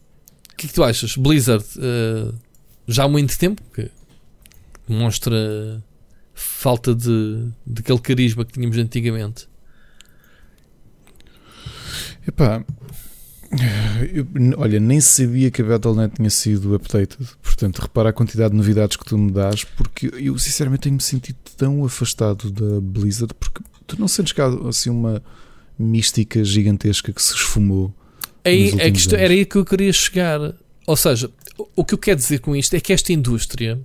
[0.53, 1.17] o que é que tu achas?
[1.17, 2.35] Blizzard uh,
[2.87, 3.91] já há muito tempo que
[4.89, 5.83] demonstra
[6.35, 9.49] falta de, de aquele carisma que tínhamos antigamente.
[12.27, 12.65] Epá,
[14.13, 14.27] eu,
[14.57, 17.27] olha, nem sabia que a Battle.net tinha sido updated.
[17.43, 21.37] Portanto, repara a quantidade de novidades que tu me dás, porque eu sinceramente tenho-me sentido
[21.57, 25.23] tão afastado da Blizzard, porque tu não sentes que há assim uma
[25.79, 27.95] mística gigantesca que se esfumou.
[28.45, 30.55] Aí, a questão, era aí que eu queria chegar.
[30.87, 31.31] Ou seja,
[31.75, 33.81] o que eu quero dizer com isto é que esta indústria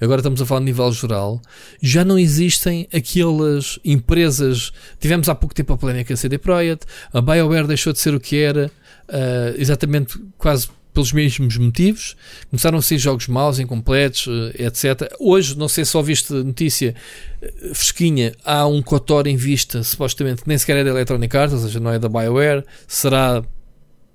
[0.00, 1.40] agora estamos a falar de nível geral,
[1.80, 4.72] já não existem aquelas empresas.
[5.00, 8.36] Tivemos há pouco tempo a Plénica CD Projekt, a BioWare deixou de ser o que
[8.36, 8.70] era,
[9.08, 12.16] uh, exatamente quase pelos mesmos motivos.
[12.50, 15.12] Começaram a ser jogos maus, incompletos, uh, etc.
[15.20, 16.94] Hoje, não sei se só viste notícia
[17.40, 21.60] uh, fresquinha, há um Kotor em vista, supostamente, nem sequer é da Electronic Arts, ou
[21.60, 23.44] seja, não é da BioWare, será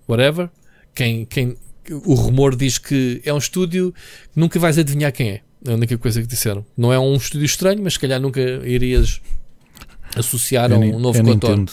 [0.07, 0.49] whatever.
[0.93, 1.55] Quem, quem,
[1.89, 3.93] o rumor diz que é um estúdio
[4.33, 5.41] que nunca vais adivinhar quem é.
[5.65, 6.65] É a única coisa que disseram.
[6.75, 9.21] Não é um estúdio estranho, mas se calhar nunca irias
[10.15, 11.21] associar É a um novo.
[11.21, 11.71] Nintendo.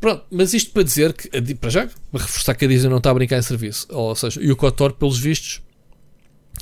[0.00, 3.10] Pronto, mas isto para dizer que, para já, para reforçar que a Disney não está
[3.10, 3.86] a brincar em serviço.
[3.90, 5.60] Ou seja, e o KOTOR, pelos vistos,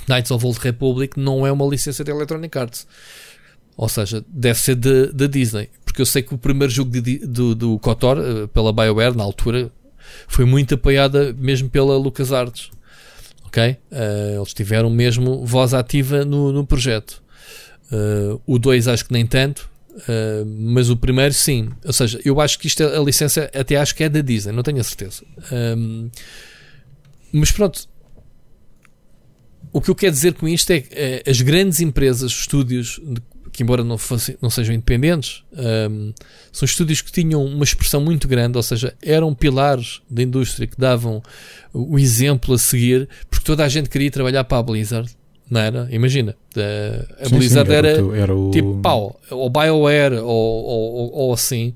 [0.09, 2.87] Knights of Old Republic não é uma licença da Electronic Arts.
[3.77, 5.69] Ou seja, deve ser da Disney.
[5.85, 9.23] Porque eu sei que o primeiro jogo de do, do KOTOR, eh, pela BioWare, na
[9.23, 9.71] altura,
[10.27, 12.71] foi muito apoiada mesmo pela LucasArts.
[13.49, 13.63] Ok?
[13.63, 17.23] Eh, eles tiveram mesmo voz ativa no, no projeto.
[17.91, 19.69] Eh, o 2 acho que nem tanto.
[19.99, 23.75] Uh, mas o primeiro sim, ou seja, eu acho que isto é- a licença até
[23.75, 25.25] acho que é da Disney, não tenho a certeza.
[25.77, 26.09] Um,
[27.33, 27.89] mas pronto,
[29.73, 33.01] o que eu quero dizer com isto é que as grandes empresas, estúdios,
[33.53, 35.43] que embora não, fossem, não sejam independentes,
[35.91, 36.13] um,
[36.53, 40.79] são estúdios que tinham uma expressão muito grande, ou seja, eram pilares da indústria que
[40.79, 41.23] davam
[41.73, 45.11] o exemplo a seguir, porque toda a gente queria trabalhar para a Blizzard,
[45.51, 45.89] não era?
[45.91, 50.25] Imagina, a Sim, sim, Blizzard era, o teu- era o, tipo pau, ou BioWare ou,
[50.27, 51.75] ou, ou, ou assim.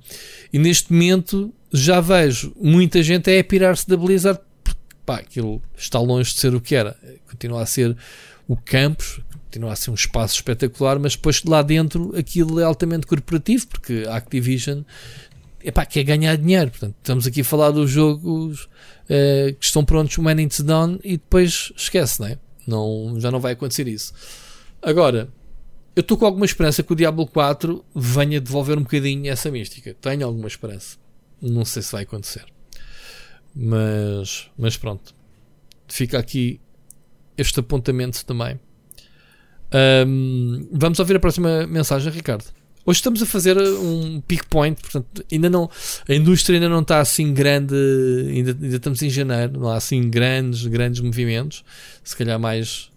[0.53, 5.63] E neste momento já vejo muita gente é a pirar-se da Blizzard porque pá, aquilo
[5.77, 6.95] está longe de ser o que era.
[7.31, 7.97] Continua a ser
[8.47, 9.21] o campus,
[9.53, 14.05] continua a ser um espaço espetacular, mas depois lá dentro aquilo é altamente corporativo porque
[14.09, 14.81] a Activision
[15.63, 16.71] epá, quer ganhar dinheiro.
[16.71, 18.67] Portanto, estamos aqui a falar dos jogos
[19.11, 22.39] eh, que estão prontos, o Man It's Done, e depois esquece, não é?
[22.67, 24.15] Não, já não vai acontecer isso.
[24.81, 25.29] Agora,
[25.95, 29.95] eu estou com alguma esperança que o Diablo 4 venha devolver um bocadinho essa mística.
[30.01, 30.97] Tenho alguma esperança.
[31.41, 32.47] Não sei se vai acontecer.
[33.55, 35.15] Mas, mas pronto.
[35.87, 36.59] Fica aqui
[37.37, 38.59] este apontamento também.
[39.73, 42.45] Ahm, vamos ouvir a próxima mensagem, Ricardo.
[42.85, 45.71] Hoje estamos a fazer um peak point, portanto, ainda não,
[46.09, 47.75] a indústria ainda não está assim grande,
[48.29, 51.65] ainda, ainda estamos em janeiro, não há assim grandes, grandes movimentos.
[52.03, 52.91] Se calhar mais,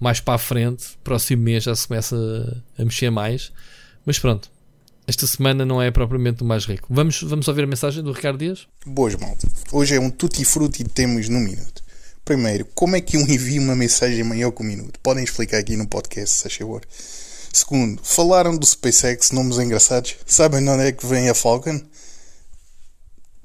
[0.00, 2.16] mais para a frente, próximo mês já se começa
[2.76, 3.52] a, a mexer mais.
[4.04, 4.50] Mas pronto,
[5.06, 6.88] esta semana não é propriamente o mais rico.
[6.90, 8.66] Vamos, vamos ouvir a mensagem do Ricardo Dias?
[8.84, 9.46] Boas, malta.
[9.70, 11.81] Hoje é um tutti frutti de temas no minuto.
[12.24, 15.00] Primeiro, como é que um envia uma mensagem maior que um minuto?
[15.00, 16.82] Podem explicar aqui no podcast, se favor.
[17.52, 20.16] Segundo, falaram do SpaceX, nomes engraçados.
[20.24, 21.80] Sabem de onde é que vem a Falcon?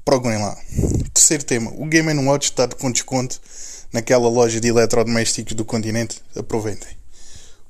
[0.06, 0.56] Procurem lá.
[1.12, 3.42] Terceiro tema, o Game Watch está com desconto
[3.92, 6.22] naquela loja de eletrodomésticos do continente.
[6.36, 6.96] Aproveitem.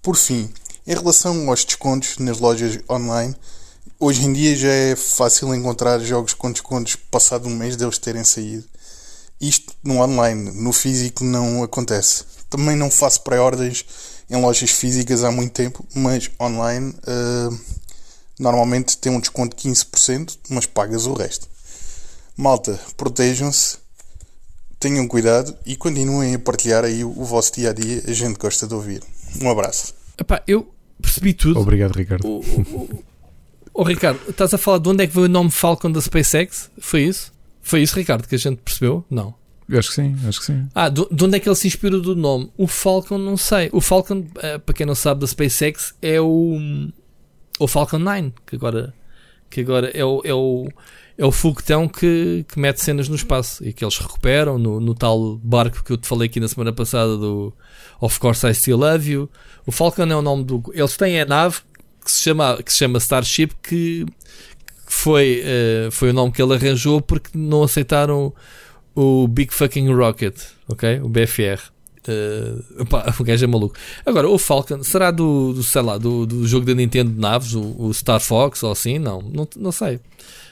[0.01, 0.49] Por fim,
[0.85, 3.33] em relação aos descontos nas lojas online,
[3.97, 8.25] hoje em dia já é fácil encontrar jogos com descontos passado um mês deles terem
[8.25, 8.65] saído.
[9.39, 12.25] Isto no online, no físico não acontece.
[12.49, 13.85] Também não faço pré-ordens
[14.29, 17.59] em lojas físicas há muito tempo, mas online uh,
[18.39, 21.47] normalmente tem um desconto de 15%, mas pagas o resto.
[22.35, 23.77] Malta, protejam-se,
[24.79, 28.03] tenham cuidado e continuem a partilhar aí o vosso dia a dia.
[28.07, 29.01] A gente gosta de ouvir.
[29.41, 29.93] Um abraço.
[30.17, 30.67] Epá, eu
[31.01, 31.59] percebi tudo.
[31.59, 32.27] Obrigado, Ricardo.
[32.27, 33.03] O, o, o,
[33.73, 36.69] o Ricardo, estás a falar de onde é que veio o nome Falcon da SpaceX?
[36.79, 37.31] Foi isso?
[37.67, 39.03] Foi isso, Ricardo, que a gente percebeu?
[39.09, 39.35] Não.
[39.69, 40.69] Acho que sim, acho que sim.
[40.73, 42.49] Ah, de de onde é que ele se inspirou do nome?
[42.57, 43.69] O Falcon, não sei.
[43.73, 46.57] O Falcon, eh, para quem não sabe da SpaceX, é o,
[47.59, 48.93] o Falcon 9, que agora,
[49.49, 50.69] que agora é, o, é, o,
[51.17, 54.95] é o foguetão que, que mete cenas no espaço e que eles recuperam no, no
[54.95, 57.53] tal barco que eu te falei aqui na semana passada do
[57.99, 59.29] Of Course I Still Love You.
[59.65, 60.63] O Falcon é o nome do.
[60.73, 61.57] Eles têm a nave
[62.01, 64.05] que se chama, que se chama Starship, que
[64.91, 68.33] foi, eh, foi o nome que ele arranjou porque não aceitaram
[68.95, 70.35] o Big Fucking Rocket,
[70.67, 70.99] ok?
[71.01, 71.61] O BFR.
[72.07, 73.75] Uh, pá, o gajo é maluco.
[74.05, 77.53] Agora, o Falcon será do, do sei lá, do, do jogo da Nintendo de naves,
[77.53, 78.97] o, o Star Fox ou assim?
[78.97, 79.99] Não, não, não sei.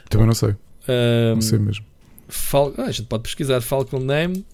[0.09, 1.85] Também não sei, Um, não sei mesmo.
[2.27, 4.45] Fal ah, a gente pode pesquisar Falcon Name.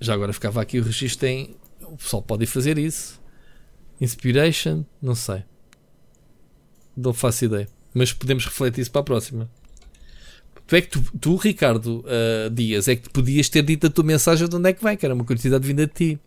[0.00, 1.54] Já agora ficava aqui o registro em.
[1.82, 3.20] O pessoal pode fazer isso.
[4.00, 5.42] Inspiration, não sei.
[6.96, 7.68] Não faço ideia.
[7.92, 9.50] Mas podemos refletir isso para a próxima.
[10.66, 14.04] Tu é que tu, tu Ricardo uh, Dias, é que podias ter dito a tua
[14.04, 16.20] mensagem de onde é que vem, que era uma curiosidade vinda de ti.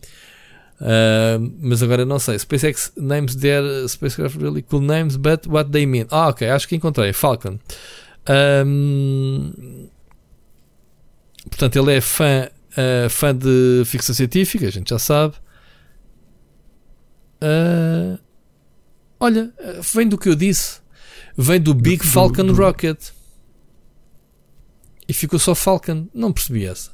[0.80, 2.38] Uh, mas agora não sei.
[2.38, 6.06] SpaceX names their spacecraft really cool names, but what they mean.
[6.10, 7.12] Ah, ok, acho que encontrei.
[7.12, 7.58] Falcon.
[8.66, 9.88] Um,
[11.50, 15.34] portanto, ele é fã, uh, fã de ficção científica, a gente já sabe.
[17.40, 18.18] Ah,
[19.20, 19.52] olha,
[19.94, 20.80] vem do que eu disse.
[21.36, 22.98] Vem do Big do- Falcon do- Rocket.
[25.08, 26.08] E ficou só Falcon.
[26.14, 26.90] Não percebi essa.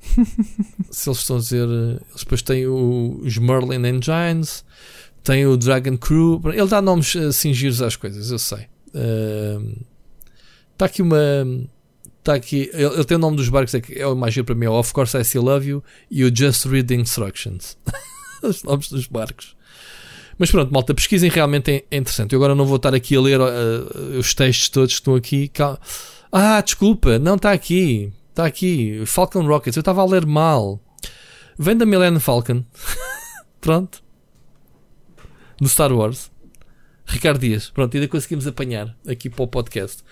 [0.90, 1.68] Se eles estão a dizer.
[1.68, 4.64] eh, Eles depois têm o- os Merlin Engines,
[5.22, 6.40] tem o Dragon Crew.
[6.46, 8.66] Ele dá nomes assim giros às coisas, eu sei.
[10.72, 11.16] Está aqui uma.
[12.18, 12.70] Está aqui.
[12.72, 14.66] Ele, ele tem o nome dos barcos, é, é o mais giro para mim.
[14.66, 17.76] É o Of Course I Still Love You e o Just Read the Instructions.
[18.42, 19.54] Os nomes dos barcos.
[20.40, 22.32] Mas pronto, malta, pesquisem realmente é, é interessante.
[22.32, 25.48] Eu agora não vou estar aqui a ler uh, os textos todos que estão aqui.
[25.48, 25.78] Cal-
[26.32, 28.10] Ah, desculpa, não está aqui.
[28.30, 29.02] Está aqui.
[29.04, 29.76] Falcon Rockets.
[29.76, 30.80] Eu estava a ler mal.
[31.58, 32.64] Vem da Millennium Falcon.
[33.60, 34.02] pronto.
[35.60, 36.30] Do Star Wars.
[37.04, 37.68] Ricardo Dias.
[37.68, 40.02] Pronto, ainda conseguimos apanhar aqui para o podcast.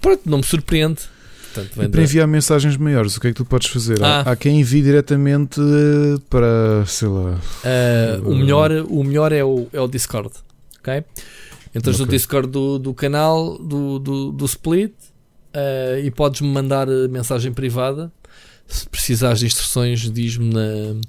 [0.00, 1.00] Pronto, não me surpreende.
[1.62, 4.02] Portanto, E para enviar mensagens maiores, o que é que tu podes fazer?
[4.02, 4.30] Há- Ah.
[4.32, 9.66] Há, quem envie diretamente eh, para, sei lá, Uh, o, melhor, o melhor é o,
[9.72, 10.30] é o Discord.
[10.80, 11.02] Ok?
[11.74, 12.16] Entras no Ok.
[12.16, 18.12] Discord do, do canal do, do, do Split uh, e podes-me mandar mensagem privada.
[18.66, 21.00] Se precisares de instruções, diz-me na-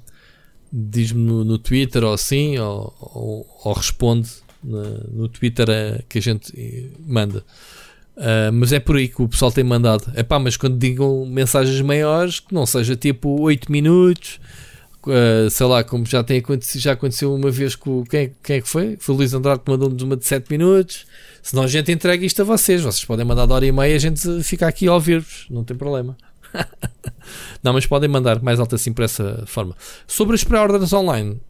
[0.72, 4.28] diz-me no, no Twitter ou assim, ou, ou, ou responde
[4.62, 7.44] na- no Twitter uh, que a gente eh, manda.
[8.16, 10.10] Uh, mas é por aí que o pessoal tem mandado.
[10.14, 14.38] É pá, mas quando digam mensagens maiores, que não seja tipo 8 minutos,
[15.08, 18.56] Uh, sei lá, como já tem acontecido, já aconteceu uma vez com quem, é- quem
[18.56, 18.96] é que foi?
[18.98, 21.06] Foi o Luís Andrade que mandou-nos uma de 7 minutos.
[21.40, 22.82] Senão a gente entrega isto a vocês.
[22.82, 25.76] Vocês podem mandar de hora e meia a gente fica aqui a ouvir-vos, não tem
[25.76, 26.16] problema.
[27.62, 29.76] não, mas podem mandar mais alto assim por essa forma.
[30.08, 31.40] Sobre as pré-orders online,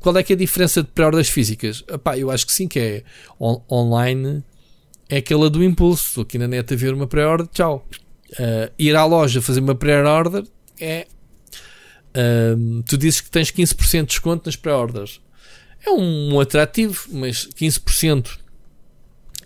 [0.00, 1.84] qual é que é a diferença de pré-orders físicas?
[1.88, 3.02] Epá, eu acho que sim, que é
[3.40, 4.44] on- online
[5.08, 6.08] é aquela do impulso.
[6.08, 7.86] Estou aqui na net a ver uma pré-order, tchau.
[8.32, 10.44] Uh, ir à loja fazer uma pré-order
[10.80, 11.06] é
[12.16, 15.20] Ahm, tu dizes que tens 15% de desconto nas pré-orders.
[15.84, 18.38] É um atrativo, mas 15%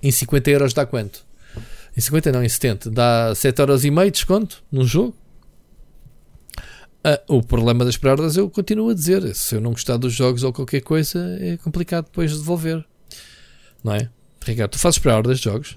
[0.02, 1.26] em 50 euros dá quanto?
[1.96, 2.90] Em 50 não, em 70.
[2.90, 5.16] Dá 7 euros e meio de desconto num jogo.
[7.02, 9.34] Ah, o problema das pré-orders eu continuo a dizer.
[9.34, 12.84] Se eu não gostar dos jogos ou qualquer coisa, é complicado depois de devolver.
[13.82, 14.08] Não é?
[14.44, 15.76] Ricardo, tu fazes pré-orders de jogos?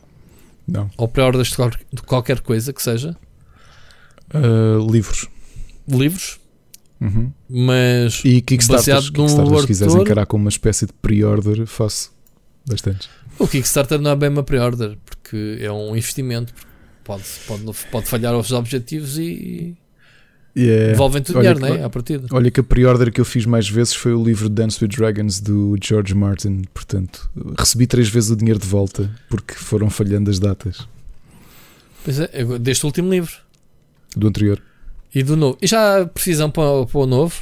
[0.68, 3.15] não, Ou pré-orders de, qual- de qualquer coisa que seja?
[4.34, 5.27] Ah, livros.
[5.88, 6.40] Livros?
[7.02, 7.31] Uhum.
[7.49, 12.11] Mas E Kickstarters, Baseado num Kickstarters se quiseres encarar como uma espécie de pre-order, faço
[12.65, 13.10] bastante.
[13.38, 16.53] O Kickstarter não é bem uma pre-order, porque é um investimento.
[17.03, 19.76] Pode, pode, pode falhar os objetivos e
[20.55, 21.85] E é- devolvem-te o olha dinheiro, que- não é?
[21.85, 22.27] À partida.
[22.31, 25.39] Olha que a pre-order que eu fiz mais vezes foi o livro Dance with Dragons
[25.39, 26.61] do George Martin.
[26.73, 30.88] Portanto, recebi três vezes o dinheiro de volta porque foram falhando as datas
[32.03, 33.31] Pois é, deste último livro
[34.15, 34.61] do anterior.
[35.15, 35.57] e do novo.
[35.61, 37.34] E já há precisão para, o- para o novo?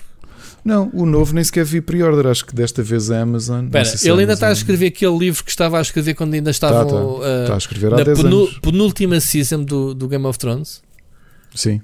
[0.64, 2.28] Não, o novo nem sequer vi pre-order.
[2.28, 3.68] Acho que desta vez a Amazon.
[3.72, 6.36] sei se ele a ainda está a escrever aquele livro que estava a escrever quando
[6.36, 6.96] ainda estavam tá.
[6.96, 8.60] uh, Está a escrever há na 10 penu- anos.
[8.60, 10.82] penúltima season do, do Game of Thrones.
[11.56, 11.82] Sim.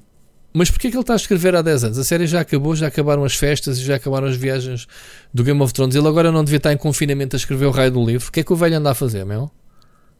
[0.58, 1.98] Mas porquê que ele está a escrever há 10 anos?
[2.00, 4.88] A série já acabou, já acabaram as festas e já acabaram as viagens
[5.34, 5.96] do Game of Thrones.
[5.96, 8.28] Ele agora não devia estar em confinamento a escrever o raio do livro.
[8.28, 9.52] O que é que o velho anda a fazer, meu?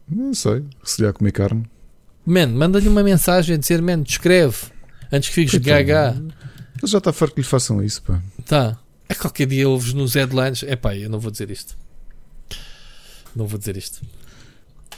[0.08, 0.62] Não sei.
[0.84, 1.64] Se lhe a comer carne.
[2.24, 4.56] Man, manda-lhe uma mensagem a dizer, man, escreve
[5.12, 5.84] antes que fiques Coitado.
[5.84, 6.22] gaga.
[6.80, 8.22] Ele já está farto que lhe façam isso, pá.
[8.46, 8.78] Tá.
[9.08, 10.62] É que qualquer dia ouves nos headlines.
[10.62, 11.76] É pá, eu não vou dizer isto.
[13.34, 14.00] Não vou dizer isto.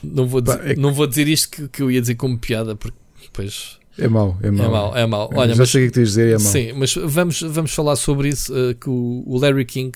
[0.03, 2.15] Não vou Pá, dizer, é que- não vou dizer isto que, que eu ia dizer
[2.15, 4.71] como piada, porque depois É mau, é é mau.
[4.71, 5.31] mau, é mau.
[5.33, 6.41] É, Olha, já mas, sei o que é dizer, é mau.
[6.53, 8.53] sim, mas vamos, vamos falar sobre isso.
[8.55, 9.93] uh, que o, o Larry King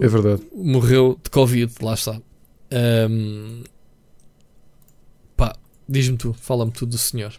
[0.00, 0.42] É verdade.
[0.54, 2.20] morreu de Covid, lá está.
[2.72, 3.62] Ahm,
[5.36, 5.54] pá,
[5.88, 7.32] diz-me tu, fala-me tu do senhor.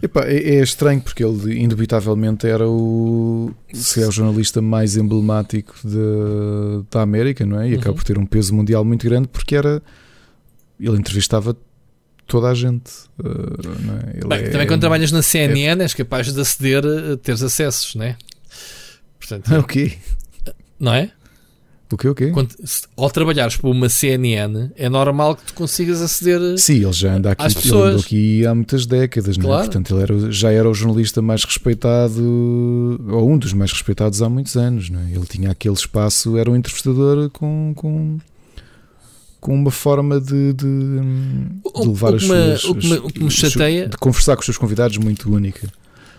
[0.00, 5.74] Epá, é, é estranho porque ele indubitavelmente era o se é o jornalista mais emblemático
[5.82, 7.68] de- da América, não é?
[7.70, 7.94] E acaba Uhum.
[7.96, 9.82] por ter um peso mundial muito grande porque era
[10.78, 11.56] ele entrevistava
[12.28, 12.90] toda a gente.
[13.18, 14.26] uh, é?
[14.28, 18.04] Bem, é- também quando trabalhas na CNN és capaz de aceder a teres acessos, não
[18.04, 18.16] é?
[19.18, 19.94] Portanto, O quê?
[20.78, 21.10] não é?
[21.90, 22.06] O quê?
[22.08, 22.26] O quê?
[22.32, 26.58] Quando, se- ao trabalhares para uma CNN, é normal que tu consigas aceder.
[26.58, 28.04] Sim, ele já anda aqui, Às pessoas.
[28.04, 29.48] aqui há muitas décadas, não é?
[29.48, 29.64] Claro.
[29.64, 32.22] Portanto, ele era, já era o jornalista mais respeitado,
[33.10, 35.04] ou um dos mais respeitados há muitos anos, não é?
[35.12, 38.18] Ele tinha aquele espaço, era um entrevistador com, com,
[39.40, 40.66] com uma forma de, de,
[41.64, 42.64] O- de levar o as suas.
[42.64, 45.68] o que me- o que chateia- de conversar com os seus convidados muito única.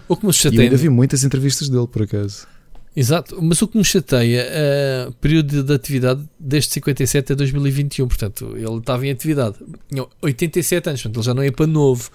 [0.07, 0.63] O que me E chateia.
[0.63, 2.47] ainda vi muitas entrevistas dele, por acaso.
[2.95, 8.07] Exato, mas o que me chateia é período de atividade desde 57 a 2021.
[8.07, 9.55] Portanto, ele estava em atividade.
[9.87, 12.09] Tinha 87 anos, portanto, ele já não ia para novo.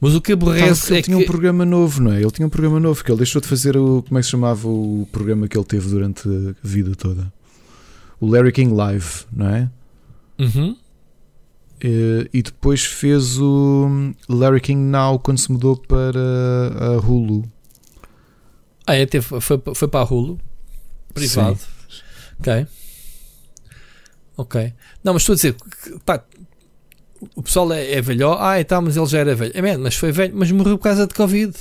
[0.00, 1.22] Mas o que aborrece ele é tinha que.
[1.22, 2.20] um programa novo, não é?
[2.20, 4.02] Ele tinha um programa novo, que ele deixou de fazer o.
[4.06, 7.32] Como é que se chamava o programa que ele teve durante a vida toda?
[8.20, 9.70] o Larry King Live, não é?
[10.38, 10.76] Uhum.
[11.82, 16.20] E, e depois fez o Larry King Now quando se mudou para
[16.80, 17.50] a Hulu.
[18.86, 20.38] Ah, é, teve, foi, foi para a Hulu.
[21.12, 21.58] Privado.
[22.38, 22.66] Ok.
[24.36, 24.74] Ok.
[25.02, 25.56] Não, mas estou a dizer,
[26.04, 26.22] pá,
[27.34, 29.52] o pessoal é, é velho, ah, e tal, mas ele já era velho.
[29.54, 31.54] É, man, mas foi velho, mas morreu por causa de Covid.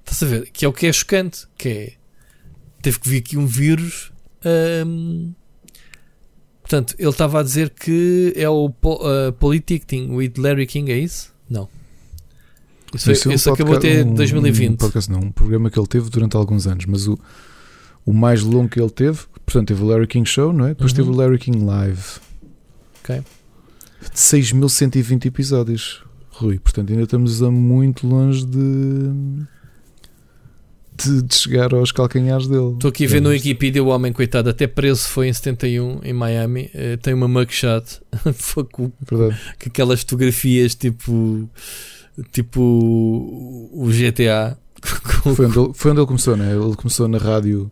[0.00, 0.50] Estás a ver?
[0.50, 1.46] Que é o que é chocante.
[1.56, 1.92] Que é,
[2.82, 4.12] teve que vir aqui um vírus.
[4.86, 5.34] hum,
[6.64, 10.98] portanto, ele estava a dizer que é o po, uh, Politicking with Larry King, é
[10.98, 11.32] isso?
[11.48, 11.68] Não.
[12.94, 14.72] Isso, Isso é um isso acabou até um- 2020.
[14.72, 17.18] Um podcast, não, um programa que ele teve durante alguns anos, mas o,
[18.06, 20.68] o mais longo que ele teve, portanto, teve o Larry King Show, não é?
[20.70, 20.96] Depois Uhum.
[20.96, 22.02] teve o Larry King Live.
[23.02, 23.16] Ok.
[24.00, 26.58] De 6.120 episódios, Rui.
[26.58, 29.10] Portanto, ainda estamos a muito longe de,
[30.96, 32.72] de, de chegar aos calcanhares dele.
[32.74, 36.00] Estou aqui a ver no É, Wikipedia o homem, coitado, até preso foi em 71
[36.04, 36.70] em Miami.
[36.74, 38.00] Eh, tem uma mugshot
[38.34, 39.40] Foi com, Verdade.
[39.62, 41.48] com aquelas fotografias tipo
[42.32, 42.60] tipo
[43.72, 44.56] o GTA.
[45.34, 46.52] Foi onde, ele, foi onde ele começou, não é?
[46.52, 47.70] Ele começou na rádio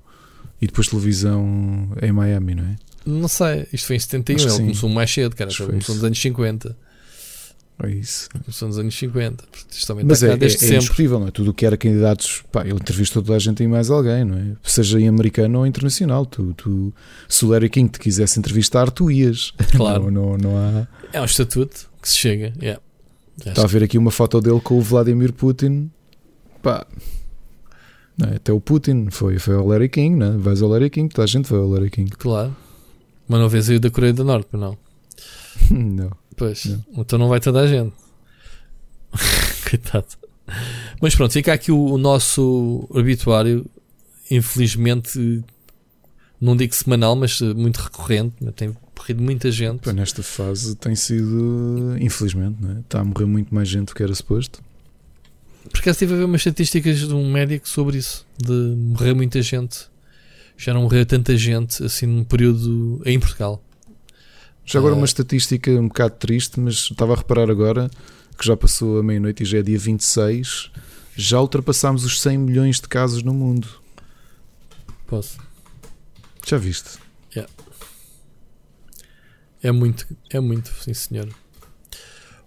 [0.61, 2.77] e depois televisão em Miami, não é?
[3.05, 4.37] Não sei, isto foi em 71.
[4.37, 4.63] Acho que Ele sim.
[4.65, 5.51] começou mais cedo, cara.
[5.51, 5.95] Começou isso.
[5.95, 6.77] nos anos 50.
[7.83, 8.29] É isso.
[8.31, 9.43] Começou nos anos 50.
[9.43, 11.31] Portanto, Isto também Mas é, é, é indiscutível, não é?
[11.33, 14.39] Tudo o que era candidatos, pá, ele entrevistou toda a gente e mais alguém, não
[14.39, 14.57] é?
[14.63, 16.25] Seja em americano ou internacional.
[16.25, 16.95] Tu, tu,
[17.29, 19.53] se o Larry King te quisesse entrevistar, tu ias.
[19.73, 20.11] Claro.
[20.11, 20.87] Não, não, não há.
[21.13, 22.53] É um estatuto que se chega.
[22.61, 22.81] Yeah.
[23.45, 25.91] Está a ver aqui uma foto dele com o Vladimir Putin.
[26.63, 26.87] Pá.
[28.31, 28.37] É?
[28.37, 30.37] Até o Putin foi, foi ao Larry King, não é?
[30.37, 32.11] Vais ao Larry King, toda a gente vai ao Larry King.
[32.11, 32.55] Claro.
[33.27, 34.77] Mas não vês aí da Coreia do Norte, não?
[35.71, 36.22] Não.
[36.43, 36.77] Pois.
[36.97, 37.95] Então não vai toda a gente.
[39.71, 40.09] Coitado.
[41.01, 43.65] Mas pronto, fica aqui o, o nosso obituário.
[44.29, 45.45] Infelizmente,
[46.41, 48.35] não digo semanal, mas eh, muito recorrente.
[48.41, 48.51] né?
[48.51, 49.93] Tem morrido muita gente.
[49.93, 52.81] Nesta fase tem sido, infelizmente, não é?
[52.81, 54.61] está a morrer muito mais gente do que era suposto.
[55.71, 58.27] Porque estive a ver umas estatísticas de um médico sobre isso.
[58.37, 59.87] De morrer muita gente.
[60.57, 63.63] Já não morreu tanta gente assim num período em Portugal.
[64.65, 64.99] Já agora Ah.
[64.99, 67.91] uma estatística um bocado triste, mas estava a reparar agora
[68.39, 70.71] que já passou a meia-noite e já é dia 26,
[71.17, 73.69] já ultrapassámos os 100 milhões de casos no mundo.
[75.07, 75.39] Posso.
[76.47, 76.99] Já viste?
[79.65, 81.29] É muito, é muito, sim senhor.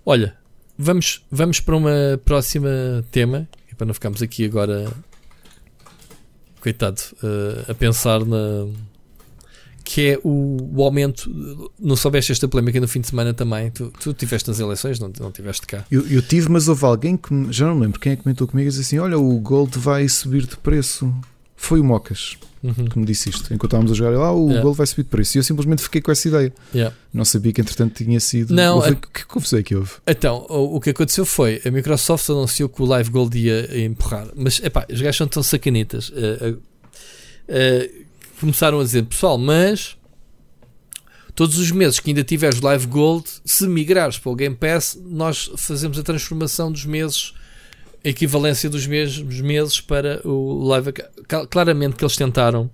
[0.06, 0.36] Olha,
[0.78, 2.70] vamos, vamos para uma próxima
[3.10, 3.48] tema,
[3.78, 4.92] para não ficarmos aqui agora,
[6.60, 8.68] coitado, eh, a pensar na.
[9.86, 11.30] Que é o, o aumento.
[11.80, 13.70] Não soubeste esta polémica no fim de semana também?
[13.72, 15.86] Tu, tu tiveste nas eleições, não, não tiveste cá?
[15.92, 18.68] Eu, eu tive, mas houve alguém que já não lembro quem é que comentou comigo
[18.68, 21.14] e disse assim: Olha, o Gold vai subir de preço.
[21.56, 22.86] Foi o Mocas Uhum.
[22.86, 23.44] que me disse isto.
[23.54, 24.64] Enquanto estávamos a jogar, ele, ah, o Yeah.
[24.64, 25.38] Gold vai subir de preço.
[25.38, 26.52] E eu simplesmente fiquei com essa ideia.
[26.74, 26.96] Yeah.
[27.14, 28.56] Não sabia que entretanto tinha sido.
[28.56, 29.92] Não, Houve- a- Que confusão é que houve?
[30.08, 34.28] Então, o, o que aconteceu foi a Microsoft anunciou que o Live Gold ia empurrar,
[34.36, 36.12] mas epá, os gajos são tão sacanitas.
[36.16, 36.56] eh, eh,
[37.48, 37.92] eh,
[38.40, 39.98] começaram a dizer, pessoal, mas
[41.36, 45.52] todos os meses que ainda tiveres Live Gold, se migrares para o Game Pass, nós
[45.58, 47.34] fazemos a transformação dos meses,
[48.04, 50.94] a equivalência dos mesmos meses para o Live.
[51.50, 52.70] Claramente que eles tentaram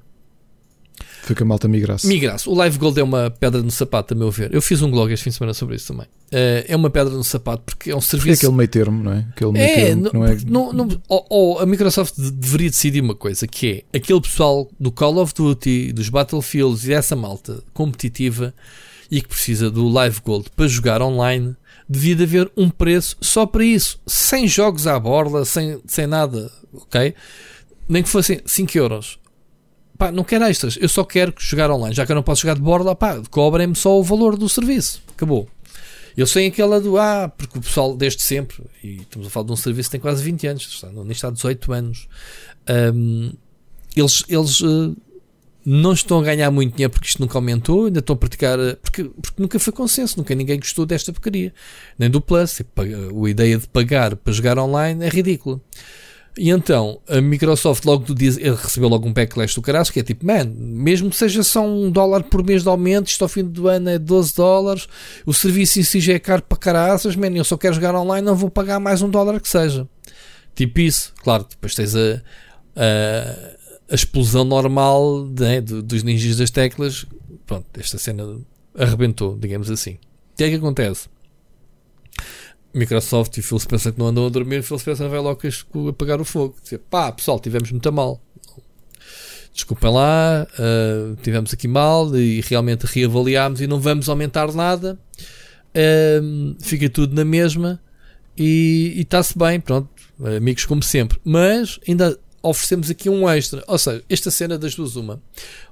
[1.32, 2.06] Foi que a malta migrasse.
[2.08, 2.50] Migrasse.
[2.50, 4.54] O Live Gold é uma pedra no sapato, a meu ver.
[4.54, 6.06] Eu fiz um blog este fim de semana sobre isso também.
[6.30, 8.42] Eh, é uma pedra no sapato porque é um é serviço.
[8.46, 9.28] aquele meio termo, não é?
[9.30, 10.38] Aquele meio É, termo não, não é.
[10.46, 14.70] não- não- ou- ou a Microsoft de- deveria decidir uma coisa, que é aquele pessoal
[14.78, 18.54] do Call of Duty, dos Battlefields e dessa malta competitiva
[19.10, 21.56] e que precisa do Live Gold para jogar online,
[21.88, 26.52] devia de haver um preço só para isso, sem jogos à borla, sem, sem nada,
[26.74, 27.14] ok?
[27.88, 29.18] Nem que fossem 5 euros.
[30.02, 32.56] Pá, não quero extras, eu só quero jogar online, já que eu não posso jogar
[32.56, 35.48] de borla, pá, cobrem-me só o valor do serviço, acabou.
[36.18, 39.52] Eles têm aquela do ah, porque o pessoal desde sempre, e estamos a falar de
[39.52, 42.08] um serviço que tem quase 20 anos, está, nisto há 18 anos,
[42.96, 43.32] hum,
[43.96, 45.00] eles, eles eh,
[45.64, 48.76] não estão a ganhar muito dinheiro porque isto nunca aumentou, ainda estão a praticar, eh,
[48.82, 51.54] porque, porque nunca foi consenso, nunca ninguém gostou desta porcaria,
[52.00, 52.60] nem do Plus.
[52.60, 55.62] A ideia de pagar para jogar online é ridícula.
[56.38, 60.04] E então a Microsoft logo do dia recebeu logo um backlash do caralho que é
[60.04, 63.44] tipo, man, mesmo que seja só um dólar por mês de aumento, isto ao fim
[63.44, 64.88] do ano é 12 dólares,
[65.26, 68.26] o serviço em si já é caro para caraças, man, eu só quero jogar online,
[68.26, 69.86] não vou pagar mais um dólar que seja.
[70.56, 72.22] Tipo isso, claro, depois tens a,
[72.76, 73.52] a,
[73.92, 77.06] a explosão normal né, do- dos ninjas das teclas.
[77.46, 78.40] Pronto, esta cena
[78.78, 79.96] arrebentou, digamos assim.
[79.96, 81.10] O que é que acontece?
[82.74, 85.40] Microsoft e Phil Spencer que não andam a dormir, Phil Spencer vai logo
[85.90, 86.56] apagar o fogo.
[86.64, 88.22] Dizer, pá, pessoal, tivemos muito mal.
[89.54, 94.98] desculpem lá, uh, tivemos aqui mal e realmente reavaliámos e não vamos aumentar nada.
[95.76, 97.82] Uh, fica tudo na mesma
[98.38, 99.90] e está-se bem, pronto,
[100.38, 101.20] amigos como sempre.
[101.24, 103.64] Mas ainda oferecemos aqui um extra.
[103.68, 105.22] Ou seja, esta cena das duas, uma,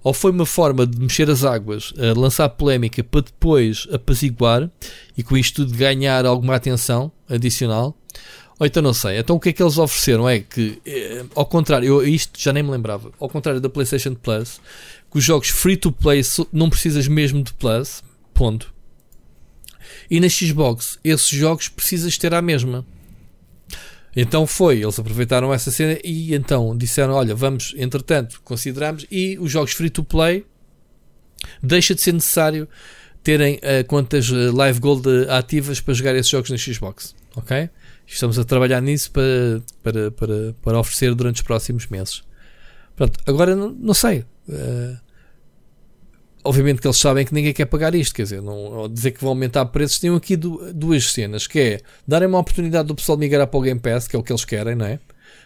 [0.03, 4.69] ou foi uma forma de mexer as águas, lançar polémica para depois apaziguar
[5.17, 7.95] e com isto tudo ganhar alguma atenção adicional,
[8.59, 9.17] ou então não sei.
[9.17, 12.51] Então o que é que eles ofereceram é que, eh, ao contrário, eu isto já
[12.51, 14.59] nem me lembrava, ao contrário da PlayStation Plus,
[15.09, 16.21] que os jogos free to play
[16.51, 18.73] não precisas mesmo de Plus, ponto.
[20.11, 22.85] E na Xbox, esses jogos precisas ter a mesma.
[24.15, 29.51] Então foi, eles aproveitaram essa cena e então disseram: Olha, vamos, entretanto, consideramos, e os
[29.51, 30.45] jogos free to play
[31.61, 32.67] deixa de ser necessário
[33.23, 37.15] terem uh, contas uh, Live Gold ativas para jogar esses jogos na Xbox.
[37.35, 37.69] Ok?
[38.07, 42.23] Estamos a trabalhar nisso para, para, para, para oferecer durante os próximos meses.
[42.95, 44.25] Pronto, agora não, não sei.
[44.47, 44.97] Uh,
[46.43, 49.29] obviamente que eles sabem que ninguém quer pagar isto, quer dizer, não, dizer que vão
[49.29, 49.99] aumentar preços.
[49.99, 53.79] Tem aqui duas cenas, que é darem uma oportunidade do pessoal migrar para o Game
[53.79, 54.99] Pass, que é o que eles querem, não é?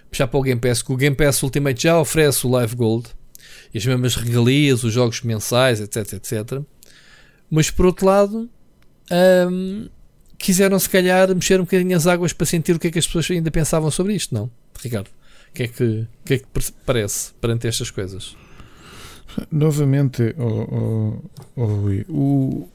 [0.10, 3.10] Puxar para o Game Pass, que o Game Pass Ultimate já oferece o Live Gold
[3.74, 6.62] e as mesmas regalias, os jogos mensais, etc, etc.
[7.50, 8.50] Mas por outro lado,
[9.50, 9.90] um,
[10.38, 13.08] quiseram se calhar mexer um bocadinho as águas para sentir o que é que as
[13.08, 14.50] pessoas ainda pensavam sobre isto, não?
[14.82, 16.46] Ricardo, o que é que, que, é que
[16.86, 18.36] parece perante estas coisas?
[19.52, 21.20] Novamente, oh,
[21.56, 22.70] oh, oh, o,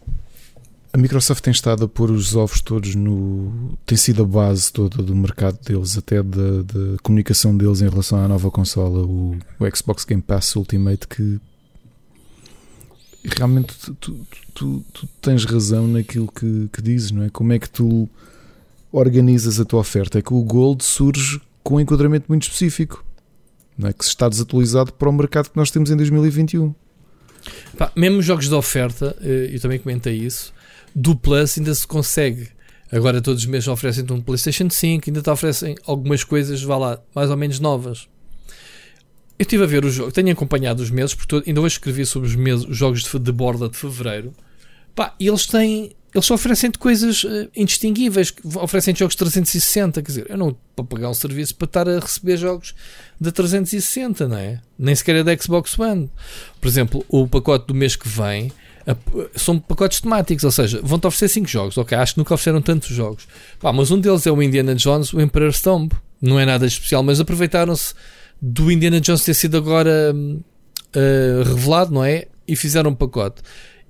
[0.92, 3.76] a Microsoft tem estado a pôr os ovos todos no.
[3.84, 6.64] tem sido a base toda do mercado deles, até da,
[7.02, 11.40] comunicação deles em relação à nova consola, o, o Xbox Game Pass Ultimate, que
[13.36, 17.30] realmente tu, tu, tu, tu, tens razão naquilo que, que dizes, não é?
[17.30, 18.08] Como é que tu
[18.90, 20.18] organizas a tua oferta?
[20.18, 23.04] É que o Gold surge com um enquadramento muito específico,
[23.86, 23.92] é?
[23.92, 26.74] Que está desatualizado para o mercado que nós temos em 2021.
[27.76, 30.52] Pá, mesmo jogos de oferta, eh, eu também comentei isso,
[30.94, 32.48] do Plus ainda se consegue.
[32.90, 37.00] Agora todos os meses oferecem-te um PlayStation 5, ainda te oferecem algumas coisas, vá lá,
[37.14, 38.08] mais ou menos novas.
[39.38, 42.28] Eu estive a ver o jogo, tenho acompanhado os meses, porque ainda hoje escrevi sobre
[42.28, 44.32] os, meses, os jogos de, de borda de fevereiro.
[44.94, 45.92] Pá, e eles têm.
[46.14, 50.02] Eles só oferecem coisas uh, indistinguíveis, oferecem jogos 360.
[50.02, 52.74] Quer dizer, eu não para pagar um serviço para estar a receber jogos
[53.20, 54.60] de 360, não é?
[54.78, 56.10] Nem sequer é da Xbox One.
[56.60, 58.50] Por exemplo, o pacote do mês que vem
[59.34, 61.76] são pacotes temáticos, ou seja, vão-te oferecer 5 jogos.
[61.76, 63.28] Ok, acho que nunca ofereceram tantos jogos.
[63.60, 65.94] Pá, mas um deles é o Indiana Jones, o Emperor's Tomb.
[66.20, 67.94] Não é nada especial, mas aproveitaram-se
[68.40, 72.26] do Indiana Jones ter sido agora uh, revelado, não é?
[72.46, 73.42] E fizeram um pacote.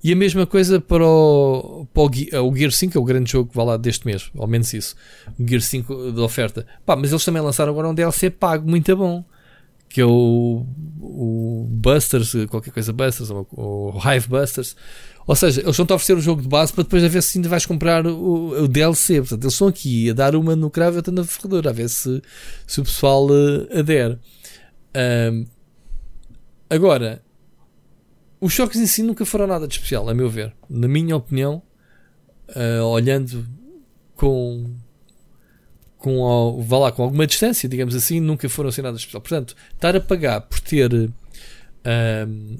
[0.03, 3.31] E a mesma coisa para o, para o, eh, o Gear 5, é o grande
[3.31, 4.95] jogo vai lá deste mês, ao menos isso.
[5.37, 6.65] O Gear 5 da oferta.
[6.85, 9.23] Pá, mas eles também lançaram agora um DLC pago muito bom.
[9.89, 10.65] Que é o,
[11.01, 14.75] o Busters, qualquer coisa Busters, ou o Hive Busters.
[15.25, 17.37] Ou seja, eles estão a oferecer o jogo de base para depois a ver se
[17.37, 19.19] ainda vais comprar o, o DLC.
[19.19, 21.89] Portanto, eles estão aqui a dar uma no cravo e outra na ferradura, a ver
[21.89, 22.21] se,
[22.65, 24.17] se o pessoal uh, adere.
[25.31, 25.45] Um,
[26.69, 27.21] agora,
[28.39, 30.53] os choques em si nunca foram nada de especial, a meu ver.
[30.69, 31.61] Na minha opinião,
[32.49, 33.47] uh, olhando
[34.15, 34.75] com
[35.99, 39.21] com, vá lá, com alguma distância, digamos assim, nunca foram assim nada de especial.
[39.21, 42.57] Portanto, estar a pagar por ter um,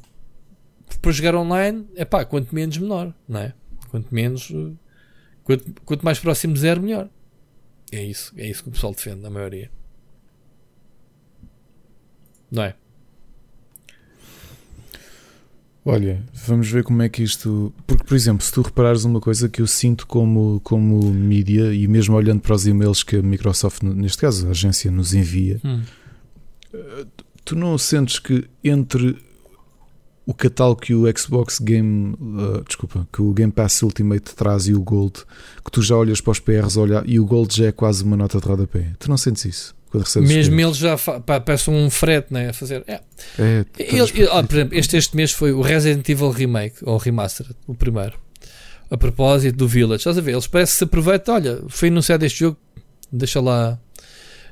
[1.02, 3.54] para jogar online é pá, quanto menos menor, não é?
[3.90, 4.52] Quanto menos,
[5.44, 7.10] quanto, quanto mais próximo zero, melhor.
[7.92, 9.72] É isso, é isso que o pessoal defende, a maioria.
[12.52, 12.76] Não é?
[15.86, 17.74] Olha, vamos ver como é que isto.
[17.88, 21.88] Porque, por exemplo, se tu reparares uma coisa que eu sinto como, como mídia, e
[21.88, 25.82] mesmo olhando para os e-mails que a Microsoft, neste caso a agência, nos envia, hum.
[26.72, 27.06] Eh,
[27.44, 29.18] tu não sentes que entre
[30.26, 34.76] o catálogo que o Xbox Game, uh, desculpa, que o Game Pass Ultimate traz e
[34.76, 35.26] o Gold,
[35.66, 38.16] que tu já olhas para os PRs olha, e o Gold já é quase uma
[38.16, 38.94] nota de rodapé.
[39.00, 39.79] Tu não sentes isso?
[39.90, 42.84] Quando recebes Mesmo eles já pá, um frete né, a fazer.
[42.88, 43.02] É.
[43.40, 46.98] É, ele, ele, ó, por exemplo, este, este mês foi o Resident Evil Remake ou
[46.98, 48.18] Remastered, o primeiro.
[48.92, 50.32] A propósito do Village, estás a ver?
[50.32, 51.36] Eles parece que se aproveitam.
[51.36, 52.58] Olha, foi anunciado este jogo,
[53.12, 53.80] deixa lá.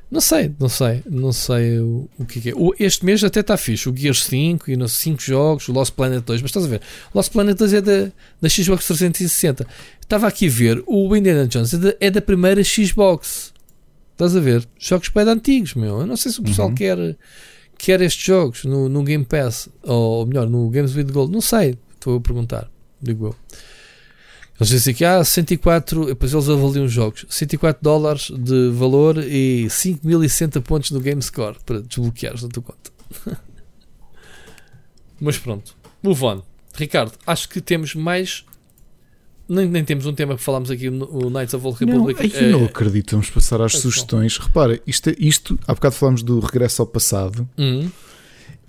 [0.09, 2.53] Não sei, não sei, não sei o, o que é.
[2.55, 3.89] O, este mês até está fixe.
[3.89, 6.41] O Gears 5 e 5 jogos, o Lost Planet 2.
[6.41, 6.81] Mas estás a ver?
[7.13, 8.11] Lost Planet 2 é da,
[8.41, 9.67] da Xbox 360.
[9.99, 13.51] Estava aqui a ver, o Indiana Jones é da, é da primeira Xbox.
[14.17, 14.67] Estás a ver?
[14.79, 15.99] Jogos bem antigos, meu.
[15.99, 16.73] Eu não sei se o pessoal uhum.
[16.73, 16.97] quer,
[17.77, 21.31] quer estes jogos no, no Game Pass, ou melhor, no Games with Gold.
[21.31, 22.67] Não sei, estou a perguntar.
[22.99, 23.35] Digo eu.
[24.59, 29.19] Eles dizem que há ah, 104, depois eles avaliam os jogos, 104 dólares de valor
[29.19, 32.91] e 5.060 pontos no Game Score para desbloqueares na tua conta.
[35.21, 36.41] Mas pronto, move on.
[36.73, 38.43] Ricardo, acho que temos mais.
[39.49, 42.35] Nem, nem temos um tema que falámos aqui no Knights of Old Não, Republic.
[42.37, 43.11] ai, eu não Eh, acredito.
[43.11, 44.37] Vamos passar às é sugestões.
[44.37, 47.47] Repara, isto, é- isto, há bocado falámos do regresso ao passado.
[47.57, 47.89] hum,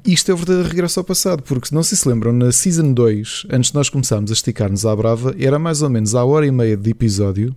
[0.06, 3.44] Isto é o verdadeiro regresso ao passado, porque não sei se lembram, na Season 2,
[3.50, 6.50] antes de nós começarmos a esticar-nos à brava, era mais ou menos à hora e
[6.52, 7.54] meia de episódio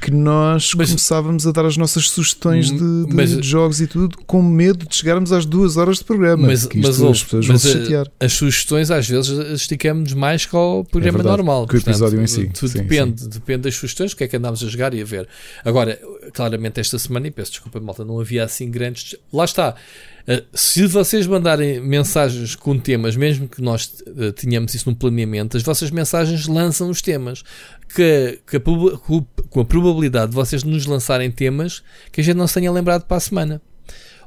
[0.00, 3.86] que nós Mas- começávamos a dar as nossas sugestões de, de- Mas- de jogos e
[3.86, 6.46] tudo, com medo de chegarmos às duas horas de programa.
[6.46, 8.06] Mas- isto mas, as pessoas vão se eh, chatear.
[8.18, 9.28] as sugestões às vezes
[9.60, 11.66] esticamos mais que ao programa É verdade, normal.
[11.66, 12.48] que o episódio em si.
[12.48, 15.04] Tudo Sim, depende, depende das sugestões, o que é que andámos a jogar e a
[15.04, 15.28] ver.
[15.64, 16.00] Agora,
[16.32, 19.14] claramente esta semana, e peço desculpa, malta, não havia assim grandes.
[19.32, 19.74] Lá está.
[20.30, 25.56] Uh, Se vocês mandarem mensagens com temas, mesmo que nós uh, tenhamos isso no planeamento,
[25.56, 27.42] as vossas mensagens lançam os temas.
[27.92, 31.82] Que, que a com a probabilidade de vocês nos lançarem temas
[32.12, 33.60] que a gente não se tenha lembrado para a semana.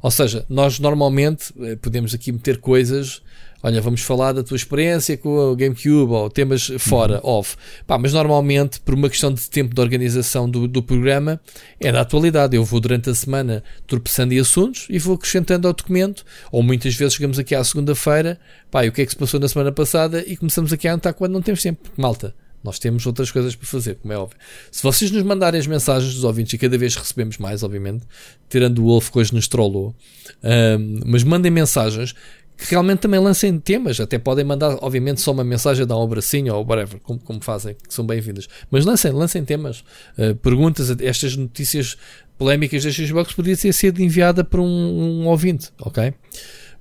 [0.02, 3.22] Ou seja, nós normalmente eh, podemos aqui meter coisas.
[3.66, 7.56] Olha, vamos falar da tua experiência com o GameCube ou temas fora, off.
[7.88, 11.40] Pá, mas normalmente, por uma questão de tempo de organização do, do programa,
[11.80, 12.58] é da atualidade.
[12.58, 16.26] Eu vou durante a semana tropeçando em assuntos e vou acrescentando ao documento.
[16.52, 18.38] Ou muitas vezes chegamos aqui à segunda-feira,
[18.70, 20.92] pá, e o que é que se passou na semana passada e começamos aqui a
[20.92, 21.90] anotar quando não temos tempo.
[21.96, 24.38] Malta, nós temos outras coisas para fazer, como é óbvio.
[24.72, 28.06] Se vocês nos mandarem as mensagens dos ouvintes, e cada vez recebemos mais, obviamente,
[28.50, 29.94] tirando o Wolf que hoje nos trollou,
[30.42, 32.16] ahm, mas mandem mensagens
[32.58, 34.00] que realmente também lancem temas.
[34.00, 37.76] Até podem mandar, obviamente, só uma mensagem, dar um abracinho ou whatever, como, como fazem,
[37.76, 38.48] que são bem-vindas.
[38.70, 39.84] Mas lancem, lancem temas,
[40.18, 40.90] ah, perguntas.
[41.02, 41.98] Estas notícias
[42.38, 46.14] polémicas da Xbox podia ter sido enviada por um, um ouvinte, ok?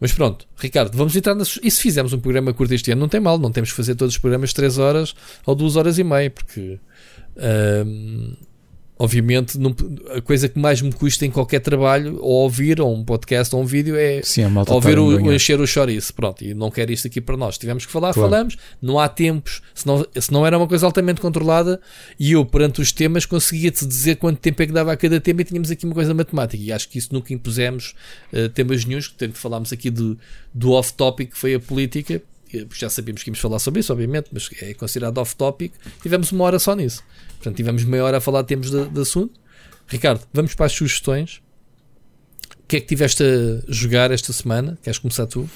[0.00, 1.58] Mas pronto, Ricardo, vamos entrar nas.
[1.62, 3.94] E se fizermos um programa curto este ano, não tem mal, não temos que fazer
[3.94, 5.14] todos os programas de 3 horas
[5.46, 6.80] ou 2 horas e meia, porque.
[7.36, 8.34] ahm,
[8.98, 9.74] obviamente, não-
[10.14, 13.62] a coisa que mais me custa em qualquer trabalho, ou ouvir, ou um podcast, ou
[13.62, 15.34] um vídeo, é Sim, ouvir a o, enganhar.
[15.34, 16.14] encher o chouriço.
[16.14, 17.58] Pronto, e não quero isto aqui para nós.
[17.58, 18.30] Tivemos que falar, Claro.
[18.30, 18.56] falamos.
[18.80, 21.80] Não há tempos, se não, se não era uma coisa altamente controlada,
[22.18, 25.40] e eu, perante os temas, conseguia-te dizer quanto tempo é que dava a cada tema
[25.40, 26.62] e tínhamos aqui uma coisa matemática.
[26.62, 27.94] E acho que isso nunca impusemos
[28.32, 29.08] eh, temas nenhums.
[29.08, 30.16] Portanto, falámos aqui do,
[30.54, 32.22] do off-topic, que foi a política.
[32.74, 35.72] Já sabíamos que íamos falar sobre isso, obviamente, mas é considerado off-topic.
[36.02, 37.02] Tivemos uma hora só nisso.
[37.42, 39.32] Portanto, tivemos meia hora a falar de temas de, de assunto.
[39.88, 41.42] Ricardo, vamos para as sugestões.
[42.62, 44.78] O que é que tiveste a jogar esta semana?
[44.82, 45.48] Queres começar tu?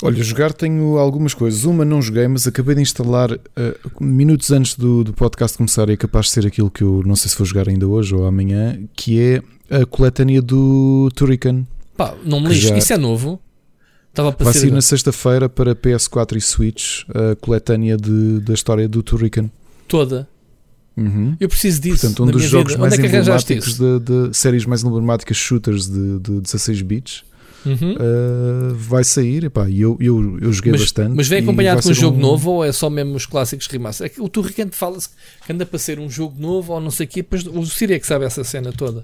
[0.00, 1.64] Olha, jogar tenho algumas coisas.
[1.64, 5.94] Uma não joguei, mas acabei de instalar eh, minutos antes do, do podcast começar e
[5.94, 8.24] é capaz de ser aquilo que eu não sei se vou jogar ainda hoje ou
[8.24, 9.42] amanhã, que é
[9.82, 11.66] a coletânea do Turrican.
[11.96, 12.68] Pá, não me lixo.
[12.68, 13.40] já- Isso é novo.
[14.08, 18.54] Estava para Vai ser sair na sexta-feira para PS4 e Switch a coletânea de, da
[18.54, 19.50] história do Turrican.
[19.88, 20.28] toda.
[21.00, 21.36] Uhum.
[21.38, 22.00] Eu preciso disso.
[22.00, 22.80] Portanto, um na dos minha jogos vida.
[22.80, 27.28] mais Onde é emblemáticos de, de séries mais emblemáticas shooters de, de 16 bits
[27.66, 27.94] Uhum.
[27.94, 29.44] uh, vai sair.
[29.44, 31.14] Epá, e eu, eu, eu joguei mas, bastante.
[31.14, 34.06] mas vem acompanhado com um jogo novo ou é só mesmo os clássicos remaster?
[34.06, 35.08] É que o Turrican fala-se
[35.44, 37.94] que anda para ser um jogo novo ou não sei o quê, depois o Siri
[37.94, 39.02] é que sabe essa cena toda.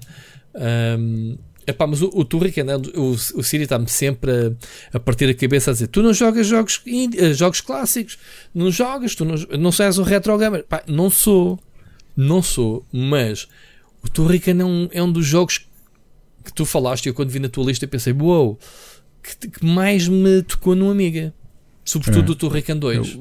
[0.55, 1.35] Ahm,
[1.67, 5.33] epá, mas o, o Turrican, né, o, o Siri está-me sempre a, a partir a
[5.33, 8.17] cabeça a dizer: Tu não jogas jogos, eh, jogos clássicos,
[8.53, 10.63] não jogas, tu não, não és um retro gamer.
[10.63, 11.59] Pá, não sou,
[12.15, 13.47] não sou, mas
[14.03, 15.67] o Turrican é um, é um dos jogos
[16.43, 17.05] que tu falaste.
[17.05, 18.59] e Eu, quando vi na tua lista, pensei: Uou,
[19.23, 21.33] que, que mais me tocou no Amiga.
[21.83, 22.31] Sobretudo É.
[22.31, 23.19] o Turrican 2.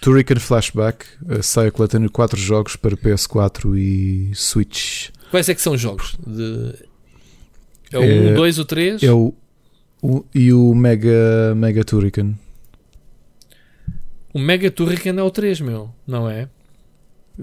[0.00, 5.10] Turrican Flashback uh, sai de 4 jogos para PS4 e Switch.
[5.30, 6.16] Quais é que são os jogos?
[6.26, 6.74] De...
[7.92, 9.02] É o É- 1, 2 ou 3?
[9.04, 9.32] É o,
[10.02, 12.34] o- e o Mega, Mega Turrican.
[14.34, 16.48] O Mega Turrican é o 3, meu, não é?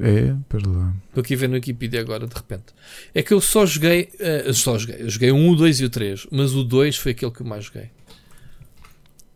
[0.01, 0.93] É, pera lá.
[1.09, 2.65] Estou aqui a ver no Wikipedia agora, de repente.
[3.13, 4.09] É que eu só joguei.
[4.19, 4.97] eh, só joguei.
[5.01, 6.27] Eu joguei 1, o 2 e o 3.
[6.31, 7.89] Mas o 2 foi aquele que eu mais joguei.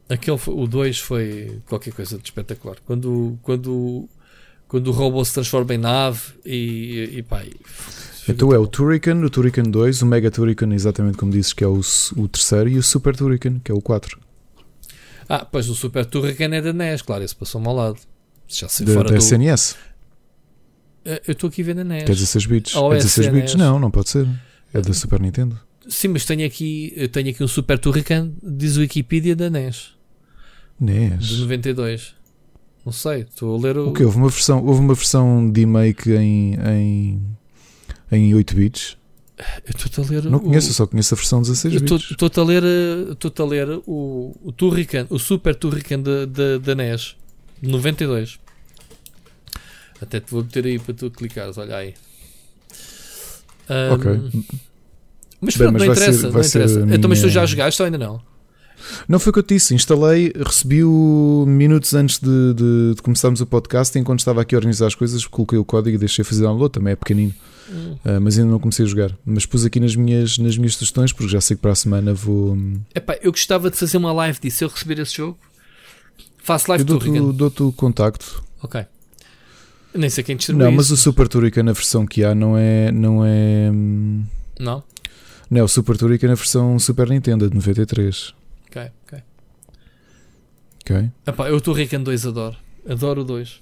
[0.10, 2.77] Aquele foi- o 2 foi qualquer coisa de espetacular.
[2.85, 4.07] Quando, quando,
[4.68, 7.44] quando o robô se transforma em nave e, e pá.
[7.44, 7.53] e-
[8.27, 11.68] Então é o Turrican, o Turrican 2, o Mega Turrican, exatamente como dizes, que é
[11.68, 11.80] o,
[12.18, 14.19] o terceiro, e o Super Turrican, que é o 4.
[15.27, 17.98] Ah, pois o Super Turrican é da NES, claro, esse passou-me ao lado.
[18.48, 19.19] Já sei Da, fora da do.
[19.22, 19.76] SNS.
[21.06, 22.04] Eh, Eu estou aqui a ver na NES.
[22.06, 22.76] Que é 16 bits.
[22.76, 23.52] É é 16 bits?
[23.52, 23.56] SNS?
[23.56, 24.28] Não, não pode ser.
[24.74, 25.60] É da Super Nintendo.
[25.88, 29.90] Sim, mas tenho aqui, eu tenho aqui um Super Turrican, diz o Wikipedia da NES,
[30.80, 31.40] de NES.
[31.40, 32.16] 92.
[32.86, 33.90] Não sei, estou a ler o.
[33.90, 34.04] O que?
[34.04, 37.22] Houve uma versão, houve uma versão de make em, em,
[38.12, 38.98] em 8 bits?
[39.66, 42.12] Eu estou a ler Não o- conheço, só conheço a versão 16 Eu bits.
[42.12, 43.12] estou-te a ler, eh,
[43.42, 46.02] a ler o, o Turrican, o Super Turrican
[46.60, 47.16] da NES,
[47.62, 48.40] de 92.
[50.04, 51.94] Até te vou meter aí para tu clicares, olha aí.
[53.70, 54.12] Ahm, Ok.
[55.42, 56.80] Mas Bem, pronto, mas não ser- interessa, vai não ser interessa.
[56.80, 58.22] a Então, mas tu minha- já jogaste ou ainda não?
[59.08, 63.40] Não foi o que eu te disse, instalei, recebi-o minutos antes de, de, de, começarmos
[63.42, 63.98] o podcast.
[63.98, 66.72] Enquanto estava aqui a organizar as coisas, coloquei o código e deixei fazer download.
[66.74, 67.34] Também é pequenino,
[67.72, 67.96] Hum.
[68.06, 69.12] uh, mas ainda não comecei a jogar.
[69.26, 72.14] Mas pus aqui nas minhas, nas minhas sugestões, porque já sei que para a semana
[72.14, 72.58] vou.
[72.94, 74.58] Epá, eu gostava de fazer uma live disso.
[74.58, 75.38] Se eu receber esse jogo,
[76.42, 78.44] faço live Eu do dou-te dou-te o contacto.
[78.62, 78.86] Ok.
[79.95, 80.95] Nem sei quem distribui Não, mas isso.
[80.95, 82.91] o Super Turrican, a versão que há, não é.
[82.91, 83.70] Não é.
[83.72, 84.24] hum,
[84.60, 84.84] Não?
[85.49, 88.34] Não, é o Super Turrican, a versão Super Nintendo de 93.
[88.68, 89.20] Ok, ok.
[90.82, 91.11] Ok?
[91.28, 92.56] Epá, eu estou Rican 2 adoro.
[92.90, 93.61] Adoro o 2.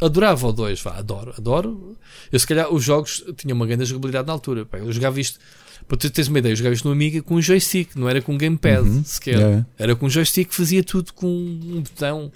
[0.00, 1.96] Adorava o 2, vá, adoro, adoro.
[2.32, 4.64] Eu se calhar os jogos tinham uma grande jogabilidade na altura.
[4.64, 5.38] Pá, eu jogava isto,
[5.86, 8.22] para tu teres uma ideia, eu jogava isto no Amiga com um joystick, não era
[8.22, 9.04] com um gamepad Uhum.
[9.04, 9.34] sequer.
[9.38, 9.66] Yeah.
[9.76, 12.32] Era com um joystick que fazia tudo com um botão.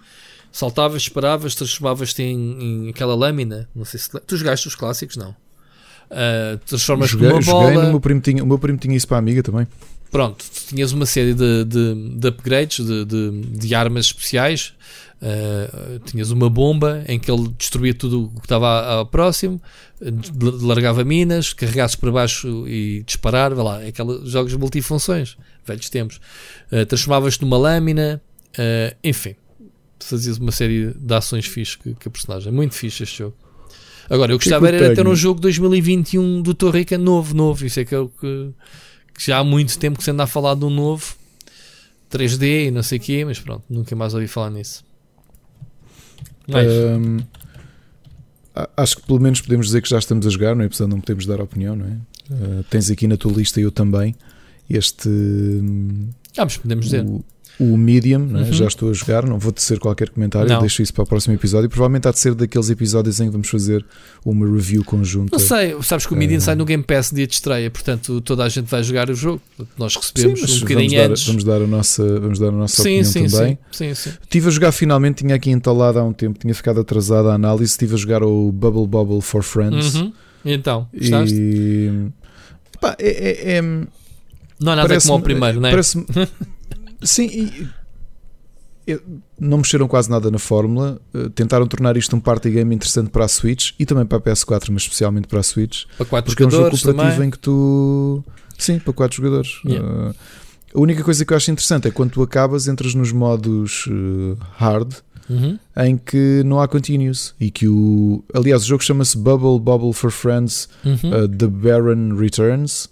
[0.53, 3.69] Saltavas, disparavas, transformavas-te em, em aquela lâmina.
[3.75, 5.35] Não sei se tu jogaste os clássicos, não.
[6.13, 7.85] Ah, transformas Joguei, com uma joguei bola.
[7.85, 9.67] no meu primo tinha, o meu primo tinha isso para a amiga também.
[10.11, 14.75] Pronto, tu tinhas uma série de, de, de upgrades, de, de, de armas especiais.
[15.23, 19.63] Uh, tinhas uma bomba em que ele destruía tudo o que estava ao próximo,
[20.61, 23.55] largava minas, carregasse para baixo e disparar.
[23.55, 26.21] Vai lá, aqueles jogos multifunções, velhos tempos.
[26.71, 28.21] Uh, Transformavas-te numa lâmina,
[28.59, 29.35] uh, enfim,
[30.09, 32.53] fazias uma série de ações fixe que, que a personagem.
[32.53, 33.37] Muito fixe este jogo.
[34.11, 37.65] Agora, eu é gostava que era ter um jogo 2021 do Torrica novo, novo.
[37.65, 38.53] Isso é que é o que
[39.15, 41.15] que já há muito tempo que se anda a falar de um novo
[42.11, 44.85] 3D e não sei o quê, mas pronto, nunca mais ouvi falar nisso.
[48.55, 50.67] A- acho que pelo menos podemos dizer que já estamos a jogar, não é?
[50.67, 51.99] Apesar não podemos dar opinião, não é?
[52.31, 54.15] Uh, tens aqui na tua lista, eu também,
[54.69, 55.09] este.
[56.37, 57.05] ah, mas podemos dizer.
[57.05, 57.25] o,
[57.61, 58.41] o Medium, é?
[58.43, 58.53] Uhum.
[58.53, 60.61] já estou a jogar, não vou tecer qualquer comentário, Não.
[60.61, 61.69] deixo isso para o próximo episódio.
[61.69, 63.85] Provavelmente há de ser daqueles episódios em que vamos fazer
[64.25, 65.31] uma review conjunta.
[65.33, 68.21] Não sei, sabes que o Median Eh, sai no Game Pass dia de estreia, portanto
[68.21, 69.41] toda a gente vai jogar o jogo.
[69.79, 71.27] Nós Sim, recebemos mas um vamos bocadinho dar, antes.
[71.27, 73.59] vamos dar a nossa, vamos dar a nossa sim, opinião sim, também.
[73.71, 74.17] sim, sim, sim.
[74.23, 77.71] Estive a jogar finalmente, tinha aqui instalado há um tempo, tinha ficado atrasada a análise.
[77.73, 79.95] Estive a jogar o Bubble Bobble for Friends.
[79.95, 80.13] Uhum.
[80.45, 81.35] E então, gostaste?
[81.39, 82.09] E.
[82.81, 85.71] Pá, é, é- é- Não há nada como o primeiro, não é?
[85.71, 86.05] parece-me-
[87.03, 87.67] sim, e-
[89.39, 91.01] não mexeram quase nada na fórmula.
[91.15, 94.21] eh, Tentaram tornar isto um party game interessante para a Switch e também para a
[94.21, 95.85] PS4, mas especialmente para a Switch.
[95.97, 97.29] Para quatro Porque é um jogo jogadores cooperativo também.
[97.29, 98.25] em que tu.
[98.59, 99.61] Sim, para quatro jogadores.
[99.65, 99.87] Yeah.
[100.11, 100.15] Uh,
[100.75, 104.37] a única coisa que eu acho interessante é quando tu acabas, entras nos modos uh,
[104.57, 104.93] hard,
[105.31, 105.57] Uhum.
[105.77, 107.35] em que não há continuous.
[107.41, 108.25] E que o.
[108.35, 111.25] Aliás, o jogo chama-se Bubble Bubble for Friends Uhum.
[111.25, 112.89] uh, The Baron Returns.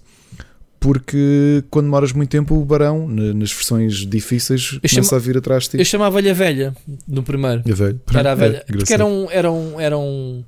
[0.80, 5.36] Porque quando demoras muito tempo, o Barão, na- nas versões difíceis, começa chamo- a vir
[5.36, 5.78] atrás de ti.
[5.78, 6.74] Eu chamava-lhe a velha
[7.06, 7.62] no primeiro.
[7.68, 8.00] É velho.
[8.14, 8.64] Era a velha.
[8.66, 9.30] É, porque era um.
[9.30, 10.42] Era um, era um,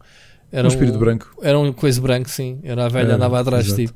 [0.51, 1.31] era um espírito branco.
[1.43, 2.59] Era um coisa branco, sim.
[2.65, 3.83] Era a velha, Era, andava atrás de ti.
[3.83, 3.95] exato.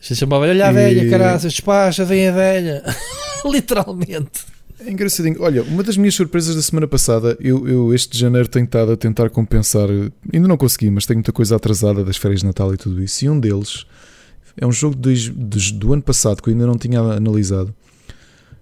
[0.00, 2.82] Se chamava olha a E- velha, caraças, despacha, vem a velha.
[3.44, 4.46] Literalmente.
[4.80, 5.36] É engraçadinho.
[5.40, 8.92] Olha, uma das minhas surpresas da semana passada, eu, eu este de janeiro tenho estado
[8.92, 9.88] a tentar compensar,
[10.32, 13.24] ainda não consegui, mas tenho muita coisa atrasada das férias de Natal e tudo isso.
[13.24, 13.84] E um deles
[14.56, 17.74] é um jogo de de- do ano passado que eu ainda não tinha analisado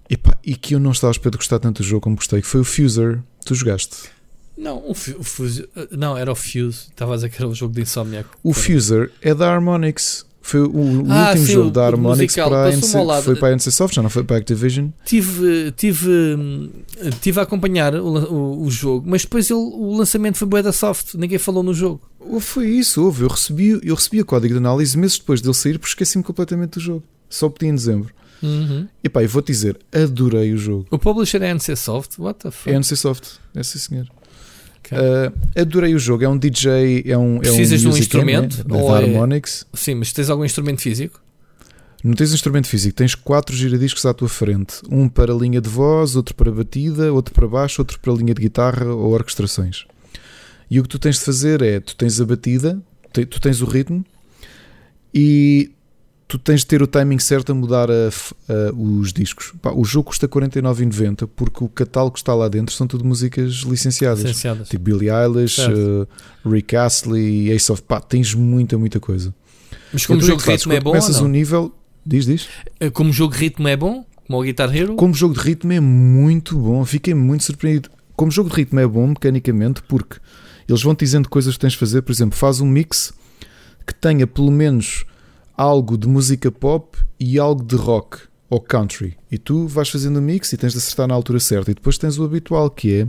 [0.09, 2.43] Epá, e que eu não estava a esperar de gostar tanto do jogo como gostei,
[2.43, 3.21] que foi o Fuser.
[3.47, 3.97] Tu jogaste?
[4.57, 4.95] Não, o o
[5.25, 6.89] Fuse- não, era o Fuse.
[6.91, 8.29] Estava a dizer que era o jogo de Insomniac.
[8.43, 10.27] O Fuser é da Harmonix.
[10.47, 13.05] Foi o, o Ah, último sim, jogo o- da Harmonix para a Passou-me NC, ao
[13.07, 13.23] lado.
[13.25, 14.89] foi para a NC Soft, já não foi para a Activision.
[15.03, 16.71] Tive, tive,
[17.23, 21.15] tive a acompanhar o, o, jogo, mas depois ele- o lançamento foi da soft.
[21.15, 22.03] Ninguém falou no jogo.
[22.41, 23.23] Foi isso, houve.
[23.23, 26.73] Eu recebi, eu recebi o código de análise meses depois dele sair porque esqueci-me completamente
[26.75, 27.03] do jogo.
[27.31, 28.13] Só pedi em dezembro.
[28.43, 28.87] Uhum.
[29.03, 30.87] E pá, eu vou-te dizer, adorei o jogo.
[30.91, 32.19] O publisher é NC Soft?
[32.19, 32.71] What the fuck?
[32.71, 34.07] É NC Soft, é sim senhor.
[34.93, 38.23] Ah, adorei o jogo, é um DJ, é um, é Precisas de um music man,
[38.23, 38.69] instrumento?
[38.69, 39.67] né, Ou é- Harmonix.
[39.73, 41.21] Sim, mas tens algum instrumento físico?
[42.03, 44.75] Não tens instrumento físico, tens quatro giradiscos à tua frente.
[44.91, 48.43] Um para linha de voz, outro para batida, outro para baixo, outro para linha de
[48.43, 49.87] guitarra ou orquestrações.
[50.71, 52.79] E o que tu tens de fazer é, tu tens a batida,
[53.13, 54.05] tu tens o ritmo
[55.15, 55.71] e
[56.27, 59.53] tu tens de ter o timing certo a mudar a a- os discos.
[59.61, 63.53] Pá, o jogo custa 49,90 porque o catálogo que está lá dentro são tudo músicas
[63.67, 64.21] licenciadas.
[64.25, 64.69] Licenciadas.
[64.69, 66.09] Tipo Billie Eilish, uh,
[66.51, 67.83] Rick Astley, Ace of...
[67.83, 69.35] Pá, tens muita, muita coisa.
[69.93, 71.29] Mas como jogo de ritmo é bom começas ou não?
[71.29, 71.75] um nível...
[72.07, 72.49] Diz, diz.
[72.81, 74.05] Eh, Como jogo de ritmo é bom?
[74.27, 74.95] Como o Guitar Hero?
[74.97, 77.91] Como jogo de ritmo é muito bom, fiquei muito surpreendido.
[78.15, 80.17] Como jogo de ritmo é bom mecanicamente porque
[80.69, 82.03] eles vão te dizendo coisas que tens de fazer.
[82.03, 83.13] Por exemplo, faz um mix
[83.87, 85.05] que tenha pelo menos
[85.57, 88.19] algo de música pop e algo de rock
[88.51, 89.17] ou country.
[89.31, 91.71] E tu vais fazendo o mix e tens de acertar na altura certa.
[91.71, 93.07] E depois tens o habitual que é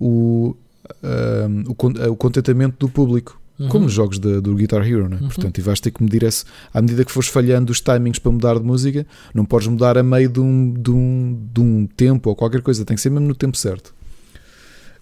[0.00, 0.54] o,
[1.02, 3.38] ahm, o, o contentamento do público.
[3.58, 3.66] Uhum.
[3.70, 5.18] como nos jogos da- do Guitar Hero, né?
[5.20, 5.26] Uhum.
[5.26, 8.30] portanto, e vais ter que medir esse, à medida que fores falhando os timings para
[8.30, 9.04] mudar de música,
[9.34, 12.84] não podes mudar a meio de um, de um, de um tempo ou qualquer coisa,
[12.84, 13.92] tem que ser mesmo no tempo certo.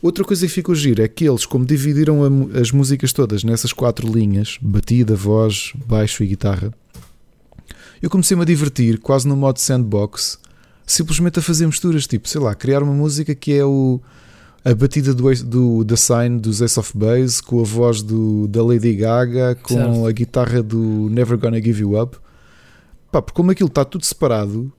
[0.07, 3.73] Outra coisa que ficou giro é que eles, como dividiram a as músicas todas nessas
[3.73, 6.73] quatro linhas, batida, voz, baixo e guitarra,
[8.01, 10.39] eu comecei-me a divertir, quase no modo sandbox,
[10.87, 14.01] simplesmente a fazer misturas, tipo, sei lá, criar uma música que é o,
[14.65, 18.62] a batida do, do The Sign dos Ace of Base, com a voz do, da
[18.62, 20.07] Lady Gaga, com Certo.
[20.07, 22.16] a guitarra do Never Gonna Give You Up.
[23.11, 24.73] Pá, porque como aquilo está tudo separado,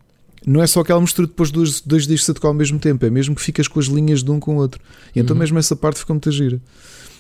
[0.48, 3.10] não é só aquela mistura depois dos dois discos a tocar ao mesmo tempo, é
[3.10, 4.82] mesmo que ficas com as linhas de um com o outro.
[5.16, 5.40] E então Uhum.
[5.42, 6.62] mesmo essa parte ficou muito gira.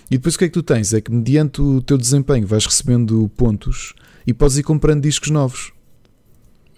[0.09, 0.93] E depois o que é que tu tens?
[0.93, 3.93] É que mediante o teu desempenho vais recebendo pontos
[4.25, 5.73] e podes ir comprando discos novos.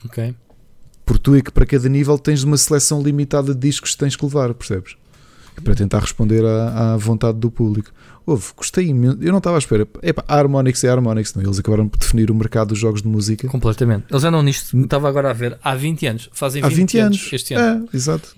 [0.03, 0.33] Ok.
[1.05, 4.15] Porque tu é que para cada nível tens uma seleção limitada de discos que tens
[4.15, 4.95] que levar, percebes?
[5.61, 7.91] Para tentar responder à, à vontade do público.
[8.25, 9.17] Houve, gostei imenso.
[9.21, 9.87] Eu não estava à espera.
[10.03, 11.41] Epá, Harmonix é Harmonix, não?
[11.41, 11.45] é?
[11.45, 14.05] Eles acabaram por definir o mercado dos jogos de música Completamente.
[14.09, 16.29] Eles andam nisto, estava agora a ver, há 20 anos.
[16.31, 17.29] Fazem há 20, 20 anos.
[17.33, 17.87] este ano.
[17.91, 18.35] É, exato.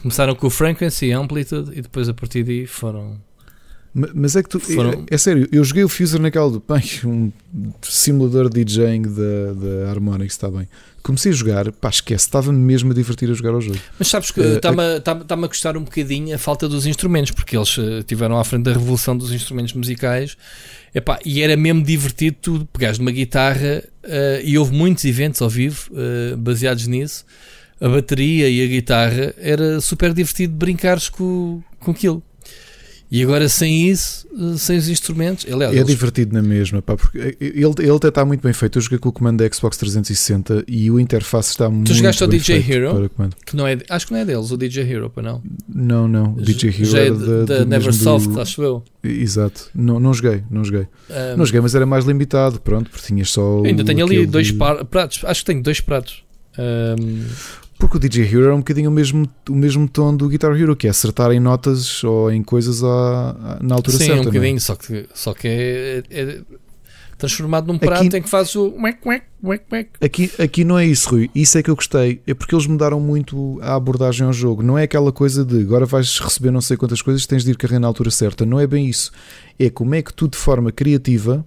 [0.00, 3.16] Começaram com o Frequency Amplitude e depois a partir daí foram.
[3.94, 4.58] Ma- Mas é que tu.
[4.58, 6.60] Foram- É, é sério, eu joguei o Fuser naquela do.
[6.66, 7.30] Bem, um
[7.82, 9.52] simulador de DJing da,
[9.84, 10.66] da Harmonix, está bem.
[11.04, 13.78] Comecei a jogar, pá, esquece, estava-me mesmo a divertir a jogar ao jogo.
[13.98, 16.86] Mas sabes que Eh, está-me a, tá- tá-me a custar um bocadinho a falta dos
[16.86, 20.36] instrumentos, porque eles eh, tiveram à frente da revolução dos instrumentos musicais
[20.94, 25.48] Epá, e era mesmo divertido tu pegares numa guitarra eh, e houve muitos eventos ao
[25.50, 27.24] vivo eh, baseados nisso.
[27.80, 32.22] A bateria e a guitarra era super divertido brincares com, com aquilo.
[33.10, 34.26] E agora sem isso,
[34.58, 38.24] sem os instrumentos, aliás, É eles- divertido na mesma, pá, porque ele, ele até está
[38.24, 38.76] muito bem feito.
[38.78, 42.28] Eu joguei com o comando da Xbox 360 e o interface está muito jogaste ao
[42.28, 42.90] bem DJ feito Hero?
[42.94, 43.36] para o comando.
[43.46, 45.42] que não é, acho que não é deles, o DJ Hero, para não.
[45.68, 48.82] Não, não, o DJ Hero Já é era da, da, da Neversoft, do- acho eu.
[49.04, 50.88] Exato, não, não joguei, não joguei.
[51.08, 53.60] Um, Não joguei, mas era mais limitado, pronto, porque tinhas só.
[53.60, 54.54] o- ainda tenho ali dois de-
[54.90, 56.24] pratos, acho que tenho dois pratos.
[56.58, 57.22] Um,
[57.78, 60.74] Porque o DJ Hero é um bocadinho o mesmo, o mesmo tom do Guitar Hero,
[60.76, 64.20] que é acertar em notas ou em coisas à- à- na altura sim, certa.
[64.20, 64.32] um não é?
[64.34, 66.40] bocadinho, só que, só que é, é
[67.18, 68.74] transformado num Aqui- prato em que fazes o.
[70.00, 71.30] Aqui, aqui não é isso, Rui.
[71.34, 72.20] Isso é que eu gostei.
[72.26, 74.62] É porque eles mudaram muito a abordagem ao jogo.
[74.62, 77.56] Não é aquela coisa de agora vais receber não sei quantas coisas, tens de ir
[77.56, 78.46] carregar na altura certa.
[78.46, 79.10] Não é bem isso.
[79.58, 81.44] É como é que tu, de forma criativa,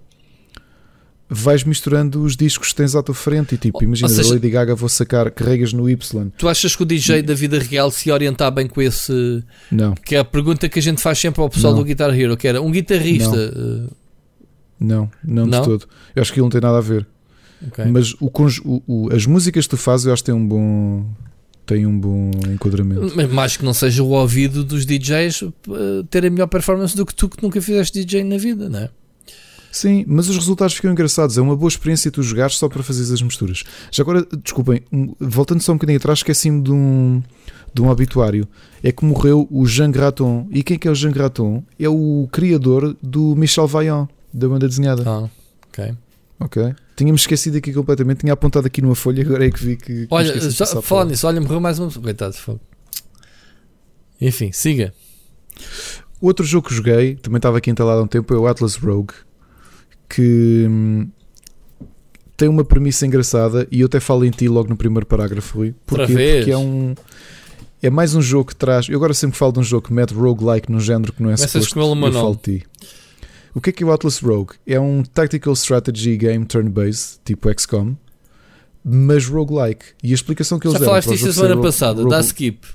[1.30, 3.54] vais misturando os discos que tens à tua frente.
[3.54, 6.30] E tipo, imagina, seja- Lady Gaga vou sacar, carregas no Y.
[6.38, 9.42] Tu achas que o DJ da vida real se orientar bem com esse.
[9.70, 11.80] Não, Que é a pergunta que a gente faz sempre ao pessoal Não.
[11.80, 13.36] do Guitar Hero, que era um guitarrista.
[13.36, 13.90] uh,
[14.80, 15.60] não, não, Não?
[15.60, 15.86] de todo.
[16.14, 17.06] Eu acho que aquilo não tem nada a ver.
[17.66, 17.84] ok.
[17.86, 18.30] Mas o,
[18.64, 21.04] o- o- as músicas que tu fazes, eu acho que tem um bom.
[21.66, 23.12] Tem um bom enquadramento.
[23.14, 25.52] Mas mais que não seja o ouvido dos DJs uh,
[26.08, 28.90] terem melhor performance do que tu que nunca fizeste DJ na vida, não é?
[29.78, 31.38] Sim, mas os resultados ficam engraçados.
[31.38, 33.62] É uma boa experiência tu jogares só para fazer as misturas.
[33.92, 34.82] Já agora, desculpem,
[35.20, 37.22] voltando só um bocadinho atrás, esqueci-me de um,
[37.72, 38.48] de um obituário.
[38.82, 40.48] É que morreu o Jean Graton.
[40.50, 41.62] E quem é que é o Jean Graton?
[41.78, 45.04] É o criador do Michel Vaillant, da banda desenhada.
[45.06, 45.30] Ah,
[45.68, 45.94] ok.
[46.40, 46.74] Ok.
[46.96, 48.18] Tínhamos esquecido aqui completamente.
[48.18, 50.08] Tinha apontado aqui numa folha, agora é que vi que.
[50.10, 51.10] Olha, já, falar lá.
[51.10, 52.02] nisso, olha, morreu mais uma pessoa.
[52.02, 52.60] Coitado, fogo.
[54.20, 54.92] Enfim, siga.
[56.20, 59.14] Outro jogo que joguei, também estava aqui instalado há um tempo, é o Atlas Rogue,
[60.08, 61.08] que hum,
[62.36, 65.74] tem uma premissa engraçada e eu até falo em ti logo no primeiro parágrafo, Rui.
[65.86, 66.36] Porquê?
[66.38, 66.94] Porque é um.
[67.82, 68.88] É mais um jogo que traz.
[68.88, 71.34] Eu agora sempre falo de um jogo que mete roguelike num género que não é
[71.34, 71.74] Começas suposto.
[71.74, 72.66] com eu falo de ti.
[73.54, 74.54] O que é que é o Atlas Rogue?
[74.66, 77.96] É um tactical strategy game turn-based, tipo XCOM,
[78.84, 79.84] mas roguelike.
[80.02, 82.20] E a explicação que eles Já deram falaste para o disso a semana passada, dá
[82.20, 82.68] skip.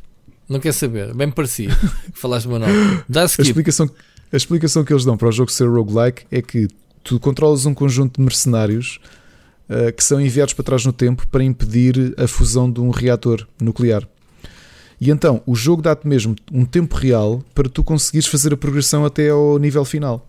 [0.50, 1.74] Não quer saber, bem parecido.
[2.14, 2.74] Falaste o meu nome.
[3.08, 3.48] Dá A skip.
[3.48, 3.90] explicação,
[4.32, 6.68] a explicação que eles dão para o jogo ser roguelike é que
[7.04, 9.00] tu controlas um conjunto de mercenários
[9.70, 13.46] uh, que são enviados para trás no tempo para impedir a fusão de um reator
[13.62, 14.08] nuclear.
[15.00, 19.04] E então o jogo dá-te mesmo um tempo real para tu conseguires fazer a progressão
[19.04, 20.28] até ao nível final.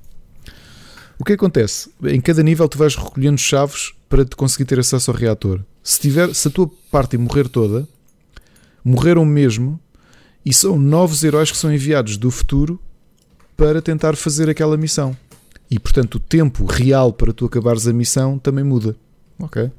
[1.19, 1.91] O que acontece?
[2.03, 5.61] Em cada nível tu vais recolhendo chaves para te conseguir ter acesso ao reator.
[5.83, 7.87] Se, tiver, se a tua parte morrer toda,
[8.85, 9.79] morreram mesmo
[10.45, 12.81] e são novos heróis que são enviados do futuro
[13.57, 15.17] para tentar fazer aquela missão.
[15.71, 18.95] E portanto o tempo real para tu acabares a missão também muda.
[19.39, 19.71] Ok?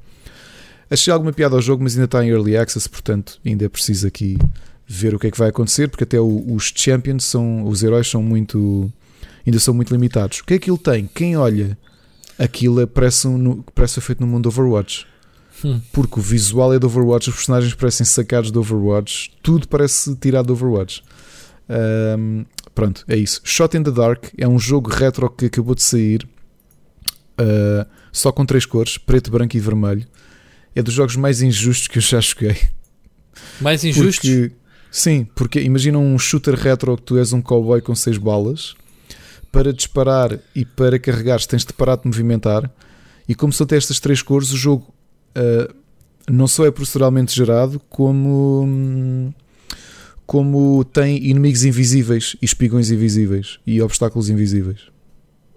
[0.90, 4.06] Achei alguma piada ao jogo, mas ainda está em early access, portanto ainda é preciso
[4.06, 4.38] aqui
[4.86, 8.22] ver o que é que vai acontecer, porque até os champions são, os heróis são
[8.22, 8.92] muito
[9.44, 10.40] ainda são muito limitados.
[10.40, 11.08] O que é que ele tem?
[11.12, 11.76] Quem olha
[12.38, 15.06] aquilo parece, um, no- parece ser feito no mundo Overwatch.
[15.64, 15.80] Hum.
[15.92, 20.46] Porque o visual é do Overwatch, os personagens parecem sacados do Overwatch, tudo parece tirado
[20.46, 21.02] do Overwatch.
[21.68, 22.44] Ahm,
[22.76, 23.40] pronto, é isso.
[23.42, 26.28] Shot in the Dark é um jogo retro que acabou de sair
[27.40, 30.06] uh, só com três cores, preto, branco e vermelho.
[30.74, 32.56] É dos jogos mais injustos que eu já joguei.
[33.60, 34.16] Mais injustos?
[34.18, 34.52] Porque,
[34.90, 38.74] sim, porque imagina um shooter retro que tu és um cowboy com seis balas.
[39.50, 42.70] Para disparar e para carregar tens de parar de movimentar.
[43.26, 44.94] E como são até estas três cores, o jogo
[45.34, 45.74] uh,
[46.30, 49.32] não só é proceduralmente gerado, como, hum,
[50.26, 54.80] como tem inimigos invisíveis e espigões invisíveis e obstáculos invisíveis.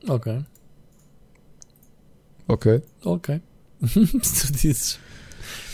[0.08, 0.40] Ok.
[2.48, 2.82] Ok.
[3.04, 3.42] Ok.
[3.82, 5.00] tu dizes.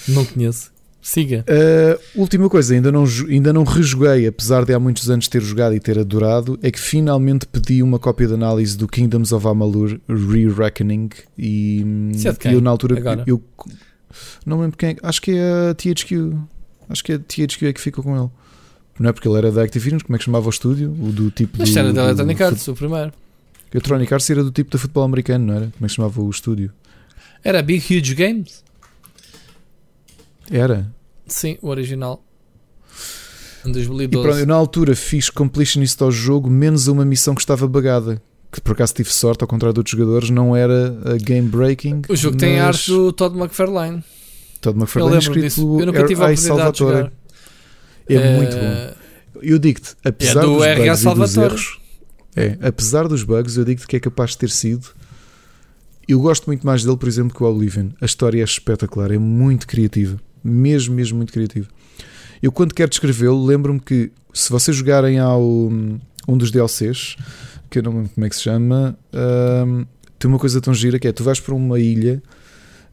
[0.08, 0.74] Não conheço.
[1.02, 1.46] Siga.
[1.48, 5.76] Uh, última coisa, ainda não, ainda não rejoguei, apesar de há muitos anos ter jogado
[5.76, 10.00] e ter adorado, é que finalmente pedi uma cópia de análise do Kingdoms of Amalur
[10.10, 11.86] Re-Reckoning e,
[12.26, 13.40] é e eu na altura eu,
[14.48, 16.34] não lembro quem é, acho que é a THQ.
[16.90, 18.30] Acho que é a THQ é que ficou com ele.
[19.00, 20.92] Não é porque ele era da Activision, como é que chamava o estúdio?
[20.92, 23.08] O do tipo Mas era da Electronic Arts, o primeiro.
[23.10, 25.66] A Electronic Arts era do tipo de futebol americano, não era?
[25.66, 26.72] Como é que chamava o estúdio?
[27.44, 28.64] Era Big Huge Games?
[30.50, 30.90] Era?
[31.28, 32.24] Sim, o original.
[33.66, 34.06] Em 2012.
[34.06, 38.22] E pronto, eu na altura fiz completionist ao jogo, menos uma missão que estava bagada.
[38.52, 42.04] Que por acaso tive sorte, ao contrário de outros jogadores, não era a game breaking.
[42.08, 42.42] O jogo mas...
[42.42, 44.04] tem arte do Todd McFarlane.
[44.62, 45.80] Todd McFarlane escrito disso.
[45.80, 47.12] Eu nunca tive a oportunidade de jogar.
[48.08, 49.42] É, é muito bom.
[49.42, 51.80] Eu digo-te, apesar é do dos bugs e dos erros,
[52.36, 54.88] é, apesar dos bugs, eu digo-te que é capaz de ter sido.
[56.08, 57.90] Eu gosto muito mais dele, por exemplo, que o Oblivion.
[58.00, 61.68] A história é espetacular, é muito criativa mesmo, mesmo muito criativo.
[62.42, 67.16] Eu quando quero descrevê-lo, lembro-me que se vocês jogarem ao um dos DLCs,
[67.70, 68.98] que eu não lembro como é que se chama,
[69.68, 69.86] um,
[70.20, 72.22] tem uma coisa tão gira que é tu vais para uma ilha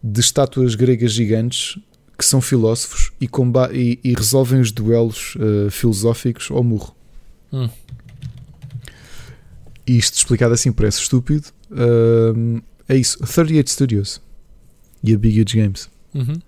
[0.03, 1.79] de estátuas gregas gigantes
[2.23, 3.29] que são filósofos e,
[3.73, 6.95] e, e resolvem os duelos uh, filosóficos ao murro.
[7.53, 7.69] Hum.
[9.85, 11.49] Isto explicado assim parece estúpido.
[11.69, 13.19] Uh, é isso.
[13.19, 14.23] 38 Studios
[15.03, 15.91] e a Big Huge Games.
[16.15, 16.41] Uhum.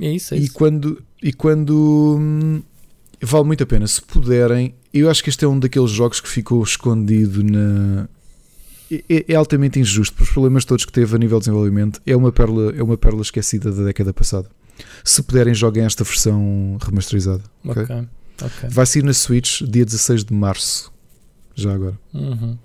[0.00, 0.52] É isso, é e isso.
[0.52, 2.62] quando e quando hum,
[3.22, 6.28] vale muito a pena se puderem eu acho que este é um daqueles jogos que
[6.28, 8.08] ficou escondido na
[8.90, 12.32] é, é, altamente injusto pelos problemas todos que teve a nível de desenvolvimento é uma
[12.32, 14.48] perla é uma perla esquecida da década passada
[15.04, 17.82] se puderem joguem esta versão remasterizada okay?
[17.82, 18.08] Okay.
[18.42, 18.68] Okay.
[18.70, 20.92] vai sair na Switch dia 16 de março
[21.54, 22.56] já agora uhum.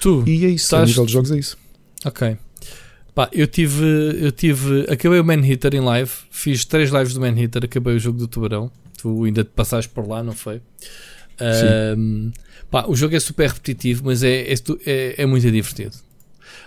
[0.00, 0.84] tu e é isso estás...
[0.84, 1.56] a nível de jogos é isso
[2.04, 2.38] ok
[3.18, 3.84] Pá, eu tive,
[4.20, 8.16] eu tive, acabei o Manhitter em live, fiz três lives do Manhitter, acabei o jogo
[8.16, 8.70] do Tubarão.
[8.96, 10.62] Tu ainda te passaste por lá, não foi?
[11.40, 12.32] Um,
[12.70, 14.54] pá, o jogo é super repetitivo, mas é, é,
[14.86, 15.96] é, é muito divertido.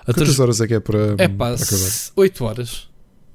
[0.06, 1.92] Quantas horas é que é para, é, pá, para acabar?
[2.16, 2.90] 8 horas.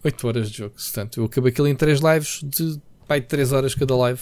[0.04, 1.20] 8 horas de jogo, portanto.
[1.20, 4.20] Eu acabei aquilo em 3 lives de pá, 3 horas cada live.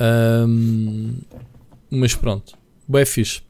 [0.00, 1.18] Um,
[1.90, 2.54] mas pronto,
[2.88, 3.42] bem fixe.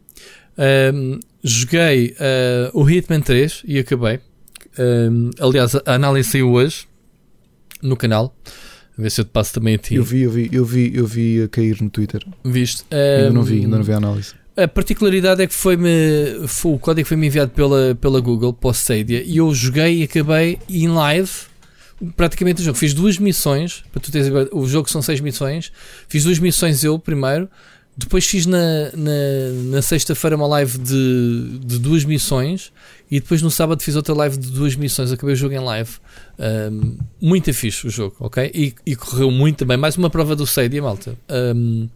[0.58, 4.20] Um, joguei uh, o Hitman 3 e acabei.
[4.78, 6.86] Um, aliás, a análise saiu hoje
[7.80, 8.34] no canal.
[8.98, 9.94] A ver se eu te passo também a ti.
[9.94, 12.24] Eu vi, eu vi, eu vi, eu vi a cair no Twitter.
[12.44, 12.84] Viste?
[12.90, 14.34] Um, ainda não vi, ainda não vi a análise.
[14.54, 16.46] A particularidade é que foi-me.
[16.46, 20.02] Foi, o código foi-me enviado pela, pela Google, para o Stadia, e eu joguei e
[20.02, 21.30] acabei em live
[22.16, 22.76] praticamente o jogo.
[22.76, 25.72] Fiz duas missões, para tu teres o jogo são seis missões.
[26.08, 27.48] Fiz duas missões eu primeiro,
[27.96, 32.72] depois fiz na, na, na sexta-feira uma live de, de duas missões
[33.12, 35.12] e depois no sábado fiz outra live de duas missões.
[35.12, 35.90] Acabei o jogo em live.
[36.38, 38.50] Um, muito fixe o jogo, ok?
[38.54, 39.76] E, e, correu muito bem.
[39.76, 41.14] Mais uma prova do Stadia, malta.
[41.30, 41.90] Um,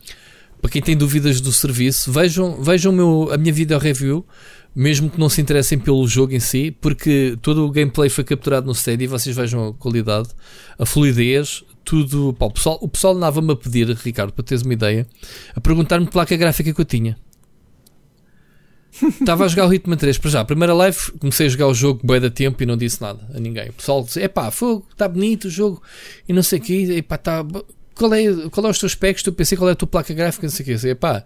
[0.61, 4.27] para quem tem dúvidas do serviço, vejam, vejam meu, a minha video review,
[4.75, 8.67] mesmo que não se interessem pelo jogo em si, porque todo o gameplay foi capturado
[8.67, 10.29] no Stadia e vocês vejam a qualidade,
[10.79, 12.35] a fluidez, tudo.
[12.39, 15.07] Pá, o pessoal, o pessoal andava-me a pedir, Ricardo, para teres uma ideia,
[15.55, 17.17] a perguntar-me que placa gráfica que eu tinha.
[19.21, 20.45] Estava a jogar o Hitman 3 para já.
[20.45, 23.39] Primeira live comecei a jogar o jogo bem da tempo e não disse nada a
[23.39, 23.69] ninguém.
[23.71, 25.83] O pessoal disse: é pá, fogo, está bonito o jogo
[26.29, 26.87] e não sei o quê.
[26.97, 27.45] Epá, tá,
[27.95, 29.23] qual, é, qual é os teus specs?
[29.23, 30.47] Tu PC, qual é a tua placa gráfica?
[30.47, 30.89] Não sei o quê.
[30.89, 31.25] Epá,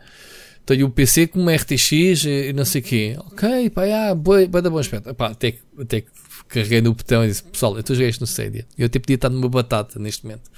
[0.67, 1.93] tenho o PC com uma RTX
[2.25, 3.17] e não sei o quê.
[3.19, 5.09] Ok, pá, ah, boa, boa da bom aspecto.
[5.11, 6.05] Epá, até, até
[6.49, 8.67] carreguei no botão e disse: Pessoal, eu estou a jogar isto no Stadia.
[8.77, 10.51] Eu até podia estar numa batata neste momento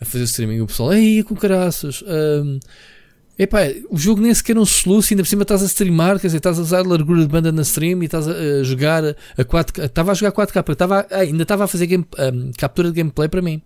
[0.00, 0.60] a fazer o streaming.
[0.60, 2.02] O pessoal, ei, com caraças.
[2.02, 2.58] Um,
[3.38, 3.60] epá,
[3.90, 6.38] o jogo nem sequer é um soluço, ainda por cima estás a streamar, quer dizer,
[6.38, 9.84] estás a usar largura de banda na stream e estás a, a jogar a 4K.
[9.84, 13.42] Estava a jogar 4K, estava, ainda estava a fazer game, um, captura de gameplay para
[13.42, 13.62] mim.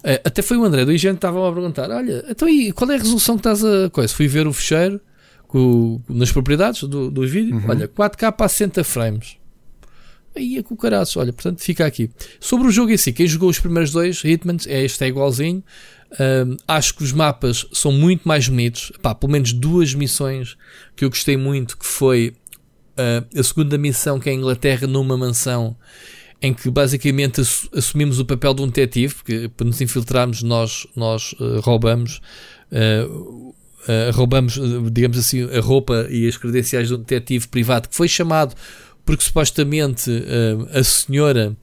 [0.00, 2.90] Uh, até foi o André do IGN que estava a perguntar: Olha, então aí, qual
[2.90, 3.90] é a resolução que estás a.
[3.90, 4.14] Coisa?
[4.14, 5.00] Fui ver o fecheiro
[5.48, 7.56] com, nas propriedades do, do vídeo.
[7.56, 7.64] Uhum.
[7.68, 9.37] Olha, 4K para 60 frames.
[10.38, 12.08] Aí é com o caraço, olha, portanto fica aqui.
[12.38, 15.64] Sobre o jogo em si, quem jogou os primeiros dois Hitman, é, este é igualzinho.
[16.12, 18.92] Um, acho que os mapas são muito mais bonitos.
[19.02, 20.56] Pá, pelo menos duas missões
[20.94, 22.36] que eu gostei muito, que foi
[22.96, 25.76] a, a segunda missão, que é a Inglaterra, numa mansão
[26.40, 27.40] em que basicamente
[27.74, 32.20] assumimos o papel de um detetive, porque para nos infiltrarmos nós, nós uh, roubamos,
[32.70, 33.54] uh, uh,
[34.12, 34.56] roubamos,
[34.92, 38.54] digamos assim, a roupa e as credenciais de um detetive privado que foi chamado
[39.08, 40.10] porque supostamente
[40.70, 41.56] a senhora,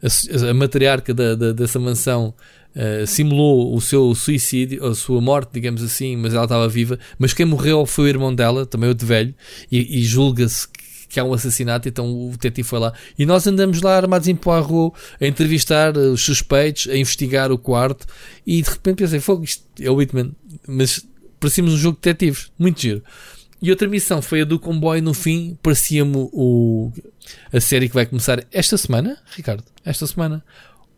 [0.00, 2.32] a, a matriarca da, da, dessa mansão,
[3.04, 7.00] simulou o seu suicídio, a sua morte, digamos assim, mas ela estava viva.
[7.18, 9.34] Mas quem morreu foi o irmão dela, também outro velho,
[9.72, 10.68] e, e julga-se
[11.08, 12.92] que há um assassinato, então o detetive foi lá.
[13.18, 18.06] E nós andamos lá armados em Poirot a entrevistar os suspeitos, a investigar o quarto,
[18.46, 20.30] e de repente pensei, fogo, isto é o Whitman,
[20.68, 21.04] mas
[21.40, 23.02] parecíamos um jogo de detetives, muito giro.
[23.60, 26.92] E outra missão foi a do comboio no fim, parecia-me o,
[27.52, 30.44] a série que vai começar esta semana, Ricardo, esta semana.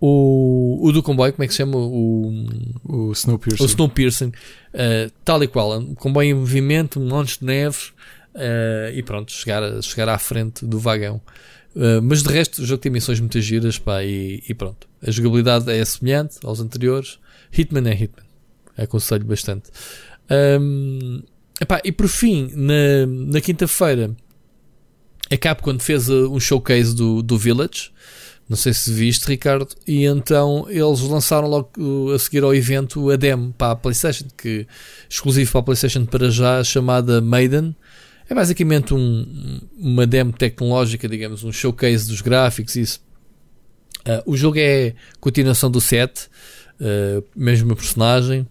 [0.00, 1.76] O, o do comboio, como é que se chama?
[1.76, 2.46] O,
[2.84, 3.64] o Snowpiercer.
[3.64, 7.92] O Snowpiercer, uh, tal e qual, um comboio em movimento, um monte de neves,
[8.38, 11.20] Uh, e pronto, chegar, chegar à frente do vagão.
[11.74, 14.88] Uh, mas de resto, o jogo tem missões muito giras pá, e, e, pronto.
[15.02, 17.18] A jogabilidade é semelhante aos anteriores.
[17.52, 18.26] Hitman é Hitman.
[18.76, 19.70] Aconselho bastante.
[20.60, 21.22] Um,
[21.60, 24.14] epá, e por fim, na, na quinta-feira,
[25.30, 27.90] a Capcom fez uh, um showcase do, do Village.
[28.48, 29.68] Não sei se viste, Ricardo.
[29.86, 34.66] E então eles lançaram logo a seguir ao evento a demo para a PlayStation, que
[35.08, 37.76] exclusivo para a PlayStation para já, chamada Maiden.
[38.28, 42.76] É basicamente um, uma demo tecnológica, digamos, um showcase dos gráficos.
[42.76, 43.00] Isso.
[44.06, 46.28] Uh, o jogo é continuação do set,
[46.80, 48.46] uh, mesma personagem, uh,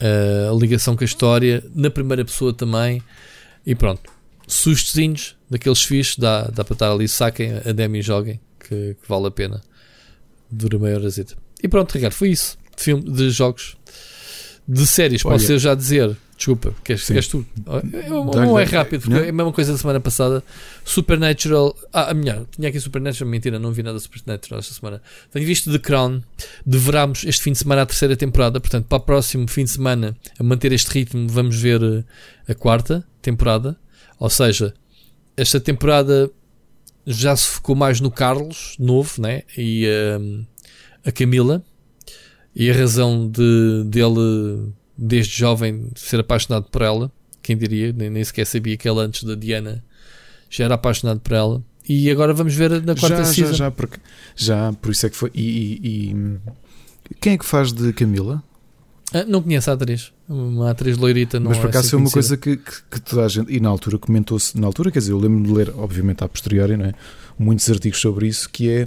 [0.00, 3.02] a ligação com a história, na primeira pessoa também.
[3.64, 4.10] E pronto,
[4.46, 9.08] sustozinhos daqueles fixos, dá, dá para estar ali, saquem a demo e joguem, que, que
[9.08, 9.60] vale a pena.
[10.50, 11.34] Dura meia horazita.
[11.62, 12.56] E pronto, Ricardo, foi isso.
[12.76, 13.76] De, filme, de jogos,
[14.68, 16.16] de séries, Olha, posso eu já dizer.
[16.36, 17.46] Desculpa, queres, queres tu?
[18.34, 19.24] Não é rápido, porque não?
[19.24, 20.44] é a mesma coisa da semana passada.
[20.84, 21.74] Supernatural.
[21.90, 25.00] Ah, a minha, tinha aqui Supernatural, mentira, não vi nada Supernatural esta semana.
[25.32, 26.22] Tenho visto The Crown.
[26.64, 28.60] Deveramos este fim de semana a terceira temporada.
[28.60, 32.54] Portanto, para o próximo fim de semana, a manter este ritmo, vamos ver eh, a
[32.54, 33.74] quarta temporada.
[34.18, 34.74] Ou seja,
[35.38, 36.30] esta temporada
[37.06, 39.42] já se focou mais no Carlos, novo, né?
[39.56, 39.86] E
[40.20, 40.44] um,
[41.02, 41.64] a Camila.
[42.54, 47.10] E a razão de dele desde jovem ser apaixonado por ela.
[47.42, 49.84] Quem diria, nem, nem sequer sabia que ela antes da Diana
[50.50, 51.62] já era apaixonado por ela.
[51.88, 53.52] E agora vamos ver na quarta já, season.
[53.52, 53.98] Já, já, porque,
[54.34, 55.30] já, por isso é que foi.
[55.32, 58.42] E, e, e quem é que faz de Camila?
[59.14, 60.12] Ah, não conheço a atriz.
[60.28, 63.24] Uma atriz loirita não Mas por é acaso foi uma coisa que, que, que, toda
[63.24, 63.52] a gente.
[63.52, 64.58] E na altura comentou-se.
[64.58, 66.94] Na altura, quer dizer, eu lembro de ler, obviamente, a posteriori, não é?
[67.38, 68.84] Muitos artigos sobre isso, que é.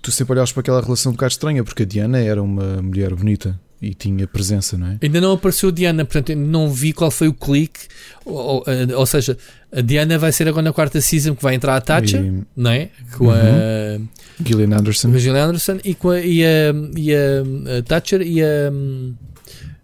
[0.00, 3.12] Tu sempre olhavas para aquela relação um bocado estranha, porque a Diana era uma mulher
[3.12, 4.98] bonita e tinha presença, não é?
[5.02, 7.80] Ainda não apareceu Diana, portanto não vi qual foi o clique.
[8.24, 8.64] Ou, ou,
[8.96, 9.36] ou, seja,
[9.70, 12.42] a Diana vai ser agora na quarta season que vai entrar a Thatcher, e...
[12.56, 12.88] não é?
[13.16, 13.32] Com uhum.
[13.32, 15.08] a Gillian Anderson.
[15.08, 18.72] A Gillian Anderson e, com a, e, a, e a, a Thatcher e a,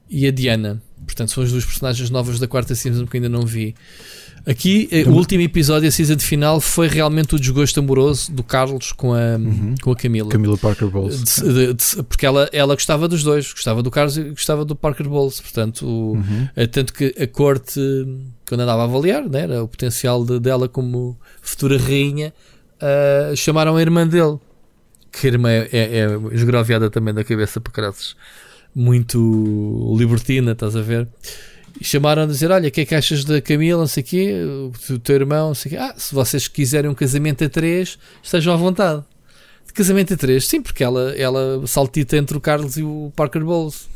[0.08, 0.82] e a Diana.
[1.06, 3.74] Portanto, são as duas personagens novas da quarta season que ainda não vi.
[4.44, 8.42] Aqui, eh, o último episódio, a season de final, foi realmente o desgosto amoroso do
[8.42, 9.74] Carlos com a, uhum.
[9.80, 10.28] com a Camila.
[10.28, 11.22] Camila Parker Bowles.
[11.22, 14.74] De, de, de, porque ela, ela gostava dos dois, gostava do Carlos e gostava do
[14.74, 15.40] Parker Bowles.
[15.40, 16.48] Portanto, o, uhum.
[16.56, 17.80] Eh, tanto que a corte,
[18.48, 22.34] quando andava a avaliar, né, era o potencial de, dela como futura rainha,
[22.82, 24.38] uh, chamaram a irmã dele,
[25.12, 28.16] que a irmã é, é, é esgroviada também da cabeça para caraças.
[28.74, 31.06] Muito libertina, estás a ver?
[31.80, 33.80] E chamaram a dizer: Olha, o que é que achas da Camila?
[33.80, 34.32] Não sei o quê,
[34.88, 35.80] do teu irmão, não sei o quê.
[35.80, 39.02] Ah, se vocês quiserem um casamento a três, estejam à vontade.
[39.66, 43.44] De casamento a três, sim, porque ela, ela saltita entre o Carlos e o Parker
[43.44, 43.88] Bowles.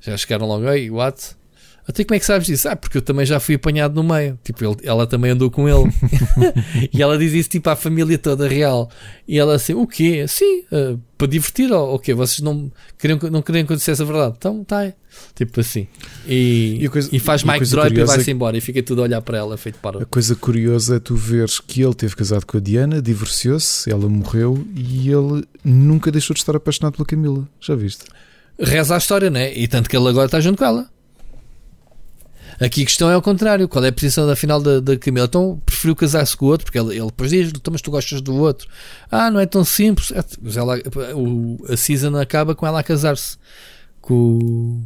[0.00, 1.34] Já chegaram logo, ei, what?
[1.88, 2.68] Até como é que sabes disso?
[2.68, 4.36] Ah, porque eu também já fui apanhado no meio.
[4.42, 5.88] Tipo, ele, ela também andou com ele.
[6.92, 8.90] e ela diz isso tipo à família toda real.
[9.26, 10.26] E ela assim, o quê?
[10.26, 12.12] Sim, uh, para divertir ou o quê?
[12.12, 14.34] Vocês não queriam, não queriam que eu dissesse a verdade?
[14.36, 14.92] Então, tá.
[15.36, 15.86] Tipo assim.
[16.26, 19.22] E, e, coisa, e faz Mike Drop e vai-se embora e fica tudo a olhar
[19.22, 20.02] para ela, feito para.
[20.02, 24.08] A coisa curiosa é tu veres que ele teve casado com a Diana, divorciou-se, ela
[24.08, 27.48] morreu e ele nunca deixou de estar apaixonado pela Camila.
[27.60, 28.04] Já viste?
[28.58, 29.56] Reza a história, né?
[29.56, 30.95] E tanto que ele agora está junto com ela.
[32.60, 33.68] Aqui a questão é o contrário.
[33.68, 35.26] Qual é a posição da final da, da Camila?
[35.26, 38.20] Então preferiu casar-se com o outro, porque ele, ele depois diz: então, mas tu gostas
[38.20, 38.68] do outro.
[39.10, 40.10] Ah, não é tão simples.
[40.12, 40.78] É, mas ela,
[41.14, 43.36] o, a season acaba com ela a casar-se
[44.00, 44.82] com,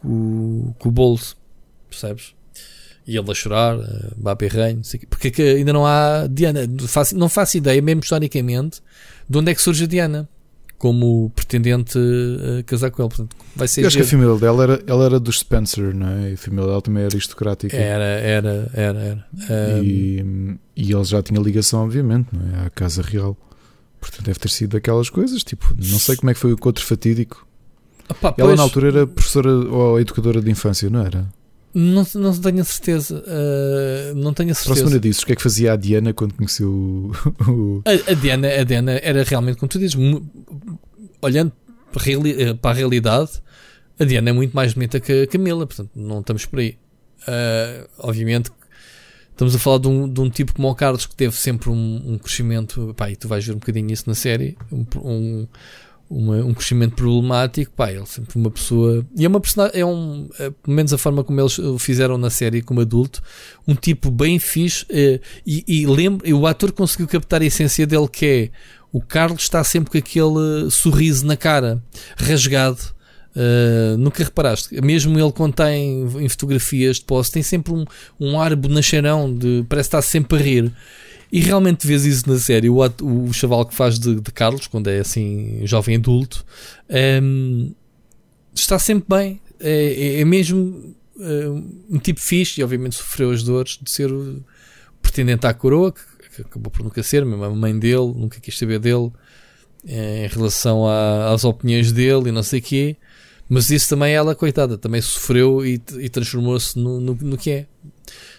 [0.00, 1.36] com, com o bolso,
[1.88, 2.34] percebes?
[3.06, 3.76] E ele a chorar,
[4.16, 4.80] Babi Reino,
[5.10, 6.66] porque é ainda não há Diana.
[6.66, 8.80] Não faço, não faço ideia, mesmo historicamente,
[9.28, 10.28] de onde é que surge a Diana.
[10.78, 13.08] Como pretendente a casar com ele.
[13.08, 16.08] Portanto, vai ser Eu acho que a família dela era, ela era dos Spencer, não
[16.08, 16.30] é?
[16.30, 17.76] E a família dela também era aristocrática.
[17.76, 19.26] Era, era, era, era.
[19.48, 22.66] Ah, E, e ele já tinha ligação, obviamente, não é?
[22.66, 23.36] À Casa Real.
[24.00, 25.42] Portanto, deve ter sido daquelas coisas.
[25.42, 27.46] Tipo, não sei como é que foi o encontro fatídico.
[28.10, 31.26] opá, Ela, pois, na altura, era professora ou educadora de infância, não era?
[31.74, 33.22] Não, não tenho a certeza.
[33.26, 34.80] ah, não tenho a certeza.
[34.80, 36.70] Próxima disso, o que é que fazia a Diana quando conheceu
[37.48, 37.82] o.
[37.84, 39.96] A, a Diana, a Diana era realmente, como tu dizes,
[41.20, 41.52] olhando
[41.92, 43.30] para a reali- eh, para a realidade,
[43.98, 46.76] a Diana é muito mais bonita que a Camila, portanto, não estamos por aí.
[47.26, 48.50] Ah, obviamente,
[49.32, 52.02] estamos a falar de um, de um tipo como o Carlos que teve sempre um,
[52.06, 55.46] um crescimento, pá, e tu vais ver um bocadinho isso na série, um,
[56.14, 60.28] uma- um crescimento problemático, pá, ele sempre uma pessoa, e é uma personagem, é um,
[60.38, 63.20] é, pelo menos a forma como eles o fizeram na série como adulto,
[63.66, 65.86] um tipo bem fixe, eh, e,
[66.24, 68.50] e o ator conseguiu captar a essência dele que é
[68.92, 71.82] o Carlos está sempre com aquele sorriso na cara,
[72.16, 72.78] rasgado.
[73.34, 74.80] Uh, nunca reparaste?
[74.80, 77.84] Mesmo ele quando tem em fotografias de posse, tem sempre um,
[78.20, 80.72] um ar bonacheirão de parece estar sempre a rir.
[81.34, 82.70] E realmente vês isso na série.
[82.70, 86.44] O, o chaval que faz de, de Carlos, quando é assim, jovem adulto,
[87.22, 87.72] um,
[88.54, 89.40] está sempre bem.
[89.58, 89.70] É,
[90.16, 94.44] é- é mesmo uh, um tipo fixe e, obviamente, sofreu as dores de ser o
[95.02, 96.02] pretendente à coroa, que,
[96.36, 99.10] que acabou por nunca ser, mesmo a mãe dele, nunca quis saber dele
[99.86, 102.96] eh, em relação a- às opiniões dele e não sei o quê.
[103.48, 107.66] Mas isso também ela, coitada, também sofreu e, e transformou-se no, no, no que é.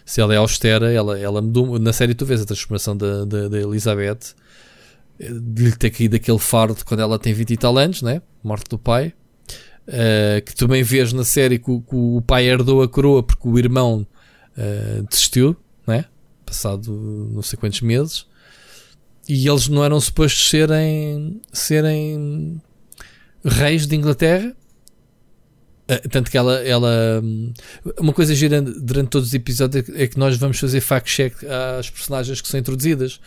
[0.05, 1.79] Se ela é austera, ela, ela mudou.
[1.79, 4.35] Na série, tu vês a transformação da, da, da Elizabeth
[5.19, 8.21] eh, de lhe ter caído aquele fardo quando ela tem 20 e tal anos, né?
[8.43, 9.13] Morte do pai.
[9.87, 13.47] Eh, que também vês na série que, o- que o pai herdou a coroa porque
[13.47, 14.05] o irmão
[14.57, 15.55] eh, desistiu,
[15.87, 16.05] né?
[16.45, 16.91] Passado
[17.33, 18.25] não sei quantos meses.
[19.27, 22.61] E eles não eram supostos serem, serem
[23.43, 24.55] reis de Inglaterra.
[25.87, 27.21] Ah, Tanto que ela, ela.
[27.23, 27.53] hum,
[27.99, 31.33] Uma coisa gira durante todos os episódios é que nós vamos fazer fact-check
[31.77, 33.19] às personagens que são introduzidas.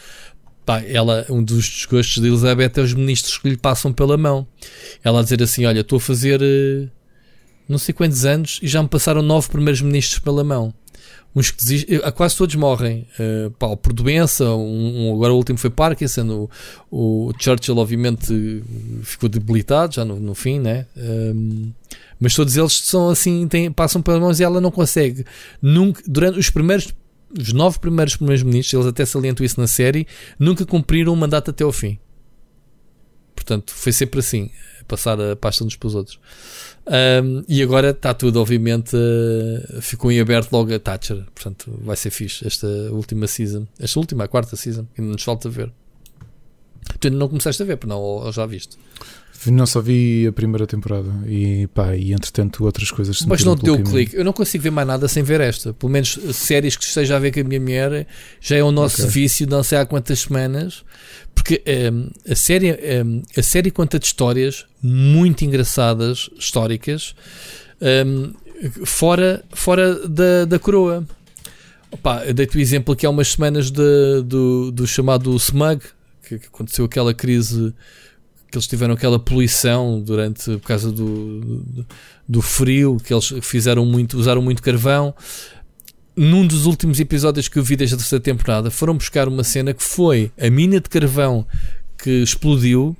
[0.66, 4.46] Pá, ela, um dos desgostos de Elizabeth é os ministros que lhe passam pela mão.
[5.02, 6.88] Ela a dizer assim: Olha, estou a fazer eh,
[7.68, 10.74] não sei quantos anos e já me passaram nove primeiros ministros pela mão.
[11.38, 14.44] Uns que desistem, eh, quase todos morrem eh, pá, por doença.
[14.44, 16.48] Um, um- agora o último foi Parkinson.
[16.90, 18.62] O, o Churchill, obviamente,
[19.02, 20.86] ficou debilitado já no, no fim, né?
[20.96, 21.70] Um,
[22.18, 25.24] mas todos eles são assim, têm, passam pelas mãos e ela não consegue.
[25.62, 26.92] Nunca, durante os primeiros,
[27.38, 30.06] os nove primeiros primeiros ministros, eles até salientam isso na série,
[30.38, 31.98] nunca cumpriram o mandato até ao fim.
[33.36, 34.50] Portanto, foi sempre assim,
[34.88, 36.18] passar a pasta uns para os outros.
[36.88, 41.24] Um, e agora está tudo, obviamente, uh, ficou em aberto logo a Thatcher.
[41.34, 43.66] Portanto, vai ser fixe esta última season.
[43.78, 45.70] Esta última, a quarta season, ainda nos falta ver.
[46.98, 48.78] Tu ainda não começaste a ver, não, ou, ou já viste?
[49.46, 53.80] Não só vi a primeira temporada e pá, e entretanto outras coisas Mas não deu
[53.82, 54.16] clique.
[54.16, 55.72] Eu não consigo ver mais nada sem ver esta.
[55.72, 58.06] Pelo menos séries que esteja a ver com a minha mulher
[58.40, 59.12] já é o nosso Ok.
[59.12, 60.82] vício não sei há quantas semanas.
[61.34, 61.62] Porque
[61.92, 62.72] um, a série
[63.04, 67.14] um, a série conta de histórias muito engraçadas, históricas,
[67.80, 68.32] um,
[68.84, 71.06] fora, fora da, da coroa.
[71.92, 75.80] Opa, eu dei-te o exemplo aqui há umas semanas de- do, do chamado Smug,
[76.28, 77.72] que, que aconteceu aquela crise
[78.50, 81.86] que eles tiveram aquela poluição durante por causa do, do,
[82.26, 85.14] do frio, que eles fizeram muito, usaram muito carvão.
[86.16, 89.72] Num dos últimos episódios que eu vi desde a terceira temporada, foram buscar uma cena
[89.72, 91.46] que foi a mina de carvão
[91.96, 92.96] que explodiu,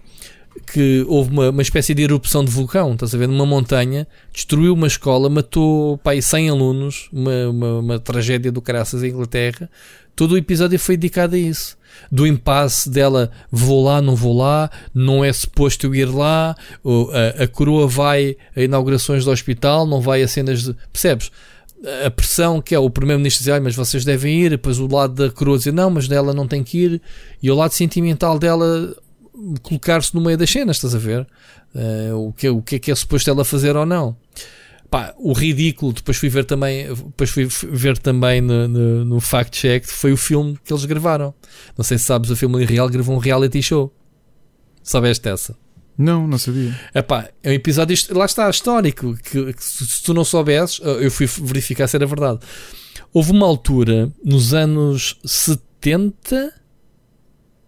[0.73, 4.75] que houve uma, uma espécie de erupção de vulcão, estás a ver, numa montanha, destruiu
[4.75, 9.70] uma escola, matou pá, aí 100 alunos, uma, uma, uma tragédia do caraças em Inglaterra.
[10.19, 11.78] Todo o episódio foi dedicado a isso.
[12.11, 16.57] Do impasse dela, vou lá, não vou lá, não é suposto eu ir lá,
[17.39, 20.74] a, a coroa vai a inaugurações do hospital, não vai a cenas de.
[20.93, 21.31] Percebes?
[22.05, 25.15] A pressão que é o primeiro-ministro dizer, "Ai, mas vocês devem ir, depois o lado
[25.15, 27.03] da coroa dizer, não, mas dela não tem que ir,
[27.40, 28.97] e o lado sentimental dela
[29.62, 31.28] colocar-se no meio das cenas, estás a ver?
[31.73, 34.16] Eh, o, que, o que é que é suposto ela fazer ou não?
[34.90, 39.60] Pá, o ridículo, depois fui ver também, depois fui ver também no, no, no fact
[39.60, 41.35] check, foi o filme que eles gravaram.
[41.77, 43.94] Não sei se sabes, o filme real gravou um reality show.
[44.82, 45.55] Sabeste essa?
[45.98, 46.78] Não, não sabia.
[46.94, 51.10] Epá, é um episódio, lá está, histórico, que, que se, se tu não soubesses, eu
[51.10, 52.39] fui verificar se era verdade.
[53.12, 56.55] Houve uma altura, nos anos 70,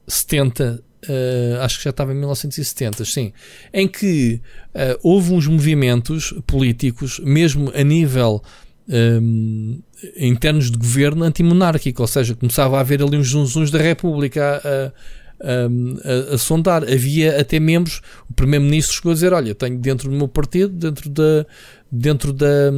[0.06, 3.32] 70, eh, acho que já estava em 1970, sim,
[3.72, 4.40] em que
[4.74, 8.42] eh, houve uns movimentos políticos, mesmo a nível
[8.88, 9.78] ehm,
[10.16, 14.60] em termos de governo antimonárquico, ou seja, começava a haver ali uns zunzuns da República
[14.64, 16.82] a, um, a, a, sondar.
[16.84, 21.08] Havia até membros, o primeiro-ministro chegou a dizer: Olha, tenho dentro do meu partido, dentro
[21.10, 21.46] da.
[21.92, 22.70] Dentro da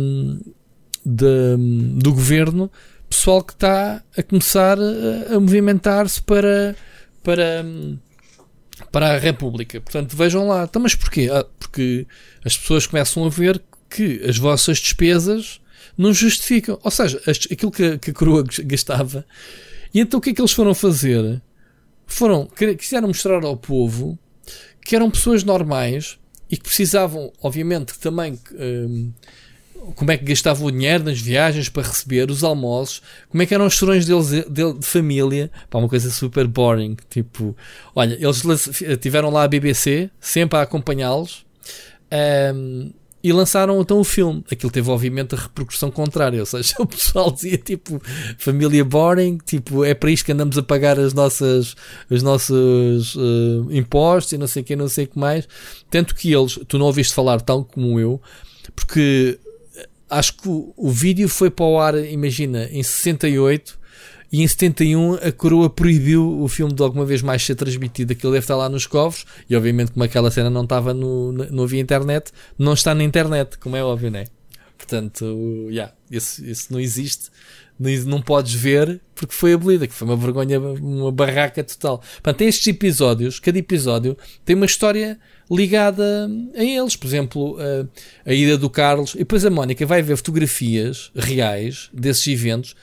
[1.05, 2.70] do governo,
[3.11, 6.77] pessoal que está a começar a, a movimentar-se para,
[7.23, 7.65] para,
[8.91, 9.81] para a República.
[9.81, 10.65] Portanto, vejam lá.
[10.65, 11.29] Então, mas porquê?
[11.33, 12.07] Ah, porque
[12.45, 15.61] as pessoas começam a ver que as vossas despesas
[15.97, 16.79] não justificam.
[16.83, 19.25] Ou seja, aquilo que, que a coroa gastava.
[19.93, 21.43] E então o que é que eles foram fazer?
[22.07, 22.49] Foram,
[22.79, 24.19] quiseram mostrar ao povo
[24.85, 26.19] que eram pessoas normais
[26.51, 29.13] e que precisavam, obviamente, também um,
[29.95, 33.55] como é que gastavam o dinheiro nas viagens para receber os almoços, como é que
[33.55, 36.97] eram os chorões deles de, de família, para uma coisa super boring.
[37.11, 37.57] Tipo,
[37.95, 38.43] olha, eles
[39.01, 41.45] tiveram lá a BBC, sempre a acompanhá-los.
[42.55, 42.91] Um,
[43.25, 44.45] e lançaram então o filme.
[44.51, 46.41] Aquilo teve, obviamente, a repercussão contrária.
[46.41, 48.01] Ou seja, o pessoal dizia tipo
[48.37, 51.77] família boring, tipo é para isto que andamos a pagar as nossas,
[52.11, 55.47] os nossos uh, impostos e não sei que, não sei o que mais.
[55.89, 58.21] Tanto que eles, tu não ouviste falar tal como eu,
[58.75, 59.39] porque
[60.13, 63.81] acho que o, o vídeo foi para o ar, imagina, em 68
[64.31, 68.13] e em 71 a coroa proibiu o filme de alguma vez mais ser transmitido.
[68.13, 69.27] Aquilo deve estar lá nos covos.
[69.49, 73.59] E obviamente, como aquela cena não estava no, não havia internet, não está na internet,
[73.59, 74.25] como é óbvio, não é?
[74.79, 75.25] Portanto,
[75.71, 77.31] yeah, isso, isso não existe.
[78.07, 81.99] Não, podes ver porque foi abolida, que foi uma vergonha, uma barraca total.
[81.99, 85.19] Portanto, tem estes episódios, cada episódio tem uma história
[85.51, 86.97] ligada a eles.
[86.97, 89.15] Por exemplo, a, a ida do Carlos.
[89.15, 92.75] E depois a Mónica vai ver fotografias reais desses eventos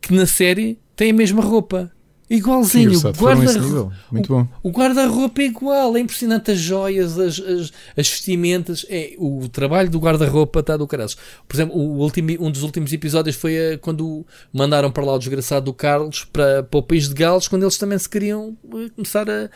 [0.00, 1.90] que na série tem a mesma roupa.
[2.30, 3.96] Igualzinho, o guarda-roupa.
[4.12, 4.46] Muito bom.
[4.62, 8.84] O, o guarda-roupa é igual, é impressionante as joias, as, as, as vestimentas.
[8.90, 11.10] É, o trabalho do guarda-roupa está do caralho.
[11.46, 15.18] Por exemplo, o último, um dos últimos episódios foi a, quando mandaram para lá o
[15.18, 18.90] desgraçado do Carlos para, para o país de Gales, quando eles também se queriam eh,
[18.94, 19.48] começar a,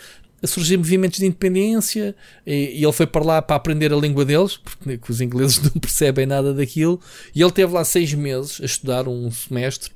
[0.42, 2.16] a surgir movimentos de independência
[2.46, 5.72] e, e, ele foi para lá para aprender a língua deles, porque os ingleses não
[5.72, 6.98] percebem nada daquilo.
[7.34, 9.90] E ele teve lá seis meses a estudar um semestre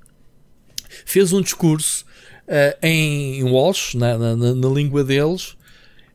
[1.04, 2.04] fez um discurso
[2.46, 5.56] uh, em Walsh, na, na, na, língua deles,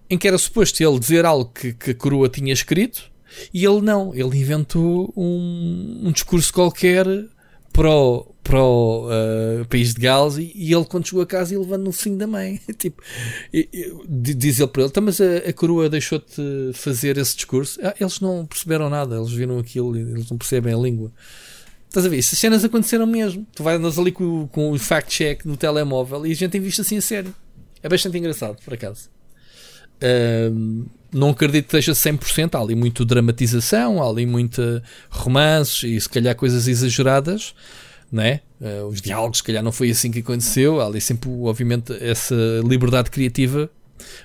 [0.10, 3.10] em que era suposto ele dizer algo que, que a coroa tinha escrito,
[3.54, 7.06] e ele não, ele inventou um, um discurso qualquer
[7.72, 11.54] para o, para o uh, país de Gales e, e, ele quando chegou a casa
[11.54, 12.60] ele levando no fim da mãe.
[12.78, 13.02] Tipo,
[13.54, 16.42] e, e, diz ele para ele então, mas a, a coroa deixou-te
[16.74, 17.80] fazer esse discurso?
[17.82, 21.12] Ah, eles não perceberam nada, eles viram aquilo eles não percebem a língua
[21.92, 22.20] Estás a ver?
[22.20, 23.46] Essas cenas aconteceram mesmo.
[23.54, 26.96] Tu vais ali com, com o fact-check no telemóvel e a gente tem visto assim
[26.96, 27.36] a sério.
[27.84, 29.10] É bastante engraçado, por acaso.
[30.02, 32.56] Um, não acredito que seja 100%.
[32.56, 37.54] Há ali muito dramatização, há ali muita romances e se calhar coisas exageradas.
[38.10, 38.40] Né?
[38.62, 40.80] Uh, os diálogos, se calhar, não foi assim que aconteceu.
[40.80, 42.36] Há ali sempre, obviamente, essa
[42.66, 43.70] liberdade criativa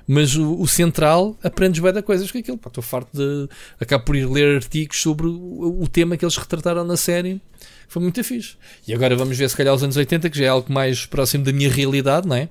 [0.07, 2.59] mas o, o, central aprendes bem da coisas que aquilo.
[2.65, 3.49] Estou farto de
[3.81, 7.41] acabar por ir ler artigos sobre o, o, tema que eles retrataram na série.
[7.89, 8.57] Foi muito fixe.
[8.87, 11.45] E agora vamos ver se calhar os anos 80, que já é algo mais próximo
[11.45, 12.49] da minha realidade, não é?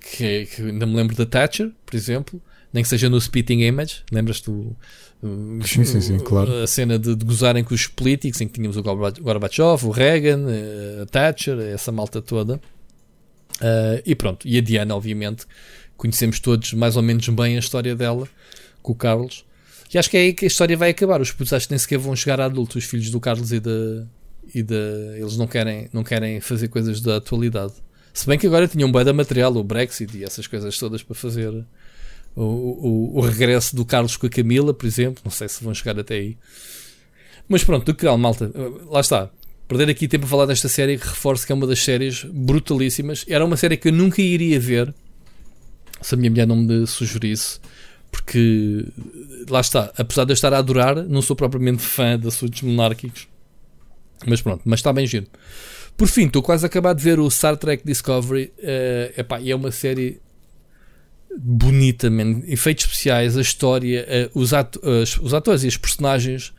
[0.00, 2.40] Que, que ainda me lembro da Thatcher, por exemplo,
[2.72, 4.02] nem que seja no Spitting Image.
[4.10, 4.76] Lembras-te do.
[5.64, 6.52] Sim, sim, sim, claro.
[6.62, 10.44] A cena de, de gozarem com os políticos, em que tínhamos o Gorbachev, o Reagan,
[10.48, 12.60] eh, a Thatcher, essa malta toda.
[13.56, 15.46] Uh, e pronto, e a Diana, obviamente,
[15.96, 18.28] conhecemos todos mais ou menos bem a história dela
[18.82, 19.44] com o Carlos.
[19.92, 21.20] E acho que é aí que a história vai acabar.
[21.20, 23.60] Os putos acho que nem sequer vão chegar a adultos, os filhos do Carlos e
[23.60, 24.04] da.
[24.54, 24.76] E da
[25.16, 27.74] eles não querem, não querem fazer coisas da atualidade.
[28.12, 31.14] Se bem que agora tinham um da material, o Brexit e essas coisas todas para
[31.14, 31.52] fazer
[32.36, 35.20] o, o, o, regresso do Carlos com a Camila, por exemplo.
[35.24, 36.36] Não sei se vão chegar até aí.
[37.48, 38.50] Mas pronto, do que malta,
[38.88, 39.30] lá está.
[39.66, 43.24] Perder aqui tempo a falar desta série, que reforço que é uma das séries brutalíssimas.
[43.28, 44.94] Era uma série que eu nunca iria ver
[46.00, 47.58] se a minha mulher não me sugerisse,
[48.12, 48.86] porque
[49.48, 53.26] lá está, apesar de eu estar a adorar, não sou propriamente fã de assuntos monárquicos,
[54.26, 55.26] mas pronto, mas está bem giro.
[55.96, 59.54] Por fim, estou quase a acabar de ver o Star Trek Discovery, uh, epá, é
[59.54, 60.20] uma série
[61.36, 62.42] bonita, man.
[62.46, 64.80] efeitos especiais, a história, uh, os, ato
[65.22, 66.52] os atores e os personagens.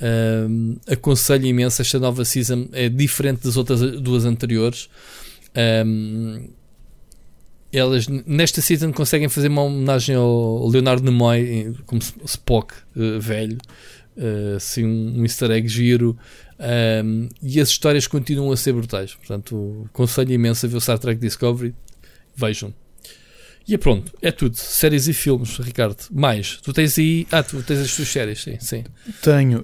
[0.00, 4.88] Uh, aconselho imenso esta nova season é diferente das outras duas anteriores
[7.70, 12.72] elas nesta season conseguem fazer uma homenagem ao Leonardo Nimoy como Spock
[13.20, 13.58] velho
[14.56, 16.16] assim um, um easter egg giro
[17.04, 20.98] um, e as histórias continuam a ser brutais portanto conselho imenso a ver o Star
[20.98, 21.74] Trek Discovery
[22.36, 22.72] vejam
[23.68, 24.56] E é pronto, é tudo.
[24.56, 25.96] Séries e filmes, Ricardo.
[26.10, 26.58] Mais.
[26.62, 27.26] Tu tens aí.
[27.30, 28.56] Ah, tu tens as tuas séries, sim.
[28.58, 28.84] sim.
[29.22, 29.62] Tenho.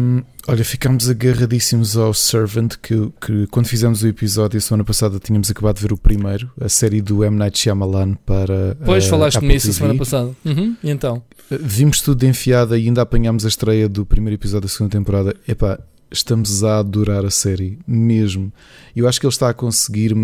[0.00, 5.18] hum, olha, ficámos agarradíssimos ao Servant, que, que quando fizemos o episódio a semana passada
[5.18, 7.36] tínhamos acabado de ver o primeiro, a série do M.
[7.36, 8.76] Night Shyamalan para.
[8.84, 10.30] Pois eh, falaste-me nisso a semana passada.
[10.44, 10.76] Uhum.
[10.84, 11.22] E então?
[11.50, 14.92] Uh, Vimos tudo de enfiada e ainda apanhámos a estreia do primeiro episódio da segunda
[14.92, 15.34] temporada.
[15.48, 15.80] Epá,
[16.10, 18.52] estamos a adorar a série, mesmo.
[18.94, 20.14] Eu acho que ele está a conseguir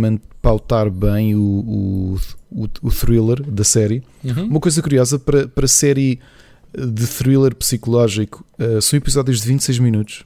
[0.43, 4.03] pautar bem o, o, o, o thriller da série.
[4.25, 4.47] Uhum.
[4.47, 6.21] Uma coisa curiosa para, para série
[6.77, 10.25] de thriller psicológico, uh, são episódios de 26 minutos.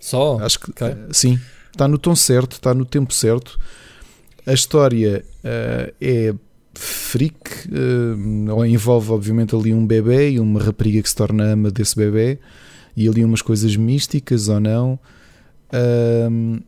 [0.00, 0.38] Só?
[0.40, 0.88] Acho que ok.
[0.88, 1.38] uh, sim,
[1.70, 3.58] está no tom certo, está no tempo certo.
[4.46, 6.34] A história uh, é
[6.76, 7.68] freak,
[8.66, 12.40] envolve obviamente ali um bebê e uma rapariga que se torna ama desse bebê,
[12.96, 14.98] e ali umas coisas místicas ou não.
[15.72, 16.60] Um,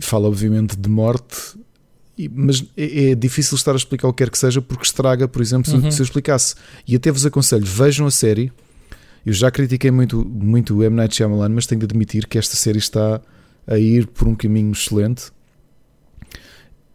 [0.00, 1.36] fala obviamente de morte,
[2.32, 5.40] mas é, é difícil estar a explicar o que quer que seja porque estraga, por
[5.40, 5.90] exemplo, se, Uhum.
[5.90, 6.54] se eu explicasse.
[6.86, 8.52] E até vos aconselho, vejam a série.
[9.24, 10.94] Eu já critiquei muito, muito o M.
[10.96, 13.20] Night Shyamalan, mas tenho de admitir que esta série está
[13.66, 15.32] a ir por um caminho excelente.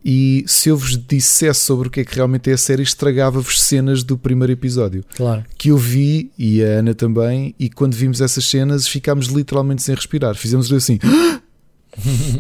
[0.04, 3.62] E se eu vos dissesse sobre o que é que realmente é a série, estragava-vos
[3.62, 5.44] cenas do primeiro episódio Claro.
[5.58, 7.54] que eu vi e a Ana também.
[7.60, 10.36] E quando vimos essas cenas, ficámos literalmente sem respirar.
[10.36, 11.00] Fizemos assim,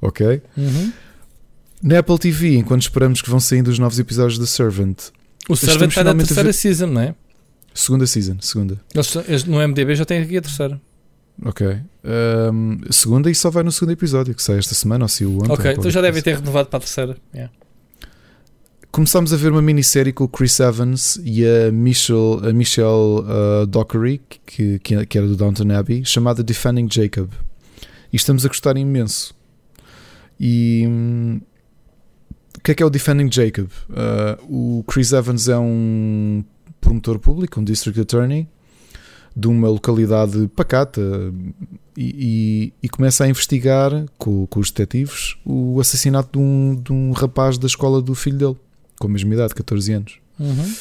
[0.00, 0.42] ok?
[0.56, 0.92] Uhum.
[1.82, 4.98] Na Apple TV, enquanto esperamos que vão saindo os novos episódios da Servant,
[5.48, 7.14] O Servant está na terceira ver- season, não é?
[7.74, 8.78] segunda season, segunda.
[8.94, 10.80] Eles, eles no MDB já têm aqui a terceira.
[11.44, 11.66] Ok.
[12.04, 15.38] Ahm, segunda e só vai no segundo episódio, que sai esta semana ou se o
[15.38, 15.52] ontem.
[15.52, 17.16] ok, então já devem ter renovado para a terceira.
[17.34, 17.52] Yeah.
[18.90, 23.66] Começámos a ver uma minissérie com o Chris Evans e a Michelle, a Michelle uh,
[23.66, 27.30] Dockery, que, que, que era do Downton Abbey, chamada Defending Jacob.
[28.12, 29.34] E estamos a gostar imenso.
[30.38, 31.40] E hum,
[32.58, 33.68] o que é que é o Defending Jacob?
[33.88, 36.44] Uh, o Chris Evans é um
[36.80, 38.46] promotor público, um district attorney
[39.34, 41.00] de uma localidade pacata
[41.96, 46.92] e, e- e começa a investigar com, com os detetives o assassinato de um, de
[46.92, 48.56] um rapaz da escola do filho dele,
[48.98, 50.18] com a mesma idade, 14 anos.
[50.38, 50.74] Uhum.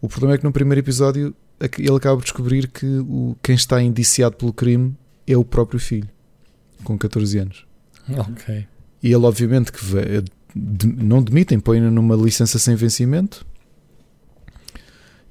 [0.00, 3.54] O problema é que no primeiro episódio ac- ele acaba por descobrir que o, quem
[3.54, 4.94] está indiciado pelo crime
[5.26, 6.08] é o próprio filho,
[6.84, 7.66] com 14 anos.
[8.08, 8.66] Ok.
[9.02, 10.22] E ele, obviamente, que vai-
[10.54, 13.46] de- não demitem, põe-no numa licença sem vencimento.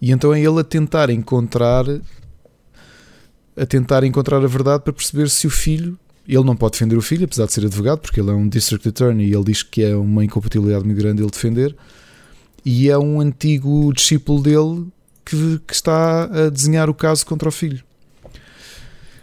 [0.02, 1.84] E então é ele a tentar encontrar
[3.60, 7.02] a tentar encontrar a verdade para perceber se o filho ele não pode defender o
[7.02, 9.84] filho, apesar de ser advogado, porque ele é um district attorney e ele diz que
[9.84, 11.76] é uma incompatibilidade muito grande ele defender.
[12.64, 14.88] E é um antigo discípulo dele
[15.26, 17.84] que, que está a desenhar o caso contra o filho.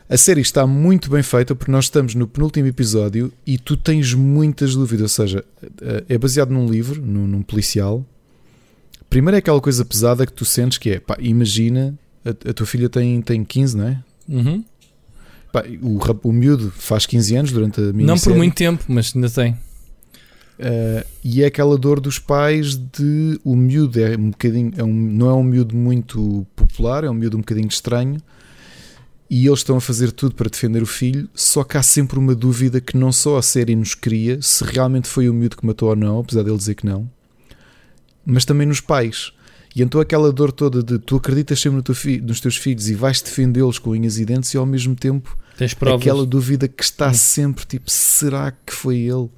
[0.09, 4.13] A série está muito bem feita porque nós estamos no penúltimo episódio e tu tens
[4.13, 5.19] muitas dúvidas.
[5.19, 5.45] Ou seja,
[6.09, 8.05] é baseado num livro, num, num policial.
[9.09, 12.67] Primeiro é aquela coisa pesada que tu sentes que é, pá, imagina, a, a tua
[12.67, 14.03] filha tem, tem 15, não é?
[14.29, 14.65] Uhum.
[15.53, 19.13] Pá, o, o miúdo faz 15 anos durante a minha Não por muito tempo, mas
[19.15, 19.57] ainda tem.
[21.25, 25.29] e é aquela dor dos pais de o miúdo é um bocadinho, é um, não
[25.31, 28.21] é um miúdo muito popular, é um miúdo um bocadinho estranho
[29.29, 32.35] e eles estão a fazer tudo para defender o filho, só que há sempre uma
[32.35, 35.89] dúvida que não só a série nos cria, se realmente foi o miúdo que matou
[35.89, 37.11] ou não, apesar dele dizer que não,
[38.25, 39.33] mas também nos pais.
[39.77, 42.89] E então aquela dor toda de tu acreditas sempre no teu fi- nos teus filhos
[42.89, 45.37] e vais defendê-los com unhas e dentes e ao mesmo tempo
[45.95, 47.15] aquela dúvida que está Hum.
[47.15, 49.29] sempre tipo, será que foi ele?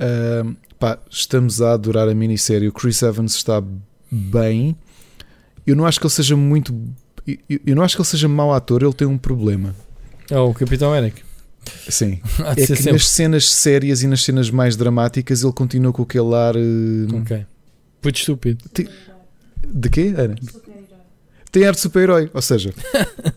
[0.00, 2.68] Ahm, pá, estamos a adorar a minissérie.
[2.68, 3.62] O Chris Evans está
[4.10, 4.76] bem.
[5.66, 6.74] Eu não acho que ele seja muito.
[7.26, 9.74] eu- Eu não acho que ele seja mau ator, ele tem um problema.
[10.30, 11.20] É o Capitão América.
[11.88, 12.20] Sim.
[12.46, 12.92] É que sempre.
[12.92, 16.56] nas cenas sérias e nas cenas mais dramáticas ele continua com aquele ar.
[16.56, 17.44] eh, Ok.
[18.00, 18.64] Puto estúpido.
[19.72, 20.14] De quê?
[20.16, 20.36] Ana?
[21.50, 22.30] Tem ar de super-herói.
[22.32, 22.74] Ou seja,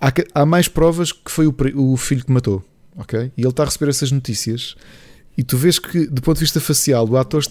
[0.00, 2.64] há, há mais provas que foi o, o filho que matou.
[2.96, 3.30] Ok?
[3.36, 4.74] E ele está a receber essas notícias.
[5.36, 7.44] E tu vês que, do ponto de vista facial, o ator.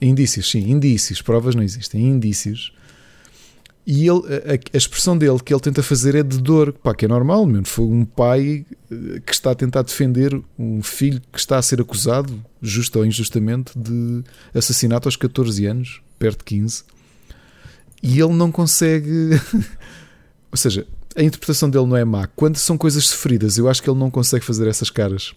[0.00, 1.22] Indícios, sim, indícios.
[1.22, 2.72] Provas não existem, indícios.
[3.84, 7.04] E ele, a, a- expressão dele que ele tenta fazer é de dor, pá, que
[7.04, 7.66] é normal, mesmo.
[7.66, 11.80] Foi um pai eh, que está a tentar defender um filho que está a ser
[11.80, 14.22] acusado, justo ou injustamente, de
[14.54, 16.84] assassinato aos 14 anos, perto de 15.
[18.02, 19.30] E ele não consegue.
[20.50, 20.86] ou seja,
[21.16, 22.28] a interpretação dele não é má.
[22.28, 25.34] Quando são coisas sofridas, eu acho que ele não consegue fazer essas caras.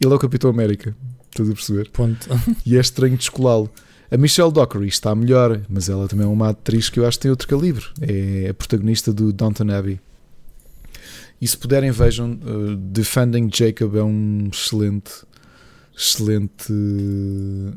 [0.00, 0.96] Ele é o Capitão América,
[1.30, 1.90] estás a perceber?
[1.90, 2.28] Ponto.
[2.64, 3.70] E é estranho descolá-lo.
[4.14, 7.22] A Michelle Dockery está melhor, mas ela também é uma atriz que eu acho que
[7.22, 7.84] tem outro calibre.
[8.00, 9.98] É a protagonista do Downton Abbey.
[11.40, 12.38] E se puderem, vejam.
[12.44, 15.10] uh, Defending Jacob é um excelente,
[15.96, 16.72] Excelente,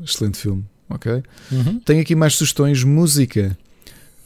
[0.04, 0.64] excelente filme.
[0.88, 1.22] Ok?
[1.50, 1.80] Uhum.
[1.80, 2.84] Tenho aqui mais sugestões.
[2.84, 3.58] Música.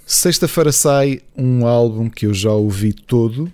[0.07, 3.51] Sexta-feira sai um álbum que eu já ouvi todo.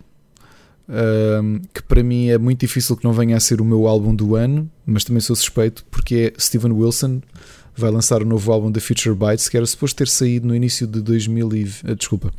[0.88, 4.12] ahm, que para mim é muito difícil que não venha a ser o meu álbum
[4.12, 7.20] do ano, mas também sou suspeito porque é Steven Wilson
[7.80, 10.86] vai lançar o novo álbum da Future Bites que era suposto ter saído no início
[10.86, 12.32] de 2000 e, ah, desculpa,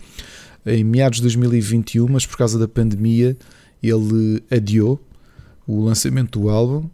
[0.65, 3.37] em meados de 2021, mas por causa da pandemia
[3.81, 4.99] ele adiou
[5.65, 6.89] o lançamento do álbum.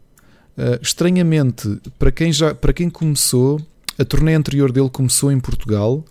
[0.58, 3.60] Uh, estranhamente, para quem, já, para quem começou,
[3.98, 6.06] a turnê anterior dele começou em Portugal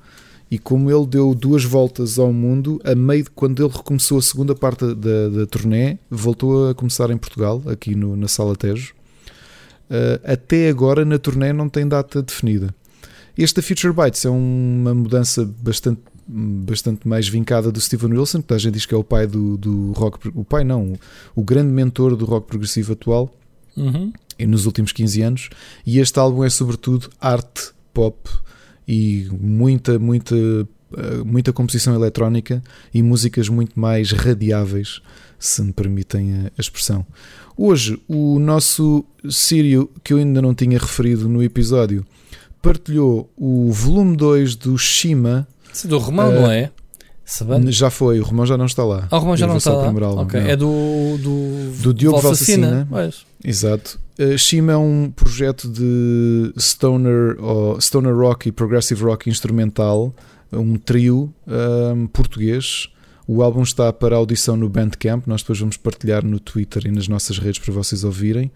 [0.51, 4.23] e como ele deu duas voltas ao mundo, a meio de quando ele recomeçou a
[4.23, 8.95] segunda parte da, da turnê, voltou a começar em Portugal, aqui no, na Sala Tejo.
[9.95, 12.75] Uh, até agora na turnê não tem data definida.
[13.37, 18.55] Este da Future Bites é uma mudança bastante, bastante mais vincada do Steven Wilson, que
[18.55, 20.95] a gente diz que é o pai do, do rock, o pai não,
[21.35, 23.33] o grande mentor do rock progressivo atual
[23.77, 24.13] Uhum.
[24.47, 25.51] nos últimos 15 anos.
[25.85, 28.31] E este álbum é sobretudo arte pop
[28.87, 32.63] e muita, muita, eh, muita composição eletrónica
[32.93, 35.01] e músicas muito mais radiáveis,
[35.39, 37.05] se me permitem a expressão.
[37.57, 42.05] Hoje, o nosso Sírio, que eu ainda não tinha referido no episódio,
[42.61, 45.47] partilhou o volume 2 do Shima.
[45.73, 46.71] Isso do Romão, Eh, não é?
[47.25, 47.73] Sabana?
[47.73, 49.09] Já foi, o Romão já não está lá.
[49.11, 49.85] Ah, o Romão já não está lá.
[49.85, 50.47] primeiro álbum, Ok, não.
[50.47, 52.87] É do, do, Do Diogo Valsacina.
[52.91, 53.27] Valsacina.
[53.43, 53.99] Exato.
[54.19, 60.15] Uh, Shima é um projeto de stoner, ou stoner rock e progressive rock instrumental,
[60.53, 61.33] um trio
[61.97, 62.89] um, português.
[63.27, 67.09] O álbum está para audição no Bandcamp, nós depois vamos partilhar no Twitter e nas
[67.09, 68.51] nossas redes para vocês ouvirem.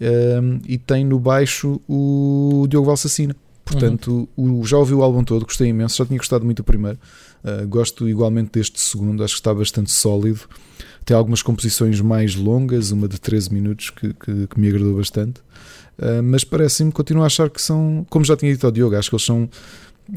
[0.00, 3.34] Um, e tem no baixo o Diogo Valsacina.
[3.64, 6.98] Portanto, o, já ouvi o álbum todo, gostei imenso, já tinha gostado muito do primeiro.
[7.42, 10.40] Uh, gosto igualmente deste segundo, acho que está bastante sólido.
[11.04, 15.40] Tem algumas composições mais longas, uma de 13 minutos, que, que, que me agradou bastante.
[15.98, 19.08] Uh, mas parece-me, continuo a achar que são, como já tinha dito ao Diogo, acho
[19.08, 19.48] que eles são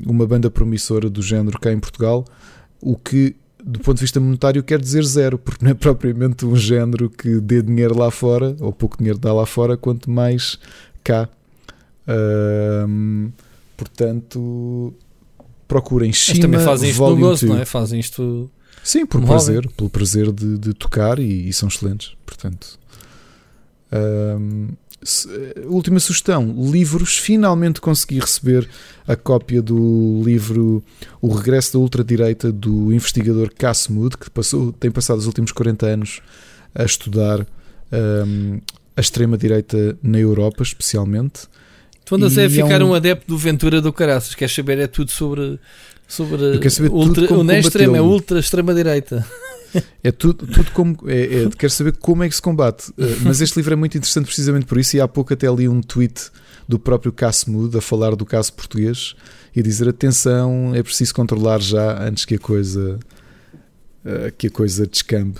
[0.05, 2.25] uma banda promissora do género cá em Portugal,
[2.81, 6.55] o que, do ponto de vista monetário, quer dizer zero, porque não é propriamente um
[6.55, 10.59] género que dê dinheiro lá fora, ou pouco dinheiro dá lá fora, quanto mais
[11.03, 11.27] cá.
[13.75, 14.93] Portanto,
[15.67, 17.55] procurem Mas Shima também fazem isto no gosto, 2.
[17.55, 17.65] não é?
[17.65, 18.49] Fazem isto.
[18.83, 22.15] Sim, por prazer, pelo prazer de, de tocar e, e são excelentes.
[22.23, 22.77] Portanto,
[25.65, 27.17] última sugestão: livros.
[27.17, 28.67] Finalmente consegui receber
[29.07, 30.83] a cópia do livro
[31.21, 35.85] O Regresso da Ultradireita do investigador Cass Mood, que passou, tem passado os últimos 40
[35.85, 36.21] anos
[36.73, 37.45] a estudar
[37.91, 38.59] ahm,
[38.97, 41.41] a extrema-direita na Europa, especialmente.
[42.05, 42.93] Tu andas E a é ficar um- um...
[42.93, 44.35] adepto do Ventura do Caraças.
[44.35, 44.77] Queres saber?
[44.79, 45.59] É tudo sobre.
[46.07, 46.59] Sobre
[46.89, 49.25] ultra, como não é extrema, é ultra extrema-direita.
[50.01, 50.97] É tudo, tudo como.
[51.05, 52.89] É, é, quero saber como é que se combate.
[52.91, 54.95] Uh, mas este livro é muito interessante precisamente por isso.
[54.95, 56.31] E há pouco até li um tweet
[56.65, 59.15] do próprio Casmud a falar do caso português
[59.53, 62.97] e dizer: atenção, é preciso controlar já antes que a coisa.
[64.05, 65.39] uh, que a coisa descambe.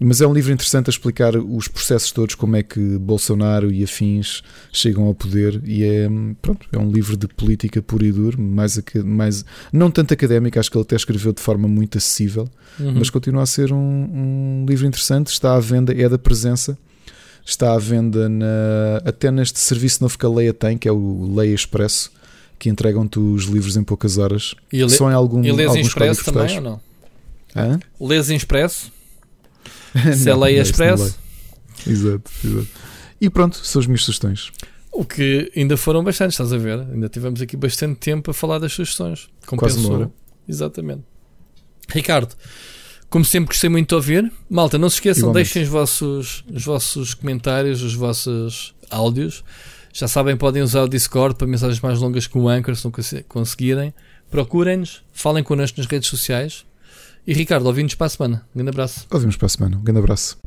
[0.00, 3.84] Mas é um livro interessante a explicar os processos todos, como é que Bolsonaro e
[3.84, 4.42] afins
[4.72, 5.60] chegam ao poder.
[5.64, 6.08] E é,
[6.42, 10.68] pronto, é um livro de política pura e dura, mais, mais não tanto académico, acho
[10.68, 12.48] que ele até escreveu de forma muito acessível
[12.80, 12.94] Uhum.
[12.96, 15.28] mas continua a ser um, um livro interessante.
[15.28, 16.76] Está à venda, é da presença,
[17.46, 18.46] está à venda na-
[19.04, 22.10] até neste serviço novo que a Leia tem, que é o Leia Expresso,
[22.58, 24.56] que entregam-te os livros em poucas horas.
[24.72, 26.80] E le- Só em algum, E lês em alguns expresso códigos também ou não?
[27.54, 27.78] Hã?
[28.00, 28.92] Lês em expresso?
[30.16, 31.02] Se é não Expresso?
[31.86, 31.96] leio.
[31.96, 32.68] Exato, exato.
[33.20, 34.50] E pronto, são as minhas sugestões.
[34.92, 36.78] O que ainda foram bastantes, estás a ver?
[36.80, 39.28] Ainda tivemos aqui bastante tempo a falar das sugestões.
[39.46, 39.94] Quase uma Compensou.
[39.94, 40.10] hora.
[40.48, 41.02] Exatamente.
[41.88, 42.34] Ricardo,
[43.10, 44.32] como sempre gostei muito de ouvir.
[44.48, 45.44] Malta, não se esqueçam, Igualmente.
[45.46, 49.44] deixem os vossos, os vossos comentários, os vossos áudios.
[49.92, 52.90] Já sabem, podem usar o Discord para mensagens mais longas que o Anchor, se não
[52.92, 53.92] conse- conseguirem.
[54.30, 56.64] Procurem-nos, falem connosco nas redes sociais.
[57.26, 58.46] E Ricardo, ouvimos para a semana.
[58.54, 59.06] Um grande abraço.
[59.10, 59.78] Ouvimos para a semana.
[59.78, 60.38] Um grande abraço.